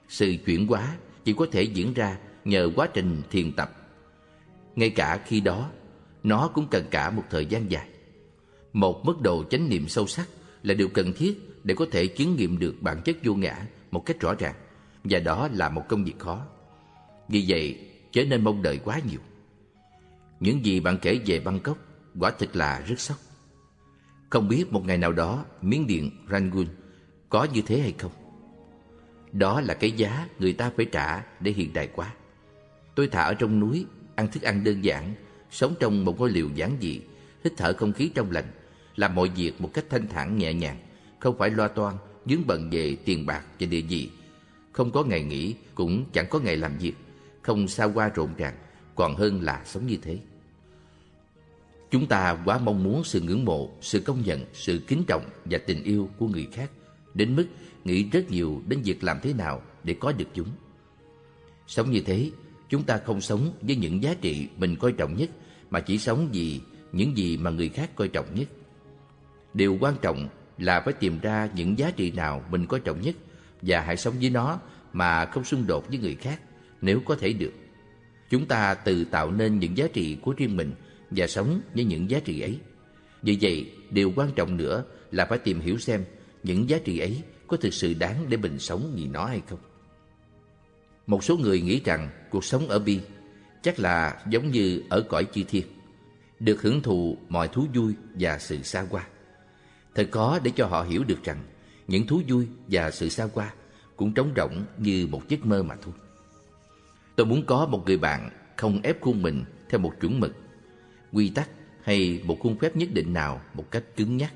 Sự 0.09 0.35
chuyển 0.47 0.67
hóa 0.67 0.97
chỉ 1.25 1.33
có 1.33 1.47
thể 1.53 1.63
diễn 1.63 1.95
ra 1.95 2.19
nhờ 2.45 2.71
quá 2.77 2.89
trình 2.95 3.23
thiền 3.31 3.53
tập. 3.53 3.71
Ngay 4.77 4.91
cả 4.91 5.21
khi 5.27 5.41
đó, 5.41 5.71
nó 6.23 6.49
cũng 6.55 6.67
cần 6.71 6.85
cả 6.91 7.11
một 7.11 7.23
thời 7.31 7.47
gian 7.47 7.71
dài. 7.71 7.89
Một 8.73 9.05
mức 9.05 9.21
độ 9.21 9.45
chánh 9.45 9.69
niệm 9.69 9.89
sâu 9.89 10.07
sắc 10.07 10.29
là 10.63 10.75
điều 10.75 10.89
cần 10.89 11.13
thiết 11.13 11.39
để 11.65 11.75
có 11.75 11.87
thể 11.91 12.07
chứng 12.07 12.37
nghiệm 12.37 12.59
được 12.59 12.75
bản 12.81 13.03
chất 13.05 13.17
vô 13.25 13.35
ngã 13.35 13.67
một 13.91 14.07
cách 14.07 14.21
rõ 14.21 14.35
ràng, 14.35 14.55
và 15.05 15.19
đó 15.19 15.49
là 15.53 15.69
một 15.69 15.83
công 15.89 16.05
việc 16.05 16.19
khó. 16.19 16.47
Vì 17.29 17.45
vậy, 17.49 17.79
chớ 18.15 18.25
nên 18.25 18.45
mong 18.45 18.63
đợi 18.63 18.79
quá 18.85 19.01
nhiều. 19.11 19.21
Những 20.41 20.65
gì 20.65 20.81
bạn 20.81 20.99
kể 21.03 21.21
về 21.27 21.41
Bangkok 21.41 21.79
quả 22.19 22.31
thực 22.39 22.57
là 22.57 22.81
rất 22.81 23.01
sốc. 23.01 23.17
Không 24.31 24.49
biết 24.49 24.73
một 24.73 24.87
ngày 24.87 24.99
nào 24.99 25.13
đó 25.13 25.45
Miến 25.63 25.87
Điện 25.87 26.11
Rangoon 26.31 26.67
có 27.29 27.47
như 27.53 27.63
thế 27.67 27.81
hay 27.81 27.95
không? 27.99 28.13
Đó 29.33 29.61
là 29.61 29.75
cái 29.75 29.91
giá 29.91 30.29
người 30.39 30.53
ta 30.53 30.71
phải 30.77 30.87
trả 30.93 31.23
để 31.41 31.53
hiện 31.53 31.73
đại 31.73 31.89
quá. 31.95 32.15
Tôi 32.95 33.09
thả 33.09 33.23
ở 33.23 33.35
trong 33.35 33.61
núi, 33.61 33.87
ăn 34.15 34.29
thức 34.33 34.43
ăn 34.43 34.65
đơn 34.65 34.85
giản, 34.85 35.15
sống 35.51 35.75
trong 35.81 36.05
một 36.05 36.21
ngôi 36.21 36.31
liều 36.31 36.49
giản 36.55 36.77
dị, 36.81 37.01
hít 37.45 37.53
thở 37.57 37.73
không 37.73 37.93
khí 37.93 38.11
trong 38.15 38.31
lành, 38.31 38.47
làm 38.97 39.15
mọi 39.15 39.29
việc 39.29 39.61
một 39.61 39.71
cách 39.75 39.85
thanh 39.91 40.09
thản 40.09 40.39
nhẹ 40.39 40.55
nhàng, 40.55 40.77
không 41.19 41.39
phải 41.39 41.51
loa 41.51 41.69
toan, 41.69 41.95
dướng 42.27 42.47
bận 42.47 42.71
về 42.71 42.97
tiền 43.05 43.27
bạc 43.27 43.45
và 43.61 43.67
địa 43.67 43.81
vị. 43.81 44.11
Không 44.73 44.91
có 44.91 45.05
ngày 45.05 45.23
nghỉ, 45.23 45.55
cũng 45.75 46.05
chẳng 46.13 46.27
có 46.31 46.39
ngày 46.39 46.57
làm 46.57 46.79
việc, 46.79 46.95
không 47.45 47.69
xa 47.69 47.85
qua 47.85 48.09
rộn 48.15 48.35
ràng, 48.37 48.55
còn 48.95 49.17
hơn 49.17 49.43
là 49.43 49.63
sống 49.65 49.87
như 49.87 49.97
thế. 50.03 50.19
Chúng 51.91 52.07
ta 52.07 52.39
quá 52.45 52.59
mong 52.59 52.83
muốn 52.83 53.05
sự 53.05 53.21
ngưỡng 53.21 53.45
mộ, 53.45 53.71
sự 53.81 54.01
công 54.01 54.23
nhận, 54.25 54.45
sự 54.53 54.81
kính 54.87 55.05
trọng 55.07 55.25
và 55.45 55.59
tình 55.67 55.85
yêu 55.85 56.09
của 56.19 56.29
người 56.29 56.49
khác, 56.53 56.71
đến 57.15 57.37
mức 57.37 57.47
nghĩ 57.85 58.09
rất 58.11 58.31
nhiều 58.31 58.63
đến 58.69 58.81
việc 58.85 59.05
làm 59.05 59.19
thế 59.23 59.33
nào 59.33 59.63
để 59.85 59.97
có 60.01 60.13
được 60.13 60.29
chúng. 60.35 60.49
Sống 61.67 61.91
như 61.91 62.01
thế, 62.07 62.31
chúng 62.69 62.83
ta 62.83 63.01
không 63.07 63.21
sống 63.21 63.53
với 63.63 63.77
những 63.77 64.03
giá 64.03 64.15
trị 64.21 64.49
mình 64.57 64.77
coi 64.77 64.93
trọng 64.93 65.17
nhất, 65.17 65.31
mà 65.71 65.81
chỉ 65.81 65.99
sống 65.99 66.29
vì 66.33 66.61
những 66.93 67.17
gì 67.17 67.37
mà 67.37 67.51
người 67.51 67.69
khác 67.69 67.91
coi 67.97 68.09
trọng 68.09 68.35
nhất. 68.35 68.49
Điều 69.55 69.79
quan 69.81 69.95
trọng 70.03 70.29
là 70.59 70.81
phải 70.81 70.95
tìm 70.95 71.19
ra 71.19 71.49
những 71.55 71.79
giá 71.79 71.91
trị 71.91 72.11
nào 72.11 72.45
mình 72.51 72.67
coi 72.67 72.81
trọng 72.81 73.01
nhất 73.01 73.15
và 73.63 73.81
hãy 73.81 73.97
sống 73.97 74.15
với 74.21 74.31
nó 74.31 74.59
mà 74.93 75.27
không 75.27 75.45
xung 75.45 75.67
đột 75.67 75.89
với 75.89 75.99
người 75.99 76.15
khác 76.15 76.41
nếu 76.85 77.01
có 77.05 77.17
thể 77.17 77.33
được. 77.33 77.53
Chúng 78.31 78.47
ta 78.47 78.75
tự 78.75 79.05
tạo 79.05 79.31
nên 79.31 79.59
những 79.59 79.77
giá 79.77 79.87
trị 79.93 80.17
của 80.23 80.35
riêng 80.37 80.57
mình 80.57 80.73
và 81.11 81.27
sống 81.27 81.61
với 81.75 81.85
những 81.85 82.11
giá 82.11 82.21
trị 82.21 82.41
ấy. 82.41 82.59
Vì 83.23 83.39
vậy, 83.41 83.73
điều 83.91 84.13
quan 84.17 84.31
trọng 84.37 84.57
nữa 84.57 84.85
là 85.11 85.27
phải 85.27 85.39
tìm 85.39 85.61
hiểu 85.61 85.79
xem 85.79 86.05
những 86.43 86.69
giá 86.69 86.79
trị 86.85 86.99
ấy 86.99 87.23
có 87.47 87.57
thực 87.57 87.75
sự 87.75 87.95
đáng 87.95 88.27
để 88.29 88.37
mình 88.37 88.59
sống 88.59 88.93
vì 88.97 89.07
nó 89.07 89.25
hay 89.25 89.43
không. 89.49 89.59
Một 91.07 91.25
số 91.25 91.37
người 91.37 91.61
nghĩ 91.61 91.81
rằng 91.85 92.11
cuộc 92.31 92.45
sống 92.45 92.69
ở 92.69 92.79
Bi 92.79 93.01
chắc 93.63 93.79
là 93.79 94.23
giống 94.31 94.51
như 94.51 94.83
ở 94.89 95.01
cõi 95.01 95.27
chư 95.33 95.43
thiên, 95.49 95.67
được 96.41 96.63
hưởng 96.63 96.83
thụ 96.83 97.19
mọi 97.29 97.49
thú 97.49 97.67
vui 97.75 97.95
và 98.15 98.39
sự 98.39 98.63
xa 98.63 98.87
hoa. 98.91 99.07
Thật 99.95 100.09
khó 100.11 100.39
để 100.43 100.51
cho 100.57 100.67
họ 100.67 100.83
hiểu 100.83 101.05
được 101.05 101.25
rằng 101.25 101.43
những 101.89 102.07
thú 102.07 102.23
vui 102.29 102.47
và 102.69 102.91
sự 102.91 103.09
xa 103.09 103.29
hoa 103.35 103.55
cũng 103.97 104.15
trống 104.15 104.33
rỗng 104.37 104.65
như 104.79 105.07
một 105.07 105.29
giấc 105.29 105.47
mơ 105.47 105.63
mà 105.63 105.77
thôi. 105.83 105.95
Tôi 107.17 107.27
muốn 107.27 107.45
có 107.47 107.67
một 107.67 107.83
người 107.87 107.99
bạn 107.99 108.31
không 108.57 108.81
ép 108.83 109.01
khuôn 109.01 109.23
mình 109.23 109.45
theo 109.69 109.81
một 109.81 109.93
chuẩn 110.01 110.21
mực 110.21 110.35
quy 111.13 111.29
tắc 111.29 111.49
hay 111.83 112.21
một 112.25 112.37
khuôn 112.41 112.59
phép 112.59 112.77
nhất 112.77 112.89
định 112.93 113.13
nào 113.13 113.41
một 113.55 113.71
cách 113.71 113.83
cứng 113.97 114.17
nhắc, 114.17 114.33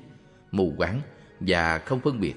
mù 0.51 0.73
quáng 0.77 1.01
và 1.39 1.77
không 1.77 1.99
phân 1.99 2.19
biệt. 2.19 2.35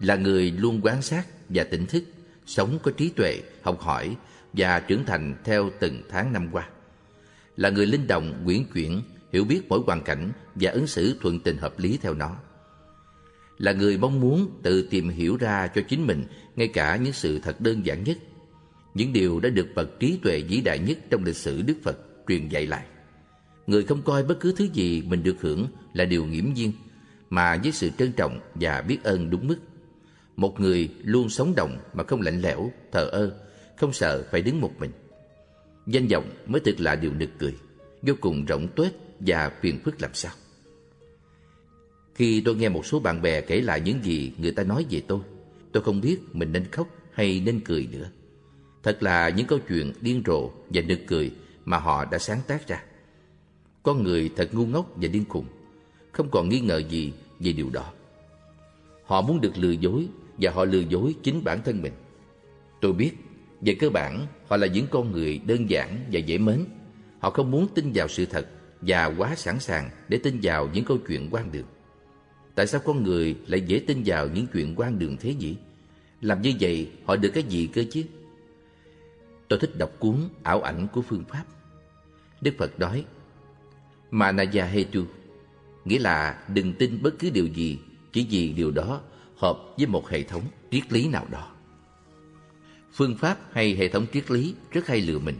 Là 0.00 0.16
người 0.16 0.50
luôn 0.50 0.80
quan 0.82 1.02
sát 1.02 1.26
và 1.48 1.64
tỉnh 1.64 1.86
thức, 1.86 2.04
sống 2.46 2.78
có 2.82 2.90
trí 2.96 3.08
tuệ, 3.08 3.42
học 3.62 3.80
hỏi 3.80 4.16
và 4.52 4.80
trưởng 4.80 5.04
thành 5.04 5.34
theo 5.44 5.70
từng 5.80 6.02
tháng 6.08 6.32
năm 6.32 6.48
qua. 6.52 6.68
Là 7.56 7.70
người 7.70 7.86
linh 7.86 8.06
động, 8.06 8.42
quyển 8.44 8.64
chuyển, 8.74 9.02
hiểu 9.32 9.44
biết 9.44 9.60
mỗi 9.68 9.80
hoàn 9.86 10.02
cảnh 10.02 10.32
và 10.54 10.70
ứng 10.70 10.86
xử 10.86 11.18
thuận 11.20 11.40
tình 11.40 11.56
hợp 11.56 11.78
lý 11.78 11.98
theo 12.02 12.14
nó. 12.14 12.36
Là 13.58 13.72
người 13.72 13.98
mong 13.98 14.20
muốn 14.20 14.60
tự 14.62 14.88
tìm 14.90 15.08
hiểu 15.08 15.36
ra 15.36 15.66
cho 15.66 15.82
chính 15.88 16.06
mình 16.06 16.24
ngay 16.56 16.68
cả 16.68 16.96
những 16.96 17.12
sự 17.12 17.38
thật 17.38 17.60
đơn 17.60 17.86
giản 17.86 18.04
nhất, 18.04 18.18
những 18.98 19.12
điều 19.12 19.40
đã 19.40 19.48
được 19.48 19.68
bậc 19.74 20.00
trí 20.00 20.18
tuệ 20.22 20.42
vĩ 20.48 20.60
đại 20.60 20.78
nhất 20.78 20.98
trong 21.10 21.24
lịch 21.24 21.36
sử 21.36 21.62
Đức 21.62 21.74
Phật 21.82 21.98
truyền 22.28 22.48
dạy 22.48 22.66
lại. 22.66 22.84
Người 23.66 23.84
không 23.84 24.02
coi 24.02 24.24
bất 24.24 24.40
cứ 24.40 24.54
thứ 24.56 24.68
gì 24.72 25.02
mình 25.02 25.22
được 25.22 25.36
hưởng 25.40 25.66
là 25.92 26.04
điều 26.04 26.24
nghiễm 26.24 26.44
nhiên, 26.54 26.72
mà 27.30 27.60
với 27.62 27.72
sự 27.72 27.90
trân 27.98 28.12
trọng 28.12 28.40
và 28.54 28.80
biết 28.80 28.98
ơn 29.04 29.30
đúng 29.30 29.48
mức. 29.48 29.58
Một 30.36 30.60
người 30.60 30.88
luôn 31.04 31.28
sống 31.28 31.54
động 31.54 31.78
mà 31.94 32.04
không 32.04 32.20
lạnh 32.20 32.40
lẽo, 32.40 32.72
thờ 32.92 33.04
ơ, 33.04 33.34
không 33.76 33.92
sợ 33.92 34.24
phải 34.30 34.42
đứng 34.42 34.60
một 34.60 34.72
mình. 34.78 34.90
Danh 35.86 36.06
vọng 36.06 36.30
mới 36.46 36.60
thực 36.60 36.80
là 36.80 36.94
điều 36.94 37.14
nực 37.14 37.30
cười, 37.38 37.54
vô 38.02 38.14
cùng 38.20 38.44
rộng 38.44 38.68
tuếch 38.76 38.92
và 39.20 39.52
phiền 39.60 39.78
phức 39.84 40.02
làm 40.02 40.10
sao. 40.14 40.32
Khi 42.14 42.40
tôi 42.40 42.56
nghe 42.56 42.68
một 42.68 42.86
số 42.86 43.00
bạn 43.00 43.22
bè 43.22 43.40
kể 43.40 43.60
lại 43.60 43.80
những 43.80 44.04
gì 44.04 44.32
người 44.38 44.52
ta 44.52 44.62
nói 44.62 44.86
về 44.90 45.02
tôi, 45.08 45.20
tôi 45.72 45.82
không 45.82 46.00
biết 46.00 46.18
mình 46.32 46.52
nên 46.52 46.64
khóc 46.70 46.88
hay 47.12 47.42
nên 47.44 47.60
cười 47.60 47.88
nữa. 47.92 48.10
Thật 48.88 49.02
là 49.02 49.28
những 49.28 49.46
câu 49.46 49.58
chuyện 49.68 49.92
điên 50.00 50.22
rồ 50.26 50.50
và 50.68 50.82
nực 50.82 50.98
cười 51.06 51.30
mà 51.64 51.78
họ 51.78 52.04
đã 52.04 52.18
sáng 52.18 52.40
tác 52.46 52.68
ra. 52.68 52.82
Con 53.82 54.02
người 54.02 54.30
thật 54.36 54.54
ngu 54.54 54.66
ngốc 54.66 54.92
và 54.96 55.08
điên 55.08 55.24
khùng, 55.28 55.44
Không 56.12 56.28
còn 56.30 56.48
nghi 56.48 56.60
ngờ 56.60 56.82
gì 56.88 57.12
về 57.40 57.52
điều 57.52 57.70
đó 57.70 57.92
Họ 59.04 59.20
muốn 59.20 59.40
được 59.40 59.52
lừa 59.56 59.70
dối 59.70 60.08
Và 60.38 60.50
họ 60.50 60.64
lừa 60.64 60.80
dối 60.80 61.14
chính 61.22 61.44
bản 61.44 61.58
thân 61.64 61.82
mình 61.82 61.92
Tôi 62.80 62.92
biết, 62.92 63.12
Về 63.60 63.74
cơ 63.74 63.90
bản, 63.90 64.26
họ 64.46 64.56
là 64.56 64.66
những 64.66 64.86
con 64.90 65.12
người 65.12 65.40
đơn 65.46 65.70
giản 65.70 66.04
và 66.12 66.18
dễ 66.18 66.38
mến 66.38 66.64
Họ 67.18 67.30
không 67.30 67.50
muốn 67.50 67.68
tin 67.74 67.92
vào 67.94 68.08
sự 68.08 68.26
thật 68.26 68.46
Và 68.80 69.06
quá 69.06 69.34
sẵn 69.36 69.60
sàng 69.60 69.90
để 70.08 70.18
tin 70.18 70.38
vào 70.42 70.68
những 70.72 70.84
câu 70.84 70.98
chuyện 71.08 71.28
quan 71.30 71.52
đường 71.52 71.66
Tại 72.54 72.66
sao 72.66 72.80
con 72.84 73.02
người 73.02 73.36
lại 73.46 73.60
dễ 73.60 73.78
tin 73.86 74.02
vào 74.06 74.28
những 74.28 74.46
chuyện 74.52 74.74
quan 74.76 74.98
đường 74.98 75.16
thế 75.16 75.34
nhỉ? 75.34 75.56
Làm 76.20 76.42
như 76.42 76.52
vậy, 76.60 76.90
họ 77.04 77.16
được 77.16 77.30
cái 77.34 77.42
gì 77.42 77.66
cơ 77.66 77.84
chứ? 77.90 78.02
Tôi 79.48 79.58
thích 79.58 79.78
đọc 79.78 79.90
cuốn 79.98 80.16
ảo 80.42 80.62
ảnh 80.62 80.86
của 80.92 81.02
phương 81.02 81.24
pháp 81.28 81.44
Đức 82.40 82.54
Phật 82.58 82.80
nói 82.80 83.04
Manaya 84.10 84.64
Hetu 84.64 85.04
nghĩa 85.84 85.98
là 85.98 86.44
đừng 86.54 86.72
tin 86.72 87.02
bất 87.02 87.18
cứ 87.18 87.30
điều 87.30 87.46
gì 87.46 87.78
chỉ 88.12 88.26
vì 88.30 88.52
điều 88.52 88.70
đó 88.70 89.00
hợp 89.36 89.58
với 89.76 89.86
một 89.86 90.08
hệ 90.08 90.22
thống 90.22 90.42
triết 90.70 90.92
lý 90.92 91.08
nào 91.08 91.26
đó. 91.30 91.50
Phương 92.92 93.16
pháp 93.16 93.38
hay 93.52 93.74
hệ 93.74 93.88
thống 93.88 94.06
triết 94.12 94.30
lý 94.30 94.54
rất 94.70 94.86
hay 94.86 95.00
lừa 95.00 95.18
mình. 95.18 95.36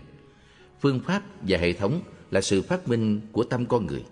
Phương 0.80 1.00
pháp 1.00 1.22
và 1.42 1.58
hệ 1.58 1.72
thống 1.72 2.00
là 2.30 2.40
sự 2.40 2.62
phát 2.62 2.88
minh 2.88 3.20
của 3.32 3.44
tâm 3.44 3.66
con 3.66 3.86
người, 3.86 4.04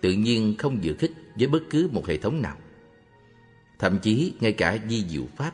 tự 0.00 0.12
nhiên 0.12 0.54
không 0.58 0.84
dự 0.84 0.94
khích 0.94 1.12
với 1.38 1.46
bất 1.46 1.62
cứ 1.70 1.88
một 1.92 2.06
hệ 2.06 2.16
thống 2.16 2.42
nào. 2.42 2.56
Thậm 3.78 3.98
chí 3.98 4.32
ngay 4.40 4.52
cả 4.52 4.78
di 4.88 5.04
diệu 5.08 5.26
pháp 5.36 5.52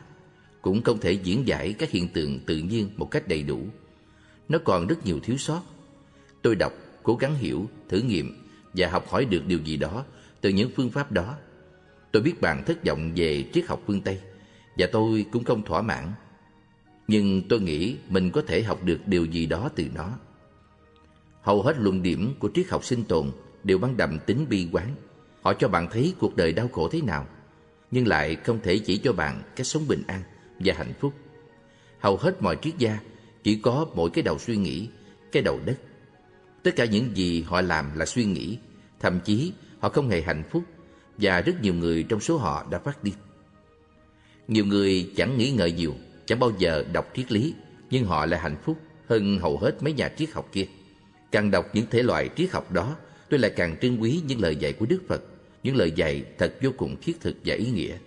cũng 0.61 0.81
không 0.81 0.99
thể 0.99 1.11
diễn 1.11 1.47
giải 1.47 1.73
các 1.73 1.89
hiện 1.89 2.07
tượng 2.07 2.39
tự 2.39 2.57
nhiên 2.57 2.89
một 2.97 3.11
cách 3.11 3.27
đầy 3.27 3.43
đủ. 3.43 3.59
Nó 4.49 4.59
còn 4.65 4.87
rất 4.87 5.05
nhiều 5.05 5.19
thiếu 5.23 5.37
sót. 5.37 5.61
Tôi 6.41 6.55
đọc, 6.55 6.73
cố 7.03 7.15
gắng 7.15 7.35
hiểu, 7.35 7.69
thử 7.89 7.99
nghiệm 7.99 8.47
và 8.73 8.89
học 8.89 9.09
hỏi 9.09 9.25
được 9.25 9.45
điều 9.47 9.59
gì 9.59 9.77
đó 9.77 10.05
từ 10.41 10.49
những 10.49 10.71
phương 10.75 10.89
pháp 10.89 11.11
đó. 11.11 11.35
Tôi 12.11 12.21
biết 12.21 12.41
bạn 12.41 12.63
thất 12.65 12.85
vọng 12.85 13.11
về 13.15 13.49
triết 13.53 13.65
học 13.65 13.81
phương 13.87 14.01
Tây 14.01 14.19
và 14.77 14.87
tôi 14.91 15.25
cũng 15.31 15.43
không 15.43 15.63
thỏa 15.63 15.81
mãn. 15.81 16.11
Nhưng 17.07 17.41
tôi 17.49 17.61
nghĩ 17.61 17.97
mình 18.09 18.31
có 18.31 18.41
thể 18.47 18.63
học 18.63 18.83
được 18.83 18.99
điều 19.05 19.25
gì 19.25 19.45
đó 19.45 19.69
từ 19.75 19.85
nó. 19.95 20.09
Hầu 21.41 21.61
hết 21.61 21.77
luận 21.79 22.03
điểm 22.03 22.33
của 22.39 22.49
triết 22.53 22.69
học 22.69 22.85
sinh 22.85 23.03
tồn 23.03 23.31
đều 23.63 23.77
mang 23.77 23.97
đậm 23.97 24.19
tính 24.25 24.45
bi 24.49 24.67
quán. 24.71 24.95
Họ 25.41 25.53
cho 25.53 25.67
bạn 25.67 25.87
thấy 25.91 26.13
cuộc 26.19 26.35
đời 26.35 26.53
đau 26.53 26.67
khổ 26.67 26.87
thế 26.87 27.01
nào, 27.01 27.27
nhưng 27.91 28.07
lại 28.07 28.35
không 28.35 28.59
thể 28.63 28.79
chỉ 28.79 28.97
cho 28.97 29.13
bạn 29.13 29.41
cách 29.55 29.67
sống 29.67 29.87
bình 29.87 30.03
an 30.07 30.21
và 30.59 30.73
hạnh 30.77 30.93
phúc. 30.99 31.13
Hầu 31.99 32.17
hết 32.17 32.41
mọi 32.41 32.57
triết 32.61 32.77
gia 32.77 32.99
chỉ 33.43 33.55
có 33.55 33.87
mỗi 33.95 34.09
cái 34.09 34.23
đầu 34.23 34.39
suy 34.39 34.57
nghĩ, 34.57 34.87
cái 35.31 35.43
đầu 35.43 35.59
đất 35.65 35.77
Tất 36.63 36.75
cả 36.75 36.85
những 36.85 37.17
gì 37.17 37.41
họ 37.41 37.61
làm 37.61 37.97
là 37.97 38.05
suy 38.05 38.25
nghĩ, 38.25 38.57
thậm 38.99 39.19
chí 39.25 39.51
họ 39.79 39.89
không 39.89 40.09
hề 40.09 40.21
hạnh 40.21 40.43
phúc 40.49 40.63
và 41.17 41.41
rất 41.41 41.61
nhiều 41.61 41.73
người 41.73 42.03
trong 42.03 42.19
số 42.19 42.37
họ 42.37 42.67
đã 42.71 42.79
phát 42.79 43.03
điên. 43.03 43.13
Nhiều 44.47 44.65
người 44.65 45.11
chẳng 45.15 45.37
nghĩ 45.37 45.51
ngợi 45.51 45.71
nhiều, 45.71 45.95
chẳng 46.25 46.39
bao 46.39 46.51
giờ 46.57 46.83
đọc 46.93 47.11
triết 47.15 47.31
lý, 47.31 47.53
nhưng 47.89 48.05
họ 48.05 48.25
lại 48.25 48.39
hạnh 48.39 48.57
phúc 48.63 48.77
hơn 49.09 49.39
hầu 49.39 49.57
hết 49.57 49.83
mấy 49.83 49.93
nhà 49.93 50.09
triết 50.17 50.31
học 50.31 50.49
kia. 50.51 50.65
Càng 51.31 51.51
đọc 51.51 51.65
những 51.73 51.85
thể 51.89 52.03
loại 52.03 52.29
triết 52.35 52.51
học 52.51 52.71
đó, 52.71 52.95
tôi 53.29 53.39
lại 53.39 53.53
càng 53.55 53.77
trân 53.81 53.97
quý 53.97 54.21
những 54.27 54.41
lời 54.41 54.55
dạy 54.55 54.73
của 54.73 54.85
Đức 54.85 55.01
Phật, 55.07 55.21
những 55.63 55.75
lời 55.75 55.91
dạy 55.91 56.23
thật 56.37 56.55
vô 56.61 56.69
cùng 56.77 56.95
thiết 57.01 57.21
thực 57.21 57.35
và 57.45 57.55
ý 57.55 57.71
nghĩa. 57.71 57.97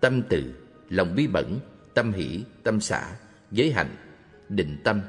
Tâm 0.00 0.22
từ, 0.28 0.52
lòng 0.88 1.14
bi 1.14 1.26
bẩn, 1.26 1.58
tâm 1.94 2.12
hỷ, 2.12 2.40
tâm 2.62 2.80
xả, 2.80 3.16
giới 3.50 3.72
hạnh, 3.72 3.96
định 4.48 4.76
tâm, 4.84 5.00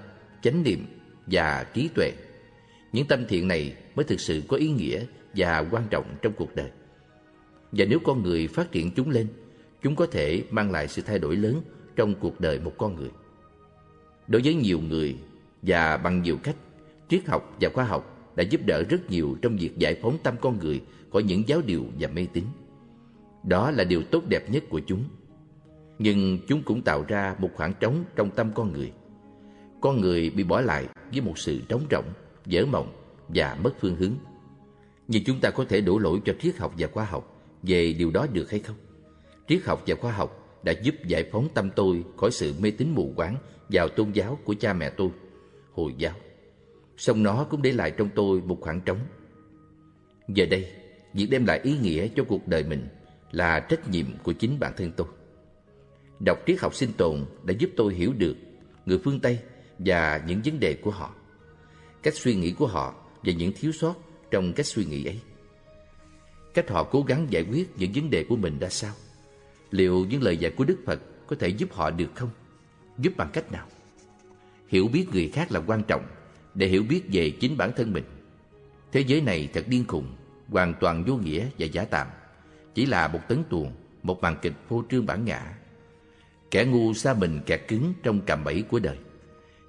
chánh 0.41 0.63
niệm, 0.63 0.85
và 1.27 1.65
trí 1.73 1.87
tuệ. 1.87 2.11
Những 2.93 3.07
tâm 3.07 3.25
thiện 3.27 3.47
này 3.47 3.75
mới 3.95 4.03
thực 4.03 4.19
sự 4.19 4.41
có 4.47 4.57
ý 4.57 4.71
nghĩa 4.71 5.05
và 5.35 5.65
quan 5.71 5.83
trọng 5.89 6.15
trong 6.21 6.33
cuộc 6.33 6.55
đời. 6.55 6.69
Và 7.71 7.85
nếu 7.89 7.99
con 7.99 8.23
người 8.23 8.47
phát 8.47 8.71
triển 8.71 8.91
chúng 8.91 9.09
lên, 9.09 9.27
chúng 9.81 9.95
có 9.95 10.05
thể 10.05 10.43
mang 10.51 10.71
lại 10.71 10.87
sự 10.87 11.01
thay 11.01 11.19
đổi 11.19 11.35
lớn 11.35 11.61
trong 11.95 12.15
cuộc 12.15 12.39
đời 12.39 12.59
một 12.59 12.73
con 12.77 12.95
người. 12.95 13.09
Đối 14.27 14.41
với 14.41 14.53
nhiều 14.53 14.79
người 14.79 15.15
và 15.61 15.97
bằng 15.97 16.21
nhiều 16.21 16.37
cách, 16.43 16.55
triết 17.09 17.27
học 17.27 17.57
và 17.61 17.69
khoa 17.69 17.83
học 17.83 18.33
đã 18.35 18.43
giúp 18.43 18.61
đỡ 18.65 18.83
rất 18.89 19.09
nhiều 19.09 19.37
trong 19.41 19.57
việc 19.57 19.77
giải 19.77 19.95
phóng 20.01 20.17
tâm 20.23 20.35
con 20.41 20.59
người 20.59 20.81
khỏi 21.11 21.23
những 21.23 21.47
giáo 21.47 21.61
điều 21.65 21.85
và 21.99 22.07
mê 22.07 22.27
tín. 22.33 22.43
Đó 23.43 23.71
là 23.71 23.83
điều 23.83 24.03
tốt 24.03 24.23
đẹp 24.29 24.49
nhất 24.49 24.63
của 24.69 24.81
chúng. 24.87 25.03
Nhưng 25.99 26.39
chúng 26.47 26.63
cũng 26.63 26.81
tạo 26.81 27.05
ra 27.07 27.35
một 27.39 27.49
khoảng 27.53 27.73
trống 27.79 28.03
trong 28.15 28.29
tâm 28.31 28.51
con 28.55 28.73
người. 28.73 28.91
Con 29.81 30.01
người 30.01 30.29
bị 30.29 30.43
bỏ 30.43 30.61
lại 30.61 30.87
với 31.11 31.21
một 31.21 31.37
sự 31.37 31.61
trống 31.69 31.85
rỗng, 31.91 32.05
dở 32.45 32.65
mộng 32.65 32.93
và 33.27 33.57
mất 33.63 33.71
phương 33.79 33.95
hướng. 33.95 34.13
Nhưng 35.07 35.23
chúng 35.23 35.39
ta 35.39 35.49
có 35.49 35.65
thể 35.69 35.81
đổ 35.81 35.97
lỗi 35.97 36.19
cho 36.25 36.33
triết 36.39 36.57
học 36.57 36.73
và 36.77 36.87
khoa 36.87 37.05
học 37.05 37.41
về 37.63 37.93
điều 37.93 38.11
đó 38.11 38.27
được 38.33 38.51
hay 38.51 38.59
không? 38.59 38.75
Triết 39.47 39.63
học 39.63 39.83
và 39.87 39.95
khoa 39.95 40.11
học 40.11 40.59
đã 40.63 40.71
giúp 40.71 40.95
giải 41.07 41.29
phóng 41.31 41.47
tâm 41.53 41.69
tôi 41.75 42.03
khỏi 42.17 42.31
sự 42.31 42.53
mê 42.59 42.71
tín 42.71 42.89
mù 42.95 43.13
quáng 43.15 43.35
vào 43.69 43.89
tôn 43.89 44.11
giáo 44.11 44.39
của 44.43 44.55
cha 44.59 44.73
mẹ 44.73 44.89
tôi, 44.89 45.09
Hồi 45.73 45.93
giáo. 45.97 46.13
Song 46.97 47.23
nó 47.23 47.43
cũng 47.43 47.61
để 47.61 47.71
lại 47.71 47.91
trong 47.91 48.09
tôi 48.15 48.41
một 48.41 48.57
khoảng 48.61 48.81
trống. 48.81 48.99
Giờ 50.27 50.45
đây, 50.45 50.71
việc 51.13 51.27
đem 51.31 51.45
lại 51.45 51.59
ý 51.63 51.77
nghĩa 51.77 52.07
cho 52.15 52.23
cuộc 52.23 52.47
đời 52.47 52.63
mình 52.63 52.87
là 53.31 53.59
trách 53.59 53.89
nhiệm 53.89 54.05
của 54.23 54.33
chính 54.33 54.59
bản 54.59 54.73
thân 54.77 54.91
tôi. 54.97 55.07
Đọc 56.19 56.39
triết 56.47 56.59
học 56.59 56.75
sinh 56.75 56.89
tồn 56.97 57.25
đã 57.43 57.53
giúp 57.59 57.69
tôi 57.77 57.93
hiểu 57.93 58.13
được 58.17 58.35
người 58.85 58.99
phương 59.03 59.19
Tây 59.19 59.39
và 59.79 60.23
những 60.27 60.41
vấn 60.45 60.59
đề 60.59 60.73
của 60.73 60.91
họ, 60.91 61.15
cách 62.03 62.13
suy 62.15 62.35
nghĩ 62.35 62.51
của 62.51 62.67
họ 62.67 62.95
và 63.23 63.33
những 63.33 63.53
thiếu 63.55 63.71
sót 63.71 63.95
trong 64.31 64.53
cách 64.53 64.65
suy 64.65 64.85
nghĩ 64.85 65.05
ấy. 65.05 65.19
Cách 66.53 66.69
họ 66.69 66.83
cố 66.83 67.01
gắng 67.01 67.27
giải 67.29 67.45
quyết 67.51 67.69
những 67.77 67.91
vấn 67.91 68.09
đề 68.09 68.23
của 68.23 68.35
mình 68.35 68.59
ra 68.59 68.69
sao? 68.69 68.93
Liệu 69.71 70.05
những 70.05 70.23
lời 70.23 70.37
dạy 70.37 70.51
của 70.51 70.63
Đức 70.63 70.77
Phật 70.85 70.99
có 71.27 71.35
thể 71.39 71.47
giúp 71.47 71.73
họ 71.73 71.89
được 71.89 72.09
không? 72.15 72.29
Giúp 72.97 73.13
bằng 73.17 73.29
cách 73.33 73.51
nào? 73.51 73.67
Hiểu 74.67 74.87
biết 74.87 75.05
người 75.11 75.29
khác 75.33 75.51
là 75.51 75.61
quan 75.67 75.83
trọng 75.83 76.07
để 76.53 76.67
hiểu 76.67 76.83
biết 76.83 77.01
về 77.11 77.29
chính 77.29 77.57
bản 77.57 77.71
thân 77.75 77.93
mình. 77.93 78.03
Thế 78.91 78.99
giới 78.99 79.21
này 79.21 79.49
thật 79.53 79.67
điên 79.67 79.85
khùng, 79.87 80.15
hoàn 80.49 80.73
toàn 80.79 81.03
vô 81.03 81.15
nghĩa 81.15 81.47
và 81.59 81.65
giả 81.65 81.85
tạm. 81.85 82.07
Chỉ 82.73 82.85
là 82.85 83.07
một 83.07 83.19
tấn 83.27 83.43
tuồng, 83.49 83.71
một 84.03 84.21
màn 84.21 84.37
kịch 84.41 84.53
phô 84.69 84.83
trương 84.89 85.05
bản 85.05 85.25
ngã. 85.25 85.53
Kẻ 86.51 86.65
ngu 86.65 86.93
xa 86.93 87.13
mình 87.13 87.39
kẹt 87.45 87.61
cứng 87.67 87.93
trong 88.03 88.21
cạm 88.21 88.43
bẫy 88.43 88.61
của 88.61 88.79
đời. 88.79 88.97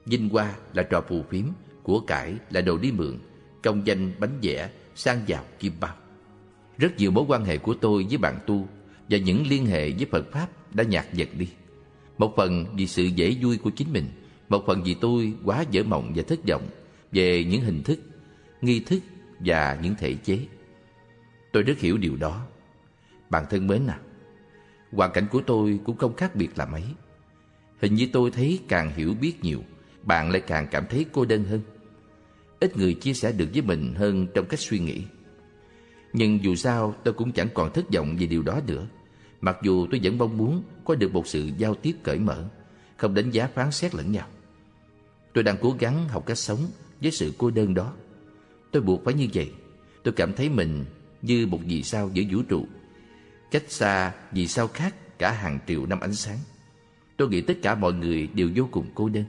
Vinh 0.06 0.28
hoa 0.28 0.54
là 0.74 0.82
trò 0.82 1.00
phù 1.00 1.22
phiếm, 1.30 1.44
của 1.82 2.00
cải 2.00 2.34
là 2.50 2.60
đồ 2.60 2.78
đi 2.78 2.92
mượn, 2.92 3.18
công 3.62 3.86
danh 3.86 4.12
bánh 4.18 4.38
vẽ, 4.42 4.70
sang 4.94 5.22
giàu 5.26 5.44
kim 5.58 5.72
bao. 5.80 5.94
Rất 6.78 6.96
nhiều 6.96 7.10
mối 7.10 7.24
quan 7.28 7.44
hệ 7.44 7.58
của 7.58 7.74
tôi 7.74 8.06
với 8.08 8.18
bạn 8.18 8.38
tu 8.46 8.68
và 9.08 9.18
những 9.18 9.46
liên 9.46 9.66
hệ 9.66 9.90
với 9.90 10.06
Phật 10.10 10.32
Pháp 10.32 10.74
đã 10.74 10.84
nhạt 10.84 11.06
dần 11.12 11.28
đi. 11.38 11.48
Một 12.18 12.32
phần 12.36 12.66
vì 12.76 12.86
sự 12.86 13.04
dễ 13.04 13.36
vui 13.42 13.58
của 13.58 13.70
chính 13.70 13.92
mình, 13.92 14.04
một 14.48 14.64
phần 14.66 14.82
vì 14.82 14.94
tôi 14.94 15.32
quá 15.44 15.64
dở 15.70 15.82
mộng 15.82 16.12
và 16.16 16.22
thất 16.22 16.38
vọng 16.48 16.68
về 17.12 17.44
những 17.44 17.60
hình 17.60 17.82
thức, 17.82 17.98
nghi 18.60 18.80
thức 18.80 18.98
và 19.38 19.78
những 19.82 19.94
thể 19.98 20.14
chế. 20.14 20.38
Tôi 21.52 21.62
rất 21.62 21.78
hiểu 21.78 21.96
điều 21.96 22.16
đó. 22.16 22.46
Bạn 23.30 23.44
thân 23.50 23.66
mến 23.66 23.86
à, 23.86 23.98
hoàn 24.92 25.12
cảnh 25.12 25.26
của 25.30 25.42
tôi 25.46 25.80
cũng 25.84 25.96
không 25.96 26.14
khác 26.14 26.36
biệt 26.36 26.50
là 26.56 26.66
mấy. 26.66 26.82
Hình 27.80 27.94
như 27.94 28.08
tôi 28.12 28.30
thấy 28.30 28.60
càng 28.68 28.92
hiểu 28.96 29.14
biết 29.20 29.44
nhiều, 29.44 29.62
bạn 30.02 30.30
lại 30.30 30.40
càng 30.40 30.66
cảm 30.70 30.86
thấy 30.90 31.06
cô 31.12 31.24
đơn 31.24 31.44
hơn. 31.44 31.60
Ít 32.60 32.76
người 32.76 32.94
chia 32.94 33.14
sẻ 33.14 33.32
được 33.32 33.48
với 33.52 33.62
mình 33.62 33.94
hơn 33.94 34.26
trong 34.34 34.46
cách 34.46 34.60
suy 34.60 34.78
nghĩ. 34.78 35.02
Nhưng 36.12 36.44
dù 36.44 36.54
sao 36.54 36.94
tôi 37.04 37.14
cũng 37.14 37.32
chẳng 37.32 37.48
còn 37.54 37.72
thất 37.72 37.84
vọng 37.94 38.16
về 38.20 38.26
điều 38.26 38.42
đó 38.42 38.60
nữa. 38.66 38.86
Mặc 39.40 39.56
dù 39.62 39.86
tôi 39.90 40.00
vẫn 40.02 40.18
mong 40.18 40.36
muốn 40.36 40.62
có 40.84 40.94
được 40.94 41.12
một 41.12 41.26
sự 41.26 41.50
giao 41.58 41.74
tiếp 41.74 41.94
cởi 42.02 42.18
mở, 42.18 42.48
không 42.96 43.14
đánh 43.14 43.30
giá 43.30 43.46
phán 43.46 43.70
xét 43.70 43.94
lẫn 43.94 44.12
nhau. 44.12 44.26
Tôi 45.32 45.44
đang 45.44 45.56
cố 45.60 45.76
gắng 45.78 46.08
học 46.08 46.26
cách 46.26 46.38
sống 46.38 46.58
với 47.00 47.10
sự 47.10 47.32
cô 47.38 47.50
đơn 47.50 47.74
đó. 47.74 47.92
Tôi 48.70 48.82
buộc 48.82 49.04
phải 49.04 49.14
như 49.14 49.28
vậy. 49.34 49.52
Tôi 50.02 50.14
cảm 50.14 50.32
thấy 50.32 50.48
mình 50.48 50.84
như 51.22 51.46
một 51.46 51.60
vì 51.66 51.82
sao 51.82 52.10
giữa 52.12 52.22
vũ 52.30 52.42
trụ. 52.42 52.66
Cách 53.50 53.64
xa 53.68 54.12
vì 54.32 54.46
sao 54.46 54.68
khác 54.68 55.18
cả 55.18 55.32
hàng 55.32 55.58
triệu 55.66 55.86
năm 55.86 56.00
ánh 56.00 56.14
sáng. 56.14 56.38
Tôi 57.16 57.28
nghĩ 57.28 57.40
tất 57.40 57.54
cả 57.62 57.74
mọi 57.74 57.92
người 57.92 58.26
đều 58.26 58.50
vô 58.56 58.68
cùng 58.70 58.86
cô 58.94 59.08
đơn. 59.08 59.24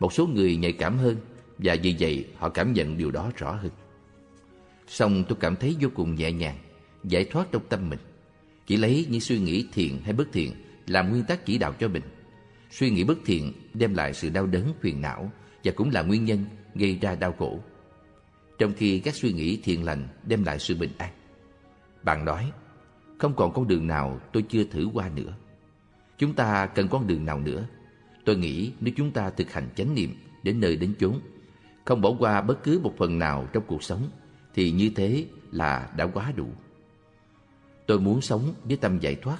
Một 0.00 0.12
số 0.12 0.26
người 0.26 0.56
nhạy 0.56 0.72
cảm 0.72 0.98
hơn 0.98 1.16
và 1.58 1.76
vì 1.82 1.96
vậy 2.00 2.26
họ 2.36 2.48
cảm 2.48 2.72
nhận 2.72 2.98
điều 2.98 3.10
đó 3.10 3.32
rõ 3.36 3.52
hơn. 3.52 3.70
Xong 4.86 5.24
tôi 5.28 5.38
cảm 5.40 5.56
thấy 5.56 5.76
vô 5.80 5.88
cùng 5.94 6.14
nhẹ 6.14 6.32
nhàng, 6.32 6.56
giải 7.04 7.24
thoát 7.24 7.52
trong 7.52 7.62
tâm 7.68 7.90
mình. 7.90 7.98
Chỉ 8.66 8.76
lấy 8.76 9.06
những 9.10 9.20
suy 9.20 9.38
nghĩ 9.38 9.66
thiện 9.72 10.00
hay 10.04 10.12
bất 10.12 10.28
thiện 10.32 10.52
làm 10.86 11.10
nguyên 11.10 11.24
tắc 11.24 11.46
chỉ 11.46 11.58
đạo 11.58 11.74
cho 11.80 11.88
mình. 11.88 12.02
Suy 12.70 12.90
nghĩ 12.90 13.04
bất 13.04 13.18
thiện 13.24 13.52
đem 13.74 13.94
lại 13.94 14.14
sự 14.14 14.30
đau 14.30 14.46
đớn 14.46 14.72
phiền 14.80 15.00
não 15.00 15.32
và 15.64 15.72
cũng 15.76 15.90
là 15.90 16.02
nguyên 16.02 16.24
nhân 16.24 16.44
gây 16.74 16.98
ra 17.00 17.14
đau 17.14 17.32
khổ. 17.32 17.60
Trong 18.58 18.72
khi 18.76 19.00
các 19.00 19.14
suy 19.14 19.32
nghĩ 19.32 19.60
thiện 19.64 19.84
lành 19.84 20.08
đem 20.24 20.44
lại 20.44 20.58
sự 20.58 20.76
bình 20.76 20.90
an. 20.98 21.10
Bạn 22.02 22.24
nói, 22.24 22.52
không 23.18 23.36
còn 23.36 23.52
con 23.52 23.68
đường 23.68 23.86
nào 23.86 24.20
tôi 24.32 24.44
chưa 24.48 24.64
thử 24.64 24.88
qua 24.92 25.08
nữa. 25.08 25.34
Chúng 26.18 26.34
ta 26.34 26.66
cần 26.66 26.88
con 26.88 27.06
đường 27.06 27.24
nào 27.24 27.40
nữa? 27.40 27.66
Tôi 28.28 28.36
nghĩ 28.36 28.72
nếu 28.80 28.94
chúng 28.96 29.10
ta 29.10 29.30
thực 29.30 29.52
hành 29.52 29.68
chánh 29.76 29.94
niệm 29.94 30.14
đến 30.42 30.60
nơi 30.60 30.76
đến 30.76 30.94
chốn, 31.00 31.20
không 31.84 32.00
bỏ 32.00 32.16
qua 32.18 32.40
bất 32.40 32.62
cứ 32.62 32.80
một 32.82 32.94
phần 32.98 33.18
nào 33.18 33.48
trong 33.52 33.62
cuộc 33.66 33.82
sống, 33.82 34.10
thì 34.54 34.70
như 34.70 34.90
thế 34.96 35.24
là 35.52 35.92
đã 35.96 36.06
quá 36.06 36.32
đủ. 36.36 36.46
Tôi 37.86 38.00
muốn 38.00 38.20
sống 38.20 38.54
với 38.64 38.76
tâm 38.76 38.98
giải 38.98 39.14
thoát. 39.14 39.38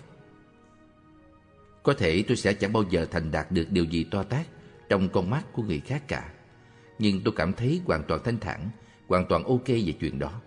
Có 1.83 1.95
thể 1.95 2.25
tôi 2.29 2.37
sẽ 2.37 2.53
chẳng 2.53 2.73
bao 2.73 2.85
giờ 2.91 3.07
thành 3.11 3.31
đạt 3.31 3.53
được 3.53 3.67
điều 3.71 3.85
gì 3.85 4.05
to 4.05 4.23
tát 4.23 4.47
trong 4.89 5.09
con 5.09 5.31
mắt 5.31 5.53
của 5.53 5.63
người 5.63 5.81
khác 5.81 6.09
cả. 6.09 6.33
Nhưng 6.99 7.21
tôi 7.25 7.35
cảm 7.37 7.53
thấy 7.53 7.81
hoàn 7.85 8.03
toàn 8.09 8.21
thanh 8.25 8.39
thản, 8.41 8.71
hoàn 9.09 9.27
toàn 9.29 9.45
ok 9.45 9.69
về 9.69 9.95
chuyện 10.01 10.19
đó. 10.19 10.41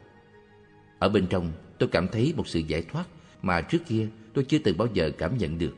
Ở 0.99 1.09
bên 1.09 1.27
trong, 1.27 1.51
tôi 1.77 1.89
cảm 1.89 2.07
thấy 2.07 2.33
một 2.37 2.47
sự 2.47 2.59
giải 2.59 2.81
thoát 2.81 3.05
mà 3.41 3.61
trước 3.61 3.81
kia 3.87 4.07
tôi 4.33 4.43
chưa 4.43 4.59
từng 4.59 4.77
bao 4.77 4.87
giờ 4.93 5.11
cảm 5.17 5.37
nhận 5.37 5.57
được. 5.57 5.75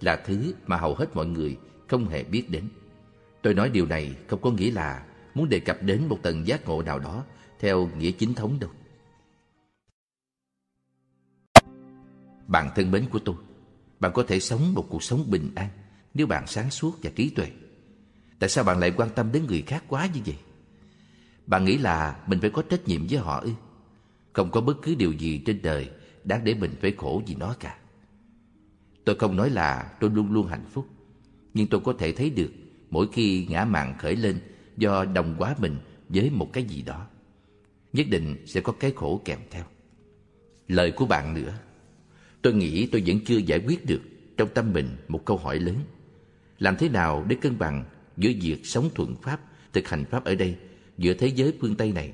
Là 0.00 0.16
thứ 0.16 0.54
mà 0.66 0.76
hầu 0.76 0.94
hết 0.94 1.06
mọi 1.14 1.26
người 1.26 1.56
không 1.92 2.08
hề 2.08 2.24
biết 2.24 2.50
đến. 2.50 2.68
Tôi 3.42 3.54
nói 3.54 3.70
điều 3.70 3.86
này 3.86 4.16
không 4.28 4.40
có 4.40 4.50
nghĩa 4.50 4.70
là 4.70 5.06
muốn 5.34 5.48
đề 5.48 5.60
cập 5.60 5.82
đến 5.82 6.06
một 6.08 6.18
tầng 6.22 6.46
giác 6.46 6.66
ngộ 6.66 6.82
nào 6.82 6.98
đó 6.98 7.24
theo 7.60 7.90
nghĩa 7.98 8.10
chính 8.10 8.34
thống 8.34 8.58
đâu. 8.60 8.70
Bạn 12.46 12.70
thân 12.74 12.90
mến 12.90 13.08
của 13.10 13.18
tôi, 13.18 13.34
bạn 14.00 14.12
có 14.14 14.24
thể 14.28 14.40
sống 14.40 14.74
một 14.74 14.86
cuộc 14.90 15.02
sống 15.02 15.30
bình 15.30 15.50
an 15.54 15.68
nếu 16.14 16.26
bạn 16.26 16.46
sáng 16.46 16.70
suốt 16.70 16.92
và 17.02 17.10
trí 17.14 17.30
tuệ. 17.30 17.50
Tại 18.38 18.48
sao 18.48 18.64
bạn 18.64 18.78
lại 18.78 18.92
quan 18.96 19.08
tâm 19.14 19.32
đến 19.32 19.46
người 19.46 19.62
khác 19.62 19.84
quá 19.88 20.08
như 20.14 20.20
vậy? 20.26 20.36
Bạn 21.46 21.64
nghĩ 21.64 21.78
là 21.78 22.22
mình 22.26 22.40
phải 22.40 22.50
có 22.50 22.62
trách 22.62 22.88
nhiệm 22.88 23.06
với 23.06 23.18
họ 23.18 23.40
ư? 23.40 23.50
Không 24.32 24.50
có 24.50 24.60
bất 24.60 24.76
cứ 24.82 24.94
điều 24.94 25.12
gì 25.12 25.42
trên 25.46 25.62
đời 25.62 25.90
đáng 26.24 26.44
để 26.44 26.54
mình 26.54 26.74
phải 26.80 26.94
khổ 26.96 27.22
vì 27.26 27.34
nó 27.34 27.54
cả. 27.60 27.78
Tôi 29.04 29.16
không 29.18 29.36
nói 29.36 29.50
là 29.50 29.92
tôi 30.00 30.10
luôn 30.10 30.32
luôn 30.32 30.46
hạnh 30.46 30.64
phúc, 30.70 30.86
nhưng 31.54 31.66
tôi 31.66 31.80
có 31.80 31.92
thể 31.92 32.12
thấy 32.12 32.30
được 32.30 32.50
mỗi 32.90 33.08
khi 33.12 33.46
ngã 33.50 33.64
mạng 33.64 33.94
khởi 33.98 34.16
lên 34.16 34.38
do 34.76 35.04
đồng 35.04 35.34
quá 35.38 35.54
mình 35.58 35.76
với 36.08 36.30
một 36.30 36.52
cái 36.52 36.64
gì 36.64 36.82
đó. 36.82 37.06
Nhất 37.92 38.06
định 38.10 38.36
sẽ 38.46 38.60
có 38.60 38.72
cái 38.72 38.92
khổ 38.96 39.20
kèm 39.24 39.38
theo. 39.50 39.64
Lời 40.68 40.90
của 40.90 41.06
bạn 41.06 41.34
nữa 41.34 41.58
Tôi 42.42 42.54
nghĩ 42.54 42.86
tôi 42.86 43.02
vẫn 43.06 43.20
chưa 43.24 43.36
giải 43.36 43.60
quyết 43.66 43.86
được 43.86 44.00
trong 44.36 44.48
tâm 44.54 44.72
mình 44.72 44.88
một 45.08 45.24
câu 45.24 45.36
hỏi 45.36 45.58
lớn. 45.58 45.76
Làm 46.58 46.76
thế 46.76 46.88
nào 46.88 47.24
để 47.28 47.36
cân 47.40 47.58
bằng 47.58 47.84
giữa 48.16 48.30
việc 48.42 48.66
sống 48.66 48.90
thuận 48.94 49.16
pháp, 49.22 49.40
thực 49.72 49.88
hành 49.88 50.04
pháp 50.04 50.24
ở 50.24 50.34
đây, 50.34 50.56
giữa 50.98 51.14
thế 51.14 51.26
giới 51.26 51.54
phương 51.60 51.76
Tây 51.76 51.92
này, 51.92 52.12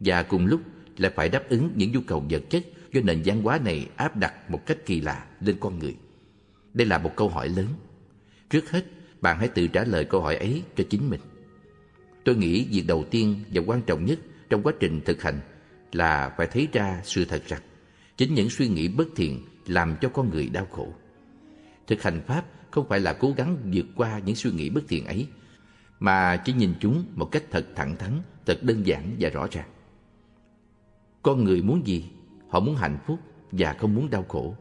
và 0.00 0.22
cùng 0.22 0.46
lúc 0.46 0.60
lại 0.96 1.12
phải 1.16 1.28
đáp 1.28 1.42
ứng 1.48 1.70
những 1.74 1.92
nhu 1.92 2.00
cầu 2.06 2.24
vật 2.30 2.42
chất 2.50 2.64
do 2.92 3.00
nền 3.04 3.22
văn 3.24 3.42
hóa 3.42 3.58
này 3.58 3.86
áp 3.96 4.16
đặt 4.16 4.50
một 4.50 4.66
cách 4.66 4.86
kỳ 4.86 5.00
lạ 5.00 5.26
lên 5.40 5.56
con 5.60 5.78
người. 5.78 5.96
Đây 6.74 6.86
là 6.86 6.98
một 6.98 7.16
câu 7.16 7.28
hỏi 7.28 7.48
lớn. 7.48 7.66
Trước 8.50 8.70
hết, 8.70 8.84
bạn 9.20 9.38
hãy 9.38 9.48
tự 9.48 9.66
trả 9.66 9.84
lời 9.84 10.04
câu 10.04 10.20
hỏi 10.20 10.36
ấy 10.36 10.62
cho 10.76 10.84
chính 10.90 11.10
mình. 11.10 11.20
Tôi 12.24 12.36
nghĩ 12.36 12.66
việc 12.70 12.84
đầu 12.86 13.04
tiên 13.10 13.44
và 13.52 13.62
quan 13.66 13.82
trọng 13.82 14.04
nhất 14.04 14.18
trong 14.50 14.62
quá 14.62 14.72
trình 14.80 15.00
thực 15.04 15.22
hành 15.22 15.40
là 15.92 16.34
phải 16.36 16.46
thấy 16.46 16.68
ra 16.72 17.00
sự 17.04 17.24
thật 17.24 17.42
rằng 17.46 17.60
chính 18.16 18.34
những 18.34 18.50
suy 18.50 18.68
nghĩ 18.68 18.88
bất 18.88 19.08
thiện 19.16 19.44
làm 19.66 19.96
cho 20.00 20.08
con 20.08 20.30
người 20.30 20.48
đau 20.48 20.66
khổ. 20.70 20.92
Thực 21.86 22.02
hành 22.02 22.20
Pháp 22.26 22.44
không 22.70 22.88
phải 22.88 23.00
là 23.00 23.12
cố 23.12 23.32
gắng 23.36 23.56
vượt 23.72 23.86
qua 23.94 24.18
những 24.18 24.36
suy 24.36 24.50
nghĩ 24.50 24.70
bất 24.70 24.80
thiện 24.88 25.06
ấy, 25.06 25.26
mà 26.00 26.36
chỉ 26.36 26.52
nhìn 26.52 26.74
chúng 26.80 27.04
một 27.14 27.28
cách 27.32 27.42
thật 27.50 27.66
thẳng 27.76 27.96
thắn, 27.96 28.20
thật 28.46 28.58
đơn 28.62 28.86
giản 28.86 29.16
và 29.20 29.28
rõ 29.28 29.46
ràng. 29.50 29.68
Con 31.22 31.44
người 31.44 31.62
muốn 31.62 31.86
gì? 31.86 32.04
Họ 32.48 32.60
muốn 32.60 32.76
hạnh 32.76 32.98
phúc 33.06 33.18
và 33.52 33.72
không 33.72 33.94
muốn 33.94 34.10
đau 34.10 34.24
khổ. 34.28 34.56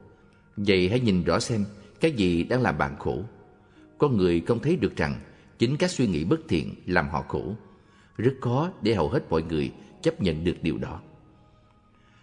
Vậy 0.58 0.90
hãy 0.90 1.00
nhìn 1.00 1.24
rõ 1.24 1.40
xem 1.40 1.66
cái 2.00 2.12
gì 2.12 2.44
đang 2.44 2.62
làm 2.62 2.78
bạn 2.78 2.96
khổ. 3.00 3.24
Con 4.00 4.18
người 4.18 4.42
không 4.42 4.60
thấy 4.60 4.76
được 4.76 4.96
rằng 4.96 5.20
chính 5.60 5.78
các 5.78 5.92
suy 5.92 6.08
nghĩ 6.08 6.24
bất 6.24 6.40
thiện 6.48 6.76
làm 6.86 7.10
họ 7.10 7.22
khổ. 7.28 7.56
rất 8.18 8.34
khó 8.42 8.72
để 8.82 8.96
hầu 8.96 9.10
hết 9.10 9.30
mọi 9.30 9.44
người 9.44 9.72
chấp 10.02 10.22
nhận 10.22 10.44
được 10.44 10.56
điều 10.62 10.78
đó. 10.78 11.02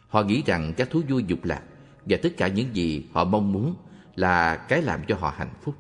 Họ 0.09 0.22
nghĩ 0.22 0.43
rằng 0.47 0.72
các 0.77 0.91
thú 0.91 1.03
vui 1.09 1.24
dục 1.27 1.45
lạc 1.45 1.62
và 2.05 2.16
tất 2.22 2.37
cả 2.37 2.49
những 2.49 2.77
gì 2.77 3.07
họ 3.12 3.24
mong 3.24 3.53
muốn 3.53 3.74
là 4.16 4.57
cái 4.57 4.83
làm 4.83 5.01
cho 5.09 5.16
họ 5.16 5.35
hạnh 5.37 5.55
phúc. 5.62 5.74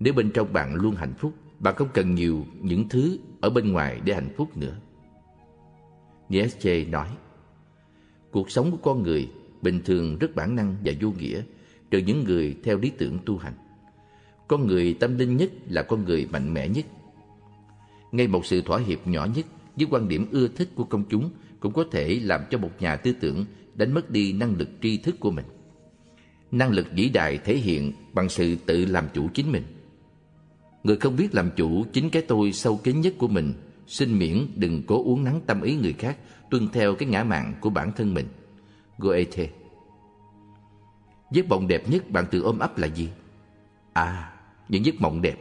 Nếu 0.00 0.12
bên 0.12 0.30
trong 0.30 0.52
bạn 0.52 0.74
luôn 0.74 0.94
hạnh 0.94 1.14
phúc, 1.18 1.34
bạn 1.58 1.74
không 1.76 1.88
cần 1.94 2.14
nhiều 2.14 2.46
những 2.60 2.88
thứ 2.88 3.18
ở 3.40 3.50
bên 3.50 3.72
ngoài 3.72 4.00
để 4.04 4.14
hạnh 4.14 4.30
phúc 4.36 4.56
nữa. 4.56 4.76
Nietzsche 6.28 6.90
nói, 6.90 7.08
Cuộc 8.30 8.50
sống 8.50 8.70
của 8.70 8.76
con 8.76 9.02
người 9.02 9.30
bình 9.62 9.80
thường 9.84 10.18
rất 10.18 10.34
bản 10.34 10.56
năng 10.56 10.76
và 10.84 10.92
vô 11.00 11.10
nghĩa 11.10 11.42
trừ 11.90 11.98
những 11.98 12.24
người 12.24 12.56
theo 12.64 12.78
lý 12.78 12.90
tưởng 12.90 13.18
tu 13.26 13.36
hành. 13.38 13.54
Con 14.48 14.66
người 14.66 14.96
tâm 15.00 15.18
linh 15.18 15.36
nhất 15.36 15.50
là 15.68 15.82
con 15.82 16.04
người 16.04 16.26
mạnh 16.32 16.54
mẽ 16.54 16.68
nhất. 16.68 16.84
Ngay 18.12 18.26
một 18.26 18.46
sự 18.46 18.62
thỏa 18.62 18.78
hiệp 18.78 19.06
nhỏ 19.06 19.26
nhất 19.34 19.46
với 19.76 19.86
quan 19.90 20.08
điểm 20.08 20.26
ưa 20.30 20.48
thích 20.48 20.68
của 20.74 20.84
công 20.84 21.04
chúng 21.10 21.30
cũng 21.60 21.72
có 21.72 21.84
thể 21.90 22.20
làm 22.22 22.40
cho 22.50 22.58
một 22.58 22.70
nhà 22.80 22.96
tư 22.96 23.12
tưởng 23.20 23.44
đánh 23.74 23.94
mất 23.94 24.10
đi 24.10 24.32
năng 24.32 24.56
lực 24.56 24.68
tri 24.82 24.98
thức 24.98 25.20
của 25.20 25.30
mình. 25.30 25.44
Năng 26.50 26.70
lực 26.70 26.86
vĩ 26.92 27.08
đại 27.08 27.38
thể 27.38 27.56
hiện 27.56 27.92
bằng 28.12 28.28
sự 28.28 28.56
tự 28.66 28.84
làm 28.84 29.08
chủ 29.14 29.28
chính 29.34 29.52
mình. 29.52 29.62
Người 30.84 30.96
không 30.96 31.16
biết 31.16 31.34
làm 31.34 31.50
chủ 31.56 31.84
chính 31.92 32.10
cái 32.10 32.22
tôi 32.22 32.52
sâu 32.52 32.76
kín 32.76 33.00
nhất 33.00 33.14
của 33.18 33.28
mình, 33.28 33.52
xin 33.86 34.18
miễn 34.18 34.46
đừng 34.56 34.82
cố 34.86 35.04
uống 35.04 35.24
nắng 35.24 35.40
tâm 35.46 35.62
ý 35.62 35.76
người 35.76 35.92
khác 35.92 36.16
tuân 36.50 36.68
theo 36.72 36.94
cái 36.94 37.08
ngã 37.08 37.24
mạng 37.24 37.54
của 37.60 37.70
bản 37.70 37.92
thân 37.96 38.14
mình. 38.14 38.26
Goethe 38.98 39.48
Giấc 41.32 41.48
mộng 41.48 41.68
đẹp 41.68 41.88
nhất 41.88 42.10
bạn 42.10 42.24
tự 42.30 42.42
ôm 42.42 42.58
ấp 42.58 42.78
là 42.78 42.86
gì? 42.86 43.08
À, 43.92 44.37
những 44.68 44.86
giấc 44.86 44.94
mộng 45.00 45.22
đẹp. 45.22 45.36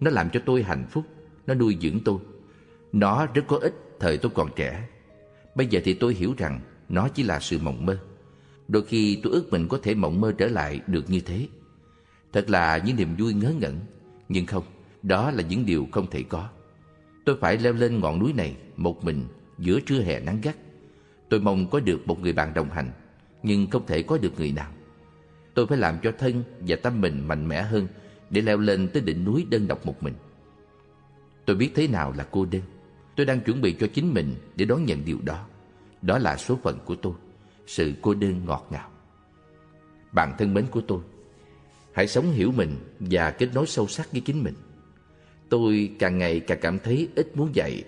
Nó 0.00 0.10
làm 0.10 0.30
cho 0.30 0.40
tôi 0.46 0.62
hạnh 0.62 0.86
phúc, 0.90 1.04
nó 1.46 1.54
nuôi 1.54 1.78
dưỡng 1.80 2.00
tôi. 2.04 2.18
Nó 2.92 3.26
rất 3.26 3.44
có 3.48 3.56
ích 3.56 3.74
thời 4.00 4.18
tôi 4.18 4.32
còn 4.34 4.50
trẻ. 4.56 4.88
Bây 5.54 5.66
giờ 5.66 5.80
thì 5.84 5.94
tôi 5.94 6.14
hiểu 6.14 6.34
rằng 6.38 6.60
nó 6.88 7.08
chỉ 7.08 7.22
là 7.22 7.40
sự 7.40 7.58
mộng 7.58 7.86
mơ. 7.86 7.98
Đôi 8.68 8.84
khi 8.84 9.20
tôi 9.22 9.32
ước 9.32 9.50
mình 9.50 9.68
có 9.68 9.78
thể 9.82 9.94
mộng 9.94 10.20
mơ 10.20 10.32
trở 10.38 10.46
lại 10.46 10.80
được 10.86 11.10
như 11.10 11.20
thế. 11.20 11.48
Thật 12.32 12.50
là 12.50 12.78
những 12.78 12.96
niềm 12.96 13.16
vui 13.18 13.34
ngớ 13.34 13.52
ngẩn. 13.60 13.78
Nhưng 14.28 14.46
không, 14.46 14.64
đó 15.02 15.30
là 15.30 15.42
những 15.42 15.66
điều 15.66 15.88
không 15.92 16.10
thể 16.10 16.22
có. 16.22 16.48
Tôi 17.24 17.36
phải 17.40 17.58
leo 17.58 17.72
lên 17.72 18.00
ngọn 18.00 18.18
núi 18.18 18.32
này 18.32 18.56
một 18.76 19.04
mình 19.04 19.24
giữa 19.58 19.80
trưa 19.80 20.00
hè 20.00 20.20
nắng 20.20 20.40
gắt. 20.42 20.56
Tôi 21.28 21.40
mong 21.40 21.70
có 21.70 21.80
được 21.80 22.06
một 22.06 22.20
người 22.20 22.32
bạn 22.32 22.54
đồng 22.54 22.70
hành, 22.70 22.90
nhưng 23.42 23.70
không 23.70 23.86
thể 23.86 24.02
có 24.02 24.18
được 24.18 24.32
người 24.38 24.52
nào. 24.52 24.70
Tôi 25.54 25.66
phải 25.66 25.78
làm 25.78 25.98
cho 26.02 26.12
thân 26.18 26.42
và 26.60 26.76
tâm 26.82 27.00
mình 27.00 27.28
mạnh 27.28 27.48
mẽ 27.48 27.62
hơn 27.62 27.86
để 28.30 28.40
leo 28.42 28.58
lên 28.58 28.88
tới 28.88 29.02
đỉnh 29.02 29.24
núi 29.24 29.46
đơn 29.50 29.68
độc 29.68 29.86
một 29.86 30.02
mình. 30.02 30.14
Tôi 31.46 31.56
biết 31.56 31.70
thế 31.74 31.88
nào 31.88 32.14
là 32.16 32.26
cô 32.30 32.44
đơn. 32.44 32.62
Tôi 33.16 33.26
đang 33.26 33.40
chuẩn 33.40 33.60
bị 33.60 33.72
cho 33.80 33.86
chính 33.86 34.14
mình 34.14 34.34
để 34.56 34.64
đón 34.64 34.84
nhận 34.84 35.04
điều 35.04 35.18
đó. 35.24 35.46
Đó 36.02 36.18
là 36.18 36.36
số 36.36 36.58
phận 36.62 36.78
của 36.84 36.94
tôi, 36.94 37.12
sự 37.66 37.92
cô 38.02 38.14
đơn 38.14 38.40
ngọt 38.46 38.66
ngào. 38.70 38.90
Bạn 40.12 40.34
thân 40.38 40.54
mến 40.54 40.66
của 40.66 40.80
tôi, 40.80 41.00
hãy 41.92 42.06
sống 42.06 42.32
hiểu 42.32 42.52
mình 42.52 42.76
và 43.00 43.30
kết 43.30 43.48
nối 43.54 43.66
sâu 43.66 43.86
sắc 43.86 44.12
với 44.12 44.20
chính 44.20 44.42
mình. 44.42 44.54
Tôi 45.48 45.90
càng 45.98 46.18
ngày 46.18 46.40
càng 46.40 46.58
cảm 46.60 46.78
thấy 46.78 47.08
ít 47.14 47.36
muốn 47.36 47.50
dạy, 47.54 47.84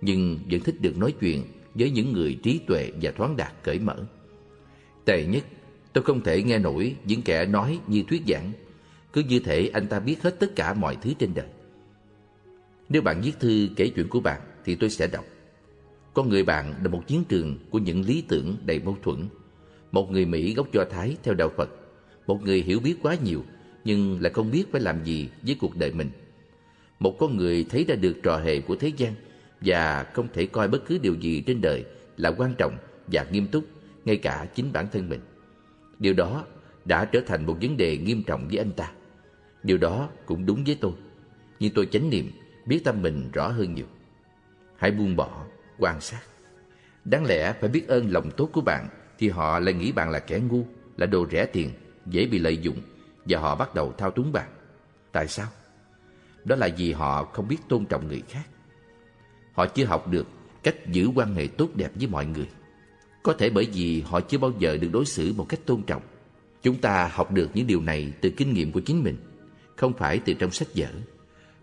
nhưng 0.00 0.38
vẫn 0.50 0.60
thích 0.60 0.80
được 0.80 0.98
nói 0.98 1.14
chuyện 1.20 1.44
với 1.74 1.90
những 1.90 2.12
người 2.12 2.38
trí 2.42 2.60
tuệ 2.66 2.92
và 3.02 3.10
thoáng 3.10 3.36
đạt 3.36 3.52
cởi 3.62 3.78
mở. 3.78 3.96
Tệ 5.04 5.26
nhất, 5.26 5.44
tôi 5.92 6.04
không 6.04 6.20
thể 6.20 6.42
nghe 6.42 6.58
nổi 6.58 6.96
những 7.04 7.22
kẻ 7.22 7.46
nói 7.46 7.78
như 7.86 8.02
thuyết 8.08 8.22
giảng, 8.28 8.52
cứ 9.16 9.22
như 9.28 9.38
thể 9.38 9.70
anh 9.72 9.86
ta 9.86 10.00
biết 10.00 10.22
hết 10.22 10.40
tất 10.40 10.56
cả 10.56 10.74
mọi 10.74 10.96
thứ 11.02 11.12
trên 11.18 11.34
đời. 11.34 11.46
Nếu 12.88 13.02
bạn 13.02 13.20
viết 13.20 13.40
thư 13.40 13.68
kể 13.76 13.90
chuyện 13.94 14.08
của 14.08 14.20
bạn 14.20 14.40
thì 14.64 14.74
tôi 14.74 14.90
sẽ 14.90 15.06
đọc. 15.06 15.24
Con 16.14 16.28
người 16.28 16.42
bạn 16.42 16.74
là 16.82 16.88
một 16.88 17.02
chiến 17.06 17.24
trường 17.28 17.58
của 17.70 17.78
những 17.78 18.02
lý 18.02 18.24
tưởng 18.28 18.56
đầy 18.66 18.78
mâu 18.78 18.96
thuẫn. 19.02 19.28
Một 19.92 20.10
người 20.10 20.26
Mỹ 20.26 20.54
gốc 20.54 20.72
Do 20.72 20.84
Thái 20.90 21.16
theo 21.22 21.34
đạo 21.34 21.52
Phật. 21.56 21.70
Một 22.26 22.42
người 22.42 22.62
hiểu 22.62 22.80
biết 22.80 22.96
quá 23.02 23.16
nhiều 23.24 23.44
nhưng 23.84 24.20
lại 24.20 24.32
không 24.32 24.50
biết 24.50 24.64
phải 24.72 24.80
làm 24.80 25.04
gì 25.04 25.28
với 25.42 25.56
cuộc 25.60 25.76
đời 25.76 25.92
mình. 25.92 26.10
Một 26.98 27.16
con 27.18 27.36
người 27.36 27.66
thấy 27.70 27.84
ra 27.88 27.94
được 27.94 28.16
trò 28.22 28.38
hề 28.38 28.60
của 28.60 28.76
thế 28.76 28.92
gian 28.96 29.14
và 29.60 30.04
không 30.14 30.28
thể 30.34 30.46
coi 30.46 30.68
bất 30.68 30.86
cứ 30.86 30.98
điều 30.98 31.14
gì 31.14 31.40
trên 31.46 31.60
đời 31.60 31.84
là 32.16 32.30
quan 32.30 32.54
trọng 32.58 32.76
và 33.06 33.26
nghiêm 33.32 33.46
túc, 33.46 33.64
ngay 34.04 34.16
cả 34.16 34.46
chính 34.54 34.72
bản 34.72 34.86
thân 34.92 35.08
mình. 35.08 35.20
Điều 35.98 36.14
đó 36.14 36.44
đã 36.84 37.04
trở 37.04 37.20
thành 37.26 37.46
một 37.46 37.56
vấn 37.62 37.76
đề 37.76 37.98
nghiêm 37.98 38.22
trọng 38.22 38.48
với 38.48 38.58
anh 38.58 38.72
ta. 38.72 38.92
Điều 39.66 39.78
đó 39.78 40.08
cũng 40.26 40.46
đúng 40.46 40.64
với 40.64 40.78
tôi. 40.80 40.92
Nhưng 41.60 41.74
tôi 41.74 41.86
chánh 41.86 42.10
niệm, 42.10 42.30
biết 42.66 42.80
tâm 42.84 43.02
mình 43.02 43.30
rõ 43.32 43.48
hơn 43.48 43.74
nhiều. 43.74 43.86
Hãy 44.76 44.90
buông 44.90 45.16
bỏ, 45.16 45.44
quan 45.78 46.00
sát. 46.00 46.20
Đáng 47.04 47.24
lẽ 47.24 47.52
phải 47.60 47.68
biết 47.68 47.88
ơn 47.88 48.10
lòng 48.10 48.30
tốt 48.36 48.50
của 48.52 48.60
bạn 48.60 48.88
thì 49.18 49.28
họ 49.28 49.58
lại 49.58 49.74
nghĩ 49.74 49.92
bạn 49.92 50.10
là 50.10 50.18
kẻ 50.18 50.38
ngu, 50.38 50.66
là 50.96 51.06
đồ 51.06 51.26
rẻ 51.30 51.46
tiền, 51.46 51.70
dễ 52.06 52.26
bị 52.26 52.38
lợi 52.38 52.56
dụng 52.56 52.76
và 53.24 53.38
họ 53.38 53.56
bắt 53.56 53.74
đầu 53.74 53.92
thao 53.98 54.10
túng 54.10 54.32
bạn. 54.32 54.48
Tại 55.12 55.28
sao? 55.28 55.48
Đó 56.44 56.56
là 56.56 56.68
vì 56.76 56.92
họ 56.92 57.24
không 57.24 57.48
biết 57.48 57.58
tôn 57.68 57.84
trọng 57.84 58.08
người 58.08 58.22
khác. 58.28 58.44
Họ 59.52 59.66
chưa 59.66 59.84
học 59.84 60.08
được 60.08 60.26
cách 60.62 60.86
giữ 60.86 61.08
quan 61.14 61.34
hệ 61.34 61.46
tốt 61.46 61.68
đẹp 61.74 61.90
với 61.94 62.06
mọi 62.08 62.26
người. 62.26 62.48
Có 63.22 63.32
thể 63.32 63.50
bởi 63.50 63.68
vì 63.72 64.00
họ 64.00 64.20
chưa 64.20 64.38
bao 64.38 64.52
giờ 64.58 64.76
được 64.76 64.88
đối 64.92 65.04
xử 65.06 65.32
một 65.32 65.46
cách 65.48 65.60
tôn 65.66 65.82
trọng. 65.82 66.02
Chúng 66.62 66.80
ta 66.80 67.10
học 67.12 67.32
được 67.32 67.50
những 67.54 67.66
điều 67.66 67.80
này 67.80 68.12
từ 68.20 68.30
kinh 68.30 68.52
nghiệm 68.52 68.72
của 68.72 68.80
chính 68.80 69.02
mình, 69.02 69.16
không 69.76 69.92
phải 69.92 70.18
từ 70.18 70.32
trong 70.34 70.50
sách 70.50 70.68
vở. 70.74 70.88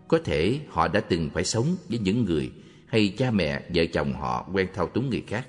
Có 0.08 0.18
thể 0.24 0.60
họ 0.68 0.88
đã 0.88 1.00
từng 1.00 1.30
phải 1.34 1.44
sống 1.44 1.76
với 1.88 1.98
những 1.98 2.24
người 2.24 2.52
hay 2.86 3.14
cha 3.18 3.30
mẹ, 3.30 3.62
vợ 3.74 3.84
chồng 3.92 4.12
họ 4.12 4.48
quen 4.52 4.68
thao 4.74 4.86
túng 4.86 5.10
người 5.10 5.24
khác. 5.26 5.46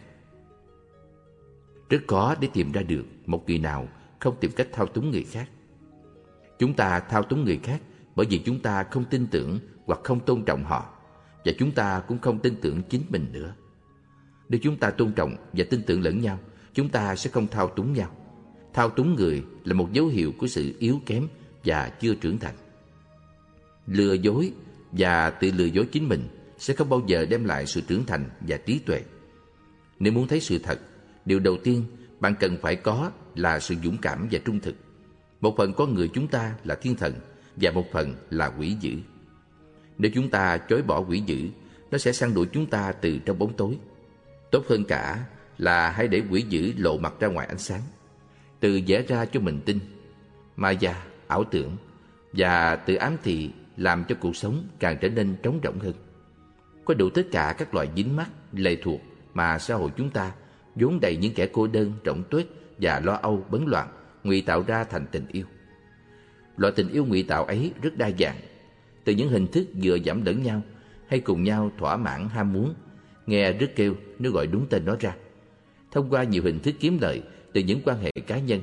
Rất 1.89 2.01
khó 2.07 2.36
để 2.39 2.47
tìm 2.53 2.72
ra 2.72 2.82
được 2.82 3.05
một 3.26 3.43
người 3.47 3.59
nào 3.59 3.88
không 4.20 4.36
tìm 4.39 4.51
cách 4.51 4.68
thao 4.72 4.86
túng 4.86 5.11
người 5.11 5.24
khác. 5.24 5.49
Chúng 6.59 6.74
ta 6.74 6.99
thao 6.99 7.24
túng 7.24 7.43
người 7.45 7.59
khác 7.63 7.82
bởi 8.16 8.26
vì 8.30 8.41
chúng 8.45 8.59
ta 8.59 8.84
không 8.84 9.05
tin 9.05 9.28
tưởng 9.28 9.59
hoặc 9.86 9.99
không 10.03 10.20
tôn 10.20 10.43
trọng 10.45 10.63
họ 10.63 10.93
và 11.45 11.51
chúng 11.57 11.72
ta 11.72 11.99
cũng 12.07 12.20
không 12.20 12.39
tin 12.39 12.55
tưởng 12.61 12.82
chính 12.89 13.01
mình 13.09 13.28
nữa. 13.32 13.53
Nếu 14.49 14.59
chúng 14.63 14.78
ta 14.78 14.91
tôn 14.91 15.13
trọng 15.13 15.36
và 15.53 15.66
tin 15.70 15.82
tưởng 15.88 16.01
lẫn 16.01 16.22
nhau, 16.22 16.39
chúng 16.74 16.89
ta 16.89 17.16
sẽ 17.16 17.30
không 17.30 17.47
thao 17.47 17.68
túng 17.68 17.93
nhau. 17.93 18.16
Thao 18.74 18.89
túng 18.89 19.16
người 19.16 19.43
là 19.63 19.74
một 19.74 19.91
dấu 19.91 20.07
hiệu 20.07 20.34
của 20.38 20.47
sự 20.47 20.74
yếu 20.80 21.01
kém 21.05 21.28
và 21.66 21.89
chưa 21.99 22.16
trưởng 22.16 22.38
thành. 22.38 22.55
Lừa 23.88 24.13
dối 24.13 24.51
và 24.91 25.30
tự 25.30 25.51
lừa 25.51 25.66
dối 25.66 25.88
chính 25.91 26.09
mình 26.09 26.28
sẽ 26.57 26.74
không 26.74 26.89
bao 26.89 27.01
giờ 27.07 27.26
đem 27.26 27.45
lại 27.45 27.66
sự 27.66 27.82
trưởng 27.82 28.05
thành 28.05 28.30
và 28.41 28.57
trí 28.57 28.80
tuệ. 28.80 29.01
Nếu 29.99 30.13
muốn 30.13 30.28
thấy 30.28 30.39
sự 30.39 30.59
thật, 30.59 30.80
điều 31.26 31.39
đầu 31.39 31.57
tiên 31.63 31.84
bạn 32.20 32.36
cần 32.39 32.57
phải 32.61 32.76
có 32.76 33.11
là 33.36 33.59
sự 33.59 33.76
dũng 33.84 33.97
cảm 33.97 34.28
và 34.32 34.39
trung 34.45 34.59
thực. 34.59 34.76
Một 35.41 35.55
phần 35.57 35.74
con 35.74 35.93
người 35.93 36.09
chúng 36.13 36.28
ta 36.28 36.55
là 36.63 36.76
thiên 36.76 36.95
thần 36.95 37.13
và 37.55 37.72
một 37.72 37.86
phần 37.91 38.16
là 38.30 38.51
quỷ 38.59 38.76
dữ. 38.82 38.93
Nếu 39.97 40.11
chúng 40.16 40.30
ta 40.30 40.57
chối 40.57 40.82
bỏ 40.82 40.99
quỷ 40.99 41.20
dữ, 41.26 41.38
nó 41.91 41.97
sẽ 41.97 42.11
săn 42.11 42.34
đuổi 42.34 42.45
chúng 42.51 42.66
ta 42.66 42.91
từ 42.91 43.20
trong 43.26 43.39
bóng 43.39 43.53
tối. 43.57 43.78
Tốt 44.51 44.63
hơn 44.70 44.84
cả 44.86 45.26
là 45.57 45.91
hãy 45.91 46.07
để 46.07 46.22
quỷ 46.30 46.41
dữ 46.49 46.74
lộ 46.78 46.97
mặt 46.97 47.13
ra 47.20 47.28
ngoài 47.28 47.47
ánh 47.47 47.57
sáng. 47.57 47.82
Từ 48.59 48.80
vẽ 48.88 49.01
ra 49.07 49.26
cho 49.26 49.39
mình 49.39 49.61
tin, 49.66 49.80
maya, 50.55 50.95
ảo 51.28 51.44
tưởng 51.44 51.78
và 52.34 52.76
tự 52.76 52.96
ám 52.96 53.18
thị 53.24 53.50
làm 53.78 54.04
cho 54.10 54.16
cuộc 54.20 54.36
sống 54.36 54.68
càng 54.80 54.98
trở 55.02 55.10
nên 55.10 55.36
trống 55.44 55.60
rỗng 55.64 55.80
hơn. 55.80 55.94
Có 56.86 56.94
đủ 56.94 57.10
tất 57.10 57.24
cả 57.32 57.56
các 57.58 57.74
loại 57.74 57.88
dính 57.96 58.16
mắc, 58.16 58.30
lệ 58.54 58.78
thuộc 58.84 59.02
mà 59.34 59.60
xã 59.60 59.76
hội 59.76 59.90
chúng 59.98 60.10
ta 60.10 60.32
vốn 60.76 61.00
đầy 61.00 61.18
những 61.18 61.34
kẻ 61.34 61.48
cô 61.54 61.68
đơn, 61.68 61.94
rỗng 62.06 62.24
tuếch 62.30 62.48
và 62.78 63.00
lo 63.00 63.20
âu 63.22 63.46
bấn 63.50 63.66
loạn 63.66 63.88
ngụy 64.24 64.42
tạo 64.42 64.64
ra 64.68 64.84
thành 64.84 65.06
tình 65.12 65.26
yêu. 65.32 65.46
Loại 66.58 66.74
tình 66.76 66.90
yêu 66.90 67.06
ngụy 67.06 67.24
tạo 67.24 67.46
ấy 67.46 67.72
rất 67.82 67.98
đa 67.98 68.12
dạng, 68.20 68.38
từ 69.04 69.14
những 69.14 69.30
hình 69.30 69.48
thức 69.48 69.68
vừa 69.84 69.98
giảm 70.06 70.26
lẫn 70.26 70.44
nhau 70.44 70.62
hay 71.08 71.20
cùng 71.20 71.44
nhau 71.44 71.72
thỏa 71.78 71.98
mãn 71.98 72.30
ham 72.30 72.54
muốn, 72.54 72.74
nghe 73.26 73.52
rất 73.52 73.72
kêu 73.76 73.96
nếu 74.20 74.32
gọi 74.32 74.48
đúng 74.48 74.68
tên 74.70 74.86
nó 74.86 74.96
ra. 75.00 75.16
Thông 75.92 76.10
qua 76.10 76.24
nhiều 76.24 76.44
hình 76.44 76.60
thức 76.60 76.76
kiếm 76.80 76.98
lợi 77.02 77.22
từ 77.54 77.62
những 77.62 77.80
quan 77.86 78.00
hệ 78.00 78.12
cá 78.28 78.40
nhân 78.40 78.62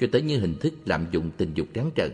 cho 0.00 0.06
tới 0.12 0.22
những 0.22 0.40
hình 0.40 0.54
thức 0.60 0.72
lạm 0.84 1.06
dụng 1.10 1.30
tình 1.36 1.54
dục 1.54 1.66
trắng 1.74 1.90
trợn. 1.96 2.10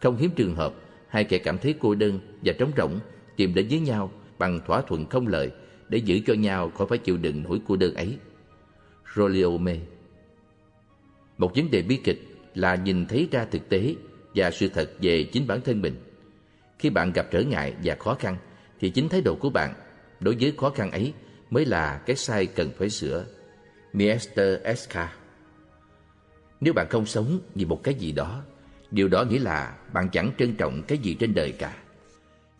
Không 0.00 0.16
hiếm 0.16 0.30
trường 0.36 0.54
hợp 0.54 0.74
hai 1.08 1.24
kẻ 1.24 1.38
cảm 1.38 1.58
thấy 1.58 1.74
cô 1.80 1.94
đơn 1.94 2.20
và 2.44 2.52
trống 2.58 2.72
rỗng 2.76 2.98
tìm 3.36 3.54
đến 3.54 3.66
với 3.70 3.80
nhau 3.80 4.12
bằng 4.38 4.60
thỏa 4.66 4.82
thuận 4.82 5.06
không 5.06 5.26
lời 5.26 5.50
để 5.88 5.98
giữ 5.98 6.20
cho 6.26 6.34
nhau 6.34 6.70
khỏi 6.70 6.86
phải 6.86 6.98
chịu 6.98 7.16
đựng 7.16 7.42
nỗi 7.42 7.60
cô 7.68 7.76
đơn 7.76 7.94
ấy. 7.94 8.16
Roliome 9.16 9.76
Một 11.38 11.56
vấn 11.56 11.70
đề 11.70 11.82
bi 11.82 12.00
kịch 12.04 12.20
là 12.54 12.74
nhìn 12.74 13.06
thấy 13.06 13.28
ra 13.30 13.44
thực 13.44 13.68
tế 13.68 13.94
và 14.34 14.50
sự 14.50 14.68
thật 14.68 14.90
về 15.00 15.24
chính 15.32 15.46
bản 15.46 15.60
thân 15.60 15.82
mình. 15.82 15.94
Khi 16.78 16.90
bạn 16.90 17.12
gặp 17.12 17.26
trở 17.30 17.40
ngại 17.40 17.74
và 17.84 17.96
khó 17.98 18.14
khăn, 18.14 18.36
thì 18.80 18.90
chính 18.90 19.08
thái 19.08 19.20
độ 19.20 19.34
của 19.34 19.50
bạn 19.50 19.74
đối 20.20 20.36
với 20.40 20.52
khó 20.56 20.70
khăn 20.70 20.90
ấy 20.90 21.12
mới 21.50 21.64
là 21.64 22.02
cái 22.06 22.16
sai 22.16 22.46
cần 22.46 22.70
phải 22.78 22.90
sửa. 22.90 23.24
Miester 23.92 24.60
Eska 24.62 25.12
nếu 26.60 26.72
bạn 26.72 26.86
không 26.90 27.06
sống 27.06 27.40
vì 27.54 27.64
một 27.64 27.82
cái 27.82 27.94
gì 27.94 28.12
đó, 28.12 28.42
điều 28.90 29.08
đó 29.08 29.24
nghĩa 29.24 29.38
là 29.38 29.76
bạn 29.92 30.08
chẳng 30.12 30.30
trân 30.38 30.54
trọng 30.56 30.82
cái 30.88 30.98
gì 30.98 31.14
trên 31.14 31.34
đời 31.34 31.52
cả. 31.52 31.76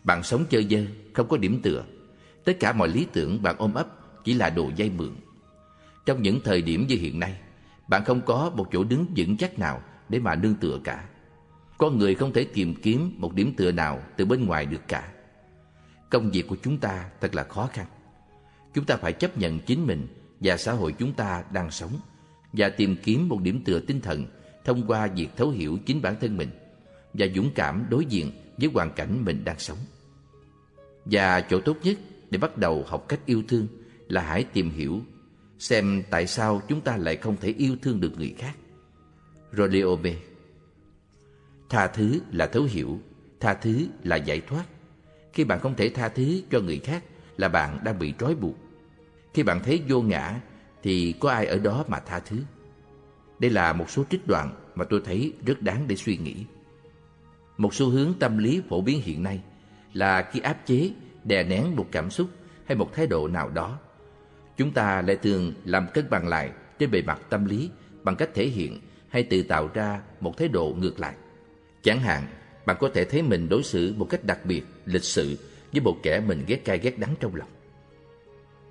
Bạn 0.04 0.22
sống 0.22 0.44
chơi 0.50 0.66
dơ, 0.70 0.78
không 1.12 1.28
có 1.28 1.36
điểm 1.36 1.60
tựa. 1.62 1.84
Tất 2.44 2.52
cả 2.60 2.72
mọi 2.72 2.88
lý 2.88 3.06
tưởng 3.12 3.42
bạn 3.42 3.56
ôm 3.58 3.74
ấp 3.74 3.86
chỉ 4.24 4.34
là 4.34 4.50
đồ 4.50 4.70
dây 4.76 4.90
mượn. 4.90 5.16
Trong 6.06 6.22
những 6.22 6.40
thời 6.44 6.62
điểm 6.62 6.86
như 6.86 6.96
hiện 6.96 7.20
nay, 7.20 7.40
bạn 7.88 8.04
không 8.04 8.20
có 8.20 8.50
một 8.54 8.68
chỗ 8.72 8.84
đứng 8.84 9.06
vững 9.16 9.36
chắc 9.36 9.58
nào 9.58 9.82
để 10.08 10.18
mà 10.18 10.34
nương 10.34 10.54
tựa 10.54 10.80
cả. 10.84 11.04
Con 11.78 11.98
người 11.98 12.14
không 12.14 12.32
thể 12.32 12.44
tìm 12.44 12.74
kiếm 12.74 13.14
một 13.16 13.34
điểm 13.34 13.54
tựa 13.56 13.72
nào 13.72 14.02
từ 14.16 14.24
bên 14.24 14.46
ngoài 14.46 14.66
được 14.66 14.88
cả. 14.88 15.12
Công 16.10 16.30
việc 16.30 16.48
của 16.48 16.56
chúng 16.62 16.78
ta 16.78 17.04
thật 17.20 17.34
là 17.34 17.44
khó 17.44 17.68
khăn. 17.72 17.86
Chúng 18.74 18.84
ta 18.84 18.96
phải 18.96 19.12
chấp 19.12 19.38
nhận 19.38 19.58
chính 19.58 19.86
mình 19.86 20.06
và 20.40 20.56
xã 20.56 20.72
hội 20.72 20.94
chúng 20.98 21.12
ta 21.12 21.44
đang 21.52 21.70
sống 21.70 21.92
và 22.52 22.68
tìm 22.68 22.96
kiếm 23.02 23.28
một 23.28 23.40
điểm 23.42 23.62
tựa 23.64 23.80
tinh 23.80 24.00
thần 24.00 24.26
thông 24.64 24.86
qua 24.86 25.06
việc 25.06 25.28
thấu 25.36 25.50
hiểu 25.50 25.78
chính 25.86 26.02
bản 26.02 26.14
thân 26.20 26.36
mình 26.36 26.50
và 27.14 27.26
dũng 27.34 27.50
cảm 27.54 27.86
đối 27.90 28.04
diện 28.04 28.30
với 28.58 28.70
hoàn 28.74 28.92
cảnh 28.92 29.24
mình 29.24 29.44
đang 29.44 29.58
sống. 29.58 29.78
Và 31.04 31.40
chỗ 31.40 31.60
tốt 31.60 31.76
nhất 31.82 31.98
để 32.30 32.38
bắt 32.38 32.56
đầu 32.56 32.84
học 32.86 33.04
cách 33.08 33.20
yêu 33.26 33.42
thương 33.48 33.66
là 34.08 34.22
hãy 34.22 34.44
tìm 34.44 34.70
hiểu 34.70 35.00
xem 35.58 36.02
tại 36.10 36.26
sao 36.26 36.62
chúng 36.68 36.80
ta 36.80 36.96
lại 36.96 37.16
không 37.16 37.36
thể 37.40 37.54
yêu 37.58 37.76
thương 37.82 38.00
được 38.00 38.12
người 38.18 38.34
khác. 38.38 38.56
Rolleome 39.52 40.14
Tha 41.68 41.86
thứ 41.86 42.20
là 42.32 42.46
thấu 42.46 42.62
hiểu, 42.62 43.00
tha 43.40 43.54
thứ 43.54 43.86
là 44.02 44.16
giải 44.16 44.40
thoát. 44.40 44.64
Khi 45.32 45.44
bạn 45.44 45.60
không 45.60 45.76
thể 45.76 45.88
tha 45.88 46.08
thứ 46.08 46.40
cho 46.50 46.60
người 46.60 46.78
khác 46.78 47.04
là 47.36 47.48
bạn 47.48 47.78
đang 47.84 47.98
bị 47.98 48.14
trói 48.18 48.34
buộc. 48.34 48.56
Khi 49.34 49.42
bạn 49.42 49.60
thấy 49.64 49.82
vô 49.88 50.02
ngã 50.02 50.40
thì 50.82 51.14
có 51.20 51.30
ai 51.30 51.46
ở 51.46 51.58
đó 51.58 51.84
mà 51.88 51.98
tha 51.98 52.18
thứ. 52.18 52.36
Đây 53.38 53.50
là 53.50 53.72
một 53.72 53.90
số 53.90 54.04
trích 54.10 54.26
đoạn 54.26 54.54
mà 54.74 54.84
tôi 54.84 55.02
thấy 55.04 55.32
rất 55.46 55.62
đáng 55.62 55.84
để 55.88 55.96
suy 55.96 56.16
nghĩ. 56.16 56.44
Một 57.56 57.74
xu 57.74 57.88
hướng 57.88 58.14
tâm 58.18 58.38
lý 58.38 58.62
phổ 58.68 58.80
biến 58.80 59.02
hiện 59.02 59.22
nay 59.22 59.40
là 59.92 60.28
khi 60.32 60.40
áp 60.40 60.66
chế, 60.66 60.90
đè 61.24 61.42
nén 61.42 61.76
một 61.76 61.86
cảm 61.92 62.10
xúc 62.10 62.28
hay 62.64 62.76
một 62.76 62.94
thái 62.94 63.06
độ 63.06 63.28
nào 63.28 63.50
đó. 63.50 63.78
Chúng 64.56 64.72
ta 64.72 65.02
lại 65.02 65.16
thường 65.16 65.54
làm 65.64 65.86
cân 65.94 66.10
bằng 66.10 66.28
lại 66.28 66.50
trên 66.78 66.90
bề 66.90 67.02
mặt 67.02 67.20
tâm 67.30 67.44
lý 67.44 67.70
bằng 68.02 68.16
cách 68.16 68.30
thể 68.34 68.46
hiện 68.46 68.80
hay 69.08 69.22
tự 69.22 69.42
tạo 69.42 69.70
ra 69.74 70.02
một 70.20 70.36
thái 70.36 70.48
độ 70.48 70.74
ngược 70.78 71.00
lại. 71.00 71.14
Chẳng 71.82 72.00
hạn, 72.00 72.26
bạn 72.66 72.76
có 72.80 72.90
thể 72.94 73.04
thấy 73.04 73.22
mình 73.22 73.48
đối 73.48 73.62
xử 73.62 73.94
một 73.96 74.06
cách 74.10 74.24
đặc 74.24 74.38
biệt, 74.44 74.62
lịch 74.84 75.04
sự 75.04 75.38
với 75.72 75.80
một 75.80 75.96
kẻ 76.02 76.20
mình 76.20 76.44
ghét 76.46 76.64
cay 76.64 76.78
ghét 76.78 76.98
đắng 76.98 77.14
trong 77.20 77.34
lòng. 77.34 77.48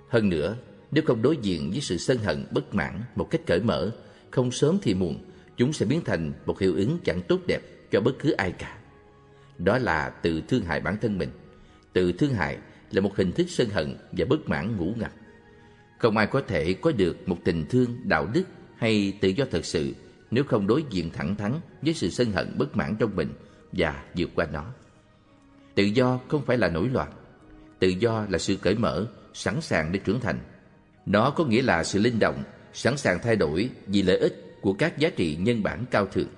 Hơn 0.09 0.29
nữa, 0.29 0.55
nếu 0.91 1.03
không 1.07 1.21
đối 1.21 1.37
diện 1.37 1.71
với 1.71 1.81
sự 1.81 1.97
sân 1.97 2.17
hận 2.17 2.45
bất 2.51 2.75
mãn 2.75 3.01
một 3.15 3.27
cách 3.31 3.41
cởi 3.45 3.59
mở, 3.59 3.91
không 4.31 4.51
sớm 4.51 4.77
thì 4.81 4.93
muộn, 4.93 5.23
chúng 5.57 5.73
sẽ 5.73 5.85
biến 5.85 6.01
thành 6.05 6.33
một 6.45 6.59
hiệu 6.59 6.75
ứng 6.75 6.99
chẳng 7.03 7.21
tốt 7.21 7.39
đẹp 7.47 7.61
cho 7.91 8.01
bất 8.01 8.19
cứ 8.19 8.31
ai 8.31 8.51
cả. 8.51 8.77
Đó 9.57 9.77
là 9.77 10.09
tự 10.09 10.41
thương 10.47 10.63
hại 10.63 10.79
bản 10.81 10.97
thân 11.01 11.17
mình. 11.17 11.29
Tự 11.93 12.11
thương 12.11 12.33
hại 12.33 12.57
là 12.91 13.01
một 13.01 13.15
hình 13.15 13.31
thức 13.31 13.45
sân 13.49 13.69
hận 13.69 13.97
và 14.11 14.25
bất 14.29 14.49
mãn 14.49 14.77
ngủ 14.77 14.93
ngập. 14.97 15.11
Không 15.97 16.17
ai 16.17 16.27
có 16.27 16.41
thể 16.47 16.73
có 16.73 16.91
được 16.91 17.29
một 17.29 17.37
tình 17.43 17.65
thương, 17.69 17.97
đạo 18.03 18.27
đức 18.33 18.43
hay 18.77 19.17
tự 19.21 19.29
do 19.29 19.45
thật 19.51 19.65
sự 19.65 19.93
nếu 20.31 20.43
không 20.43 20.67
đối 20.67 20.83
diện 20.89 21.09
thẳng 21.09 21.35
thắn 21.35 21.53
với 21.81 21.93
sự 21.93 22.09
sân 22.09 22.31
hận 22.31 22.57
bất 22.57 22.77
mãn 22.77 22.95
trong 22.99 23.15
mình 23.15 23.33
và 23.71 24.03
vượt 24.17 24.29
qua 24.35 24.47
nó. 24.53 24.65
Tự 25.75 25.83
do 25.83 26.19
không 26.27 26.45
phải 26.45 26.57
là 26.57 26.69
nổi 26.69 26.89
loạn. 26.89 27.11
Tự 27.79 27.87
do 27.87 28.25
là 28.29 28.37
sự 28.37 28.55
cởi 28.55 28.75
mở, 28.75 29.07
sẵn 29.33 29.61
sàng 29.61 29.91
để 29.91 29.99
trưởng 29.99 30.19
thành. 30.19 30.39
Nó 31.05 31.29
có 31.29 31.45
nghĩa 31.45 31.61
là 31.61 31.83
sự 31.83 31.99
linh 31.99 32.19
động, 32.19 32.43
sẵn 32.73 32.97
sàng 32.97 33.19
thay 33.23 33.35
đổi 33.35 33.69
vì 33.87 34.01
lợi 34.01 34.17
ích 34.17 34.45
của 34.61 34.73
các 34.73 34.97
giá 34.97 35.09
trị 35.09 35.35
nhân 35.35 35.63
bản 35.63 35.85
cao 35.91 36.05
thượng. 36.05 36.29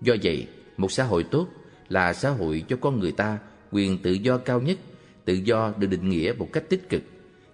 Do 0.00 0.14
vậy, 0.22 0.46
một 0.76 0.92
xã 0.92 1.04
hội 1.04 1.24
tốt 1.24 1.48
là 1.88 2.12
xã 2.12 2.30
hội 2.30 2.64
cho 2.68 2.76
con 2.76 3.00
người 3.00 3.12
ta 3.12 3.38
quyền 3.70 3.98
tự 3.98 4.12
do 4.12 4.38
cao 4.38 4.60
nhất, 4.60 4.78
tự 5.24 5.32
do 5.32 5.72
được 5.78 5.86
định 5.86 6.08
nghĩa 6.08 6.32
một 6.38 6.48
cách 6.52 6.68
tích 6.68 6.88
cực, 6.88 7.02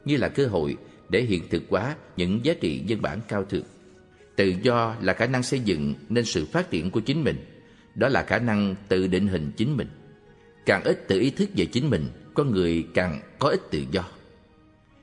như 0.05 0.17
là 0.17 0.29
cơ 0.29 0.47
hội 0.47 0.77
để 1.09 1.23
hiện 1.23 1.43
thực 1.51 1.63
hóa 1.71 1.97
những 2.17 2.45
giá 2.45 2.55
trị 2.61 2.83
nhân 2.87 3.03
bản 3.03 3.21
cao 3.29 3.45
thượng. 3.45 3.65
Tự 4.37 4.53
do 4.63 4.97
là 5.01 5.13
khả 5.13 5.27
năng 5.27 5.43
xây 5.43 5.61
dựng 5.61 5.95
nên 6.09 6.25
sự 6.25 6.47
phát 6.53 6.71
triển 6.71 6.91
của 6.91 7.01
chính 7.01 7.25
mình, 7.25 7.37
đó 7.95 8.09
là 8.09 8.23
khả 8.23 8.39
năng 8.39 8.75
tự 8.89 9.07
định 9.07 9.29
hình 9.29 9.53
chính 9.57 9.77
mình. 9.77 9.89
Càng 10.67 10.83
ít 10.85 11.09
tự 11.09 11.21
ý 11.21 11.31
thức 11.31 11.49
về 11.57 11.67
chính 11.67 11.91
mình, 11.91 12.09
con 12.35 12.51
người 12.51 12.87
càng 12.95 13.21
có 13.39 13.49
ít 13.49 13.61
tự 13.71 13.85
do. 13.91 14.05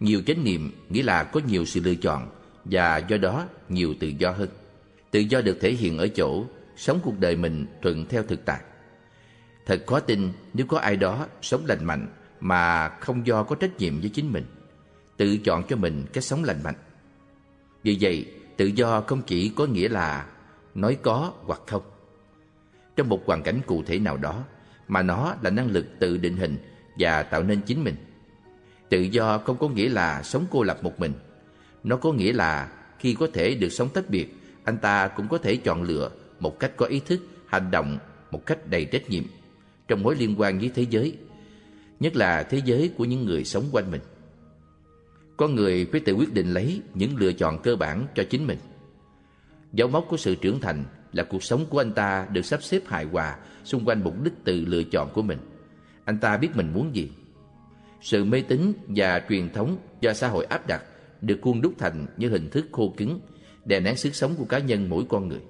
Nhiều 0.03 0.21
chánh 0.27 0.43
niệm 0.43 0.71
nghĩa 0.89 1.03
là 1.03 1.23
có 1.23 1.41
nhiều 1.47 1.65
sự 1.65 1.81
lựa 1.83 1.95
chọn 1.95 2.29
và 2.65 2.97
do 2.97 3.17
đó 3.17 3.45
nhiều 3.69 3.93
tự 3.99 4.07
do 4.07 4.31
hơn. 4.31 4.49
Tự 5.11 5.19
do 5.19 5.41
được 5.41 5.57
thể 5.61 5.71
hiện 5.71 5.97
ở 5.97 6.07
chỗ 6.07 6.45
sống 6.75 6.99
cuộc 7.03 7.19
đời 7.19 7.35
mình 7.35 7.65
thuận 7.81 8.05
theo 8.05 8.23
thực 8.23 8.45
tại. 8.45 8.61
Thật 9.65 9.83
khó 9.87 9.99
tin 9.99 10.29
nếu 10.53 10.65
có 10.67 10.77
ai 10.77 10.95
đó 10.95 11.27
sống 11.41 11.65
lành 11.65 11.85
mạnh 11.85 12.07
mà 12.39 12.89
không 12.89 13.27
do 13.27 13.43
có 13.43 13.55
trách 13.55 13.77
nhiệm 13.77 13.99
với 13.99 14.09
chính 14.09 14.31
mình, 14.31 14.45
tự 15.17 15.37
chọn 15.37 15.63
cho 15.69 15.75
mình 15.75 16.05
cách 16.13 16.23
sống 16.23 16.43
lành 16.43 16.63
mạnh. 16.63 16.75
Vì 17.83 17.97
vậy, 18.01 18.33
tự 18.57 18.65
do 18.65 19.01
không 19.01 19.21
chỉ 19.21 19.51
có 19.55 19.65
nghĩa 19.65 19.89
là 19.89 20.27
nói 20.75 20.97
có 21.01 21.33
hoặc 21.41 21.61
không. 21.67 21.83
Trong 22.95 23.09
một 23.09 23.21
hoàn 23.25 23.43
cảnh 23.43 23.59
cụ 23.65 23.83
thể 23.85 23.99
nào 23.99 24.17
đó, 24.17 24.43
mà 24.87 25.01
nó 25.01 25.35
là 25.41 25.49
năng 25.49 25.67
lực 25.67 25.85
tự 25.99 26.17
định 26.17 26.37
hình 26.37 26.57
và 26.99 27.23
tạo 27.23 27.43
nên 27.43 27.61
chính 27.61 27.83
mình. 27.83 27.95
Tự 28.89 29.01
do 29.01 29.37
không 29.37 29.57
có 29.57 29.69
nghĩa 29.69 29.89
là 29.89 30.23
sống 30.23 30.45
cô 30.51 30.63
lập 30.63 30.83
một 30.83 30.99
mình. 30.99 31.13
Nó 31.83 31.95
có 31.95 32.13
nghĩa 32.13 32.33
là 32.33 32.71
khi 32.99 33.13
có 33.13 33.27
thể 33.33 33.55
được 33.55 33.69
sống 33.69 33.89
tách 33.93 34.09
biệt, 34.09 34.35
anh 34.63 34.77
ta 34.77 35.07
cũng 35.07 35.27
có 35.27 35.37
thể 35.37 35.55
chọn 35.55 35.83
lựa 35.83 36.09
một 36.39 36.59
cách 36.59 36.71
có 36.77 36.85
ý 36.85 36.99
thức, 36.99 37.19
hành 37.47 37.71
động 37.71 37.97
một 38.31 38.45
cách 38.45 38.69
đầy 38.69 38.85
trách 38.85 39.09
nhiệm 39.09 39.23
trong 39.87 40.03
mối 40.03 40.15
liên 40.15 40.35
quan 40.37 40.59
với 40.59 40.71
thế 40.75 40.85
giới, 40.89 41.17
nhất 41.99 42.15
là 42.15 42.43
thế 42.43 42.61
giới 42.65 42.91
của 42.97 43.05
những 43.05 43.25
người 43.25 43.43
sống 43.43 43.63
quanh 43.71 43.91
mình. 43.91 44.01
Con 45.37 45.55
người 45.55 45.85
phải 45.85 45.99
tự 45.99 46.13
quyết 46.13 46.33
định 46.33 46.53
lấy 46.53 46.81
những 46.93 47.17
lựa 47.17 47.33
chọn 47.33 47.61
cơ 47.61 47.75
bản 47.75 48.07
cho 48.15 48.23
chính 48.29 48.47
mình. 48.47 48.57
Dấu 49.73 49.87
mốc 49.87 50.05
của 50.09 50.17
sự 50.17 50.35
trưởng 50.35 50.59
thành 50.59 50.83
là 51.13 51.23
cuộc 51.23 51.43
sống 51.43 51.65
của 51.69 51.81
anh 51.81 51.91
ta 51.91 52.27
được 52.31 52.45
sắp 52.45 52.63
xếp 52.63 52.81
hài 52.87 53.05
hòa 53.05 53.37
xung 53.63 53.85
quanh 53.85 54.03
mục 54.03 54.23
đích 54.23 54.33
từ 54.43 54.65
lựa 54.65 54.83
chọn 54.83 55.09
của 55.13 55.21
mình. 55.21 55.37
Anh 56.05 56.17
ta 56.17 56.37
biết 56.37 56.49
mình 56.55 56.71
muốn 56.73 56.95
gì. 56.95 57.09
Sự 58.03 58.23
mê 58.23 58.41
tín 58.41 58.73
và 58.87 59.21
truyền 59.29 59.49
thống 59.49 59.77
do 60.01 60.13
xã 60.13 60.27
hội 60.27 60.45
áp 60.45 60.67
đặt 60.67 60.83
được 61.21 61.39
khuôn 61.41 61.61
đúc 61.61 61.73
thành 61.77 62.05
như 62.17 62.29
hình 62.29 62.49
thức 62.49 62.65
khô 62.71 62.93
cứng, 62.97 63.19
đè 63.65 63.79
nén 63.79 63.95
sức 63.95 64.15
sống 64.15 64.35
của 64.37 64.45
cá 64.45 64.59
nhân 64.59 64.89
mỗi 64.89 65.03
con 65.09 65.27
người. 65.27 65.41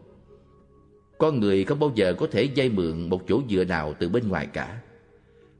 Con 1.18 1.39
người 1.39 1.64
không 1.64 1.80
bao 1.80 1.91
giờ 1.95 2.14
có 2.14 2.28
thể 2.32 2.43
dây 2.43 2.70
mượn 2.70 3.10
một 3.10 3.22
chỗ 3.28 3.41
dựa 3.49 3.64
nào 3.64 3.93
từ 3.99 4.10
bên 4.10 4.28
ngoài 4.28 4.47
cả. 4.54 4.82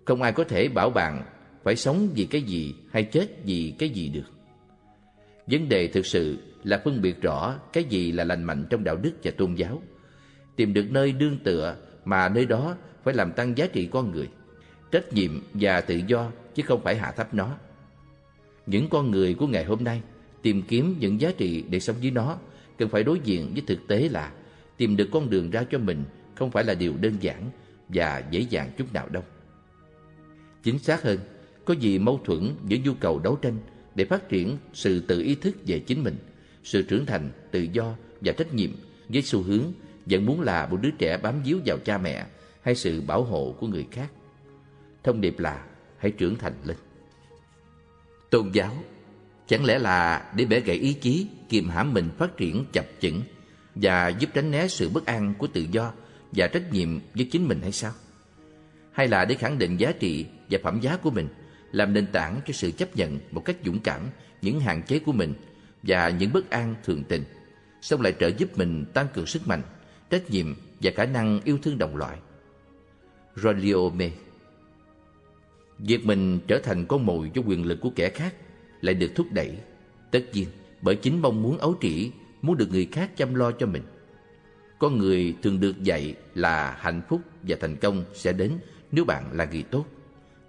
Không 0.06 0.22
ai 0.22 0.32
có 0.32 0.44
thể 0.44 0.70
bảo 0.70 0.90
bạn 0.90 1.24
phải 1.64 1.76
sống 1.76 2.10
vì 2.16 2.26
cái 2.26 2.42
gì 2.42 2.76
hay 2.92 3.04
chết 3.04 3.28
vì 3.46 3.74
cái 3.80 3.90
gì 3.90 4.10
được. 4.10 4.32
Vấn 5.48 5.70
đề 5.70 5.88
thực 5.88 6.06
sự 6.06 6.38
là 6.64 6.82
phân 6.86 7.02
biệt 7.02 7.22
rõ 7.22 7.56
cái 7.74 7.84
gì 7.84 8.12
là 8.12 8.24
lành 8.24 8.44
mạnh 8.44 8.66
trong 8.70 8.84
đạo 8.84 8.96
đức 8.96 9.12
và 9.24 9.32
tôn 9.38 9.56
giáo. 9.56 9.82
Tìm 10.56 10.74
được 10.74 10.86
nơi 10.90 11.12
đương 11.12 11.38
tựa 11.44 11.76
mà 12.06 12.30
nơi 12.30 12.46
đó 12.46 12.76
phải 13.04 13.14
làm 13.14 13.32
tăng 13.32 13.58
giá 13.58 13.68
trị 13.68 13.88
con 13.92 14.12
người, 14.12 14.30
trách 14.94 15.14
nhiệm 15.14 15.42
và 15.54 15.82
tự 15.82 16.02
do 16.08 16.32
chứ 16.56 16.64
không 16.66 16.82
phải 16.84 16.96
hạ 16.96 17.12
thấp 17.12 17.34
nó. 17.34 17.56
Những 18.66 18.90
con 18.90 19.12
người 19.12 19.34
của 19.34 19.48
ngày 19.48 19.66
hôm 19.66 19.84
nay 19.84 20.02
tìm 20.42 20.62
kiếm 20.62 20.96
những 21.00 21.22
giá 21.22 21.32
trị 21.38 21.64
để 21.70 21.80
sống 21.80 21.96
với 22.02 22.12
nó 22.12 22.38
cần 22.78 22.90
phải 22.90 23.04
đối 23.04 23.20
diện 23.24 23.52
với 23.54 23.64
thực 23.68 23.88
tế 23.88 24.10
là 24.10 24.32
tìm 24.78 24.98
được 24.98 25.10
con 25.12 25.30
đường 25.30 25.50
ra 25.50 25.64
cho 25.72 25.78
mình 25.78 26.04
không 26.36 26.52
phải 26.52 26.64
là 26.64 26.74
điều 26.74 26.94
đơn 27.02 27.14
giản 27.20 27.50
và 27.90 28.24
dễ 28.32 28.40
dàng 28.40 28.72
chút 28.78 28.94
nào 28.94 29.10
đâu. 29.10 29.24
Chính 30.64 30.80
xác 30.80 31.04
hơn, 31.04 31.20
có 31.66 31.74
gì 31.74 32.00
mâu 32.00 32.22
thuẫn 32.26 32.56
giữa 32.68 32.78
nhu 32.84 32.94
cầu 32.94 33.20
đấu 33.20 33.36
tranh 33.36 33.58
để 33.96 34.06
phát 34.06 34.30
triển 34.30 34.58
sự 34.74 35.00
tự 35.00 35.22
ý 35.22 35.36
thức 35.36 35.56
về 35.68 35.80
chính 35.80 36.04
mình, 36.04 36.16
sự 36.64 36.82
trưởng 36.82 37.06
thành, 37.06 37.32
tự 37.52 37.68
do 37.74 37.96
và 38.22 38.32
trách 38.32 38.54
nhiệm 38.54 38.70
với 39.10 39.22
xu 39.22 39.42
hướng 39.42 39.64
vẫn 40.06 40.26
muốn 40.26 40.42
là 40.42 40.68
một 40.68 40.78
đứa 40.82 40.92
trẻ 40.92 41.18
bám 41.18 41.44
víu 41.44 41.60
vào 41.66 41.78
cha 41.78 41.98
mẹ 41.98 42.26
hay 42.62 42.76
sự 42.76 43.02
bảo 43.02 43.24
hộ 43.24 43.56
của 43.60 43.68
người 43.68 43.86
khác. 43.92 44.10
Thông 45.04 45.22
điệp 45.22 45.40
là 45.40 45.66
hãy 45.98 46.12
trưởng 46.12 46.38
thành 46.38 46.54
lên. 46.64 46.78
Tôn 48.30 48.52
giáo 48.52 48.84
chẳng 49.48 49.66
lẽ 49.66 49.80
là 49.80 50.32
để 50.36 50.46
bẻ 50.46 50.60
gãy 50.60 50.76
ý 50.76 50.94
chí, 50.94 51.28
kiềm 51.50 51.70
hãm 51.70 51.94
mình 51.94 52.10
phát 52.18 52.38
triển 52.38 52.66
chập 52.72 52.86
chững 53.00 53.22
và 53.76 54.08
giúp 54.08 54.30
tránh 54.34 54.52
né 54.52 54.68
sự 54.68 54.90
bất 54.90 55.06
an 55.06 55.34
của 55.38 55.48
tự 55.48 55.66
do 55.72 55.92
và 56.32 56.48
trách 56.48 56.72
nhiệm 56.72 57.00
với 57.16 57.30
chính 57.32 57.48
mình 57.48 57.62
hay 57.62 57.72
sao? 57.72 57.92
Hay 58.92 59.08
là 59.08 59.26
để 59.26 59.36
khẳng 59.36 59.58
định 59.58 59.78
giá 59.78 59.92
trị 59.92 60.26
và 60.50 60.60
phẩm 60.64 60.80
giá 60.82 60.98
của 60.98 61.12
mình, 61.12 61.28
làm 61.72 61.94
nền 61.94 62.08
tảng 62.08 62.42
cho 62.48 62.54
sự 62.54 62.72
chấp 62.72 62.96
nhận 62.96 63.20
một 63.32 63.46
cách 63.46 63.56
dũng 63.66 63.80
cảm 63.80 64.02
những 64.42 64.60
hạn 64.60 64.84
chế 64.84 65.00
của 65.00 65.12
mình 65.12 65.34
và 65.84 66.10
những 66.10 66.34
bất 66.34 66.50
an 66.50 66.76
thường 66.84 67.04
tình, 67.04 67.24
xong 67.82 68.02
lại 68.02 68.14
trợ 68.20 68.28
giúp 68.28 68.58
mình 68.58 68.86
tăng 68.94 69.08
cường 69.14 69.26
sức 69.26 69.48
mạnh, 69.48 69.62
trách 70.10 70.30
nhiệm 70.30 70.56
và 70.82 70.92
khả 70.96 71.06
năng 71.06 71.42
yêu 71.44 71.58
thương 71.62 71.78
đồng 71.78 71.96
loại. 71.96 72.18
Rolio 73.36 73.90
May 73.90 74.14
Việc 75.80 76.06
mình 76.06 76.40
trở 76.48 76.60
thành 76.64 76.86
con 76.86 77.06
mồi 77.06 77.32
cho 77.34 77.42
quyền 77.46 77.66
lực 77.66 77.82
của 77.82 77.90
kẻ 77.96 78.10
khác 78.10 78.36
lại 78.82 78.96
được 78.96 79.12
thúc 79.16 79.28
đẩy, 79.32 79.52
tất 80.12 80.24
nhiên 80.34 80.48
bởi 80.82 80.96
chính 80.96 81.22
mong 81.22 81.42
muốn 81.42 81.58
ấu 81.58 81.76
trĩ 81.82 82.12
muốn 82.42 82.58
được 82.58 82.72
người 82.72 82.88
khác 82.92 83.18
chăm 83.18 83.36
lo 83.36 83.52
cho 83.52 83.66
mình. 83.66 83.84
Con 84.80 84.98
người 84.98 85.36
thường 85.44 85.60
được 85.60 85.84
dạy 85.84 86.16
là 86.36 86.78
hạnh 86.80 87.02
phúc 87.10 87.22
và 87.44 87.58
thành 87.62 87.76
công 87.76 88.06
sẽ 88.14 88.34
đến 88.34 88.52
nếu 88.92 89.06
bạn 89.06 89.24
là 89.34 89.46
người 89.46 89.64
tốt. 89.64 89.86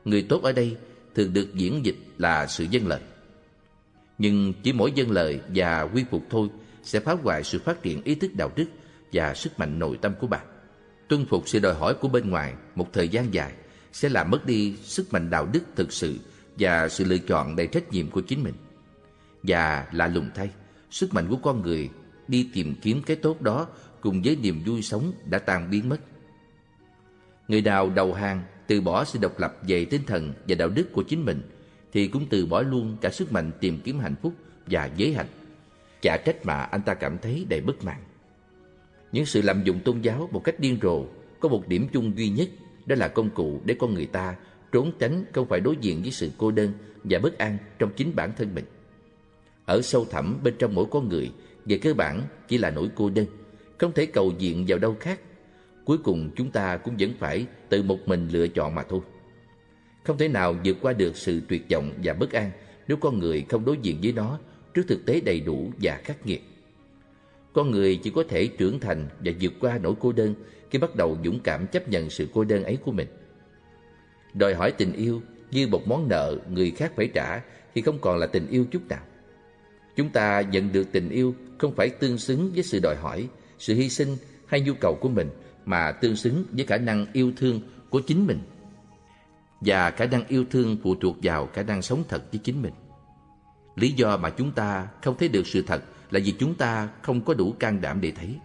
Người 0.04 0.22
tốt 0.22 0.42
ở 0.42 0.52
đây 0.52 0.76
thường 1.14 1.32
được 1.32 1.54
diễn 1.54 1.84
dịch 1.84 1.96
là 2.18 2.46
sự 2.46 2.66
dân 2.70 2.86
lời. 2.86 3.00
Nhưng 4.18 4.52
chỉ 4.62 4.72
mỗi 4.72 4.92
dân 4.92 5.10
lời 5.10 5.40
và 5.54 5.82
quy 5.82 6.04
phục 6.10 6.22
thôi 6.30 6.48
sẽ 6.82 7.00
phá 7.00 7.16
hoại 7.22 7.44
sự 7.44 7.58
phát 7.64 7.82
triển 7.82 8.02
ý 8.02 8.14
thức 8.14 8.30
đạo 8.34 8.50
đức 8.56 8.66
và 9.12 9.34
sức 9.34 9.58
mạnh 9.58 9.78
nội 9.78 9.98
tâm 10.02 10.12
của 10.20 10.26
bạn. 10.26 10.46
Tuân 11.08 11.26
phục 11.26 11.48
sự 11.48 11.58
đòi 11.58 11.74
hỏi 11.74 11.94
của 11.94 12.08
bên 12.08 12.30
ngoài 12.30 12.54
một 12.74 12.92
thời 12.92 13.08
gian 13.08 13.34
dài 13.34 13.52
sẽ 13.94 14.08
làm 14.08 14.30
mất 14.30 14.46
đi 14.46 14.76
sức 14.82 15.12
mạnh 15.12 15.30
đạo 15.30 15.48
đức 15.52 15.60
thực 15.76 15.92
sự 15.92 16.18
và 16.58 16.88
sự 16.88 17.04
lựa 17.04 17.18
chọn 17.18 17.56
đầy 17.56 17.66
trách 17.66 17.92
nhiệm 17.92 18.10
của 18.10 18.20
chính 18.20 18.42
mình. 18.42 18.54
Và 19.42 19.86
lạ 19.92 20.06
lùng 20.06 20.30
thay, 20.34 20.50
sức 20.90 21.14
mạnh 21.14 21.26
của 21.30 21.36
con 21.36 21.62
người 21.62 21.90
đi 22.28 22.50
tìm 22.54 22.74
kiếm 22.82 23.02
cái 23.06 23.16
tốt 23.16 23.42
đó 23.42 23.66
cùng 24.00 24.22
với 24.24 24.36
niềm 24.36 24.62
vui 24.66 24.82
sống 24.82 25.12
đã 25.30 25.38
tan 25.38 25.70
biến 25.70 25.88
mất. 25.88 26.00
Người 27.48 27.62
nào 27.62 27.90
đầu 27.90 28.14
hàng, 28.14 28.42
từ 28.66 28.80
bỏ 28.80 29.04
sự 29.04 29.18
độc 29.18 29.40
lập 29.40 29.56
về 29.62 29.84
tinh 29.84 30.02
thần 30.06 30.32
và 30.48 30.54
đạo 30.54 30.68
đức 30.68 30.92
của 30.92 31.02
chính 31.02 31.24
mình, 31.24 31.42
thì 31.92 32.08
cũng 32.08 32.26
từ 32.30 32.46
bỏ 32.46 32.62
luôn 32.62 32.96
cả 33.00 33.10
sức 33.10 33.32
mạnh 33.32 33.50
tìm 33.60 33.80
kiếm 33.84 33.98
hạnh 33.98 34.14
phúc 34.22 34.32
và 34.66 34.90
giới 34.96 35.14
hạnh. 35.14 35.28
Chả 36.02 36.16
trách 36.16 36.46
mà 36.46 36.54
anh 36.54 36.82
ta 36.82 36.94
cảm 36.94 37.18
thấy 37.18 37.46
đầy 37.48 37.60
bất 37.60 37.84
mãn. 37.84 38.00
Những 39.12 39.26
sự 39.26 39.42
lạm 39.42 39.64
dụng 39.64 39.80
tôn 39.84 40.00
giáo 40.00 40.28
một 40.32 40.44
cách 40.44 40.60
điên 40.60 40.78
rồ 40.82 41.04
có 41.40 41.48
một 41.48 41.68
điểm 41.68 41.88
chung 41.92 42.18
duy 42.18 42.28
nhất, 42.28 42.48
đó 42.86 42.96
là 42.98 43.08
công 43.08 43.30
cụ 43.30 43.60
để 43.64 43.74
con 43.78 43.94
người 43.94 44.06
ta 44.06 44.36
trốn 44.72 44.92
tránh 44.98 45.24
không 45.32 45.46
phải 45.48 45.60
đối 45.60 45.76
diện 45.80 46.02
với 46.02 46.10
sự 46.10 46.30
cô 46.38 46.50
đơn 46.50 46.72
và 47.04 47.18
bất 47.18 47.38
an 47.38 47.58
trong 47.78 47.90
chính 47.96 48.16
bản 48.16 48.32
thân 48.36 48.54
mình. 48.54 48.64
Ở 49.66 49.82
sâu 49.82 50.06
thẳm 50.10 50.38
bên 50.42 50.54
trong 50.58 50.74
mỗi 50.74 50.86
con 50.90 51.08
người, 51.08 51.32
về 51.64 51.78
cơ 51.78 51.94
bản 51.94 52.22
chỉ 52.48 52.58
là 52.58 52.70
nỗi 52.70 52.88
cô 52.94 53.10
đơn, 53.10 53.26
không 53.78 53.92
thể 53.92 54.06
cầu 54.06 54.32
diện 54.38 54.64
vào 54.68 54.78
đâu 54.78 54.96
khác. 55.00 55.20
Cuối 55.84 55.98
cùng 55.98 56.30
chúng 56.36 56.50
ta 56.50 56.76
cũng 56.76 56.94
vẫn 56.98 57.10
phải 57.18 57.46
tự 57.68 57.82
một 57.82 57.98
mình 58.06 58.28
lựa 58.32 58.48
chọn 58.48 58.74
mà 58.74 58.82
thôi. 58.82 59.00
Không 60.04 60.18
thể 60.18 60.28
nào 60.28 60.56
vượt 60.64 60.76
qua 60.80 60.92
được 60.92 61.16
sự 61.16 61.40
tuyệt 61.48 61.62
vọng 61.70 61.92
và 62.02 62.14
bất 62.14 62.32
an 62.32 62.50
nếu 62.88 62.96
con 62.96 63.18
người 63.18 63.44
không 63.48 63.64
đối 63.64 63.76
diện 63.82 63.98
với 64.02 64.12
nó 64.12 64.38
trước 64.74 64.82
thực 64.88 65.06
tế 65.06 65.20
đầy 65.20 65.40
đủ 65.40 65.72
và 65.82 66.00
khắc 66.04 66.26
nghiệt. 66.26 66.42
Con 67.52 67.70
người 67.70 67.96
chỉ 67.96 68.10
có 68.10 68.24
thể 68.28 68.46
trưởng 68.46 68.80
thành 68.80 69.08
và 69.20 69.32
vượt 69.40 69.52
qua 69.60 69.78
nỗi 69.78 69.94
cô 70.00 70.12
đơn 70.12 70.34
khi 70.74 70.78
bắt 70.78 70.96
đầu 70.96 71.18
dũng 71.24 71.40
cảm 71.40 71.66
chấp 71.66 71.88
nhận 71.88 72.10
sự 72.10 72.28
cô 72.34 72.44
đơn 72.44 72.64
ấy 72.64 72.76
của 72.76 72.92
mình. 72.92 73.08
Đòi 74.34 74.54
hỏi 74.54 74.72
tình 74.72 74.92
yêu 74.92 75.22
như 75.50 75.68
một 75.68 75.88
món 75.88 76.08
nợ 76.08 76.36
người 76.50 76.70
khác 76.70 76.92
phải 76.96 77.08
trả 77.14 77.40
thì 77.74 77.82
không 77.82 77.98
còn 78.00 78.18
là 78.18 78.26
tình 78.26 78.46
yêu 78.46 78.64
chút 78.70 78.88
nào. 78.88 79.02
Chúng 79.96 80.08
ta 80.08 80.40
nhận 80.40 80.72
được 80.72 80.92
tình 80.92 81.08
yêu 81.08 81.34
không 81.58 81.74
phải 81.74 81.88
tương 81.88 82.18
xứng 82.18 82.50
với 82.54 82.62
sự 82.62 82.80
đòi 82.82 82.96
hỏi, 82.96 83.28
sự 83.58 83.74
hy 83.74 83.88
sinh 83.88 84.16
hay 84.46 84.60
nhu 84.60 84.72
cầu 84.80 84.98
của 85.00 85.08
mình 85.08 85.28
mà 85.64 85.92
tương 85.92 86.16
xứng 86.16 86.44
với 86.52 86.66
khả 86.66 86.76
năng 86.76 87.06
yêu 87.12 87.32
thương 87.36 87.60
của 87.90 88.00
chính 88.00 88.26
mình. 88.26 88.38
Và 89.60 89.90
khả 89.90 90.06
năng 90.06 90.26
yêu 90.26 90.44
thương 90.50 90.76
phụ 90.82 90.94
thuộc 90.94 91.16
vào 91.22 91.48
khả 91.52 91.62
năng 91.62 91.82
sống 91.82 92.04
thật 92.08 92.32
với 92.32 92.40
chính 92.44 92.62
mình. 92.62 92.72
Lý 93.76 93.92
do 93.92 94.16
mà 94.16 94.30
chúng 94.30 94.52
ta 94.52 94.88
không 95.02 95.16
thấy 95.18 95.28
được 95.28 95.46
sự 95.46 95.62
thật 95.66 95.82
là 96.10 96.20
vì 96.24 96.34
chúng 96.38 96.54
ta 96.54 96.88
không 97.02 97.24
có 97.24 97.34
đủ 97.34 97.52
can 97.52 97.80
đảm 97.80 98.00
để 98.00 98.12
thấy. 98.16 98.38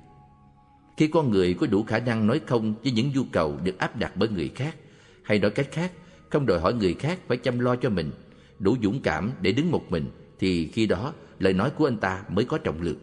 Khi 1.00 1.08
con 1.08 1.32
người 1.32 1.54
có 1.54 1.68
đủ 1.68 1.84
khả 1.84 2.00
năng 2.00 2.28
nói 2.28 2.42
không 2.48 2.74
với 2.84 2.92
những 2.92 3.12
nhu 3.16 3.24
cầu 3.32 3.58
được 3.64 3.78
áp 3.78 3.98
đặt 3.98 4.12
bởi 4.16 4.30
người 4.30 4.52
khác, 4.56 4.76
hay 5.24 5.40
nói 5.40 5.52
cách 5.52 5.68
khác, 5.72 5.92
không 6.30 6.46
đòi 6.46 6.60
hỏi 6.60 6.74
người 6.74 6.94
khác 6.94 7.20
phải 7.28 7.38
chăm 7.38 7.60
lo 7.60 7.76
cho 7.76 7.90
mình, 7.90 8.12
đủ 8.60 8.78
dũng 8.84 9.02
cảm 9.02 9.32
để 9.42 9.52
đứng 9.52 9.72
một 9.72 9.92
mình, 9.92 10.06
thì 10.40 10.68
khi 10.68 10.86
đó 10.86 11.14
lời 11.40 11.54
nói 11.54 11.70
của 11.70 11.88
anh 11.88 11.98
ta 11.98 12.24
mới 12.30 12.46
có 12.46 12.58
trọng 12.58 12.82
lượng. 12.82 13.00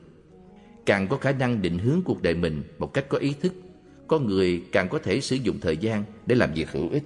Càng 0.86 1.08
có 1.08 1.16
khả 1.16 1.32
năng 1.32 1.62
định 1.62 1.78
hướng 1.78 2.02
cuộc 2.04 2.22
đời 2.22 2.34
mình 2.34 2.62
một 2.78 2.94
cách 2.94 3.08
có 3.08 3.18
ý 3.18 3.34
thức, 3.42 3.52
con 4.08 4.26
người 4.26 4.62
càng 4.72 4.88
có 4.88 4.98
thể 4.98 5.20
sử 5.20 5.36
dụng 5.36 5.60
thời 5.60 5.76
gian 5.76 6.04
để 6.26 6.34
làm 6.34 6.54
việc 6.54 6.70
hữu 6.72 6.90
ích. 6.90 7.04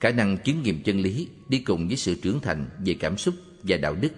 Khả 0.00 0.10
năng 0.10 0.38
chứng 0.38 0.62
nghiệm 0.62 0.82
chân 0.82 1.00
lý 1.00 1.28
đi 1.48 1.58
cùng 1.58 1.88
với 1.88 1.96
sự 1.96 2.14
trưởng 2.22 2.40
thành 2.40 2.66
về 2.86 2.94
cảm 3.00 3.16
xúc 3.16 3.34
và 3.62 3.76
đạo 3.76 3.96
đức. 4.00 4.12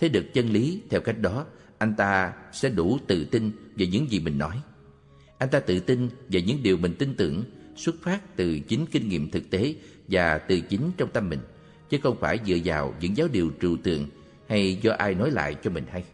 Thấy 0.00 0.08
được 0.08 0.24
chân 0.34 0.48
lý 0.48 0.80
theo 0.90 1.00
cách 1.00 1.20
đó, 1.20 1.46
anh 1.78 1.94
ta 1.96 2.32
sẽ 2.52 2.68
đủ 2.68 2.98
tự 3.06 3.24
tin 3.24 3.50
về 3.76 3.86
những 3.86 4.10
gì 4.10 4.20
mình 4.20 4.38
nói. 4.38 4.60
Anh 5.38 5.48
ta 5.48 5.60
tự 5.60 5.80
tin 5.80 6.08
về 6.28 6.42
những 6.42 6.62
điều 6.62 6.76
mình 6.76 6.94
tin 6.98 7.14
tưởng 7.16 7.44
xuất 7.76 7.94
phát 8.02 8.36
từ 8.36 8.58
chính 8.58 8.86
kinh 8.86 9.08
nghiệm 9.08 9.30
thực 9.30 9.50
tế 9.50 9.74
và 10.08 10.38
từ 10.38 10.60
chính 10.60 10.90
trong 10.96 11.10
tâm 11.12 11.28
mình, 11.28 11.40
chứ 11.90 11.98
không 12.02 12.16
phải 12.20 12.38
dựa 12.46 12.56
vào 12.64 12.94
những 13.00 13.16
giáo 13.16 13.28
điều 13.32 13.50
trừu 13.60 13.76
tượng 13.76 14.08
hay 14.48 14.78
do 14.82 14.92
ai 14.92 15.14
nói 15.14 15.30
lại 15.30 15.56
cho 15.62 15.70
mình 15.70 15.84
hay. 15.90 16.04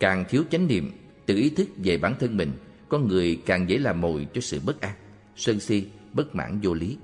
Càng 0.00 0.24
thiếu 0.28 0.44
chánh 0.50 0.66
niệm, 0.66 0.90
tự 1.26 1.36
ý 1.36 1.50
thức 1.50 1.68
về 1.76 1.98
bản 1.98 2.14
thân 2.20 2.36
mình, 2.36 2.52
con 2.88 3.08
người 3.08 3.40
càng 3.46 3.68
dễ 3.68 3.78
làm 3.78 4.00
mồi 4.00 4.26
cho 4.34 4.40
sự 4.40 4.60
bất 4.66 4.80
an, 4.80 4.94
sân 5.36 5.60
si, 5.60 5.84
bất 6.12 6.34
mãn 6.34 6.60
vô 6.62 6.74
lý. 6.74 6.96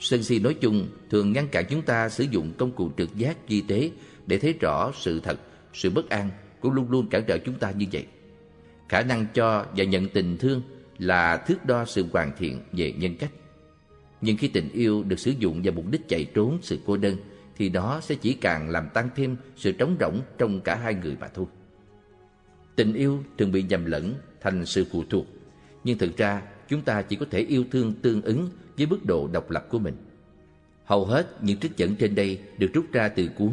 Sân 0.00 0.22
si 0.22 0.38
nói 0.38 0.54
chung 0.54 0.88
thường 1.10 1.32
ngăn 1.32 1.48
cản 1.48 1.64
chúng 1.70 1.82
ta 1.82 2.08
sử 2.08 2.24
dụng 2.24 2.52
công 2.58 2.72
cụ 2.72 2.90
trực 2.96 3.16
giác 3.16 3.36
di 3.48 3.60
tế 3.60 3.90
để 4.26 4.38
thấy 4.38 4.52
rõ 4.60 4.92
sự 5.00 5.20
thật, 5.20 5.40
sự 5.72 5.90
bất 5.90 6.08
an 6.08 6.30
cũng 6.64 6.72
luôn 6.72 6.90
luôn 6.90 7.08
cản 7.08 7.24
trở 7.26 7.38
chúng 7.38 7.54
ta 7.54 7.70
như 7.70 7.86
vậy. 7.92 8.06
Khả 8.88 9.02
năng 9.02 9.26
cho 9.34 9.66
và 9.76 9.84
nhận 9.84 10.08
tình 10.08 10.36
thương 10.36 10.62
là 10.98 11.36
thước 11.36 11.66
đo 11.66 11.84
sự 11.84 12.04
hoàn 12.12 12.32
thiện 12.38 12.60
về 12.72 12.92
nhân 12.92 13.16
cách. 13.16 13.30
Nhưng 14.20 14.36
khi 14.36 14.48
tình 14.48 14.68
yêu 14.72 15.02
được 15.02 15.18
sử 15.18 15.30
dụng 15.38 15.62
vào 15.64 15.72
mục 15.72 15.84
đích 15.90 16.08
chạy 16.08 16.24
trốn 16.34 16.58
sự 16.62 16.78
cô 16.86 16.96
đơn, 16.96 17.16
thì 17.56 17.68
nó 17.68 18.00
sẽ 18.00 18.14
chỉ 18.14 18.32
càng 18.32 18.70
làm 18.70 18.88
tăng 18.94 19.08
thêm 19.16 19.36
sự 19.56 19.72
trống 19.72 19.96
rỗng 20.00 20.20
trong 20.38 20.60
cả 20.60 20.74
hai 20.74 20.94
người 20.94 21.16
mà 21.20 21.28
thôi. 21.28 21.46
Tình 22.76 22.94
yêu 22.94 23.24
thường 23.38 23.52
bị 23.52 23.62
nhầm 23.62 23.84
lẫn 23.84 24.14
thành 24.40 24.66
sự 24.66 24.86
phụ 24.92 25.04
thuộc, 25.10 25.26
nhưng 25.84 25.98
thực 25.98 26.16
ra 26.16 26.42
chúng 26.68 26.82
ta 26.82 27.02
chỉ 27.02 27.16
có 27.16 27.26
thể 27.30 27.40
yêu 27.40 27.64
thương 27.70 27.92
tương 27.92 28.22
ứng 28.22 28.48
với 28.78 28.86
mức 28.86 29.04
độ 29.04 29.28
độc 29.32 29.50
lập 29.50 29.66
của 29.70 29.78
mình. 29.78 29.94
Hầu 30.84 31.04
hết 31.04 31.42
những 31.42 31.60
trích 31.60 31.76
dẫn 31.76 31.96
trên 31.96 32.14
đây 32.14 32.38
được 32.58 32.70
rút 32.74 32.92
ra 32.92 33.08
từ 33.08 33.28
cuốn 33.28 33.52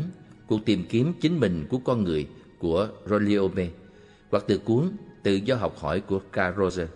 Cuộc 0.51 0.65
tìm 0.65 0.85
kiếm 0.89 1.13
chính 1.21 1.39
mình 1.39 1.65
của 1.69 1.77
con 1.77 2.03
người 2.03 2.27
của 2.61 2.87
Rolliome 3.05 3.67
hoặc 4.31 4.43
từ 4.47 4.57
cuốn 4.57 4.91
Tự 5.23 5.33
do 5.33 5.55
học 5.55 5.77
hỏi 5.77 5.99
của 5.99 6.19
Carl 6.31 6.59
Roger. 6.61 6.87